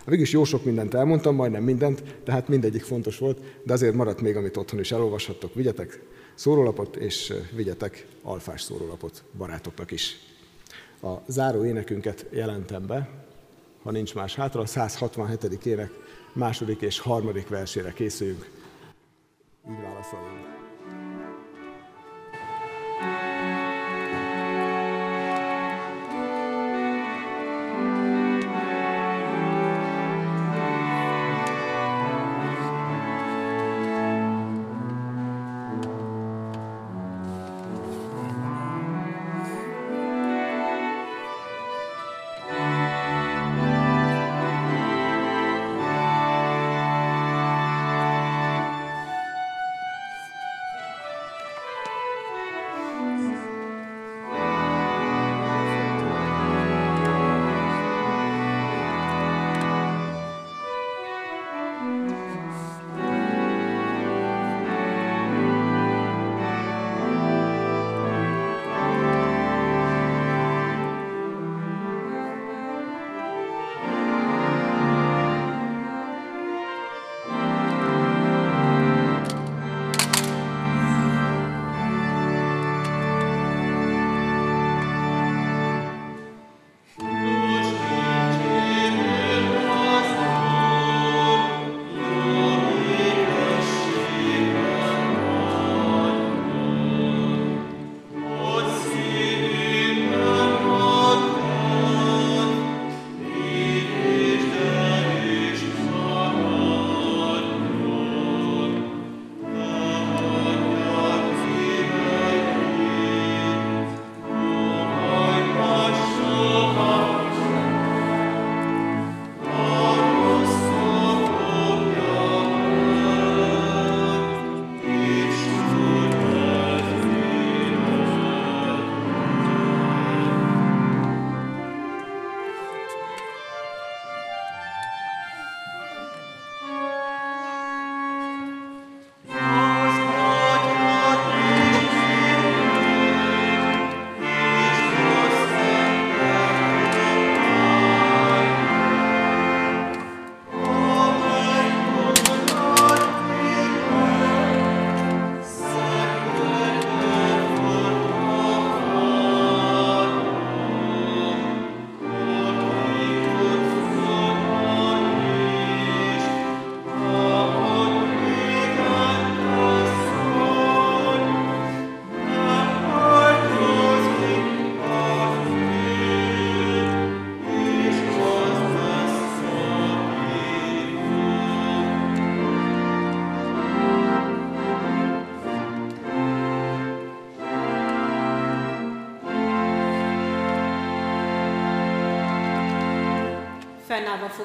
A 0.10 0.12
végül 0.12 0.28
is 0.28 0.34
jó 0.34 0.44
sok 0.44 0.64
mindent 0.64 0.94
elmondtam, 0.94 1.36
majdnem 1.36 1.64
mindent, 1.64 2.04
tehát 2.24 2.48
mindegyik 2.48 2.84
fontos 2.84 3.18
volt, 3.18 3.40
de 3.64 3.74
azért 3.74 3.94
maradt 3.94 4.22
még, 4.22 4.36
amit 4.36 4.58
otthon 4.58 4.80
is 4.80 4.92
elolvashattok. 4.92 5.54
Vigyetek 5.54 6.04
szórólapot, 6.36 6.96
és 6.96 7.34
vigyetek 7.56 8.08
alfás 8.22 8.62
szórólapot 8.62 9.24
barátoknak 9.38 9.92
is. 9.92 10.18
A 11.02 11.14
záró 11.28 11.66
énekünket 11.66 12.26
jelentem 12.30 12.86
be, 12.88 13.10
ha 13.84 13.92
nincs 13.92 14.16
más 14.16 14.36
hátra, 14.36 14.62
a 14.62 14.66
167. 14.66 15.66
ének 15.66 15.92
második 16.34 16.82
és 16.82 17.00
harmadik 17.00 17.48
versére 17.48 17.94
készüljünk. 17.94 18.50
Így 19.70 19.82
válaszoljunk. 19.82 20.59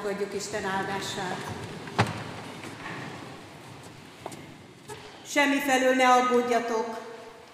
Fogadjuk 0.05 0.33
Isten 0.33 0.63
áldását. 0.63 1.37
Semmi 5.25 5.59
felől 5.59 5.95
ne 5.95 6.13
aggódjatok, 6.13 6.85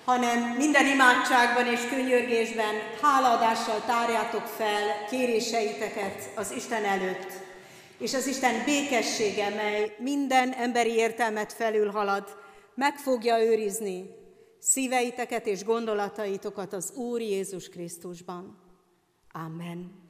hanem 0.06 0.56
minden 0.58 0.88
imádságban 0.88 1.66
és 1.66 1.80
könyörgésben 1.90 2.76
hálaadással 3.02 3.84
tárjátok 3.86 4.42
fel 4.42 5.06
kéréseiteket 5.10 6.30
az 6.36 6.52
Isten 6.52 6.84
előtt, 6.84 7.32
és 7.98 8.14
az 8.14 8.28
Isten 8.28 8.64
békessége, 8.66 9.50
mely 9.50 9.96
minden 9.98 10.54
emberi 10.54 10.92
értelmet 10.92 11.54
felülhalad, 11.54 12.38
meg 12.76 12.98
fogja 12.98 13.44
őrizni 13.44 14.06
szíveiteket 14.60 15.48
és 15.48 15.64
gondolataitokat 15.64 16.74
az 16.74 16.92
Úr 16.96 17.22
Jézus 17.22 17.70
Krisztusban. 17.70 18.58
Amen. 19.32 20.10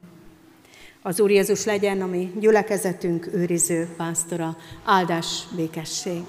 Az 1.03 1.19
Úr 1.19 1.31
Jézus 1.31 1.65
legyen 1.65 2.01
a 2.01 2.05
mi 2.05 2.31
gyülekezetünk 2.39 3.29
őriző 3.33 3.87
pásztora. 3.97 4.57
Áldás, 4.83 5.43
békesség! 5.55 6.23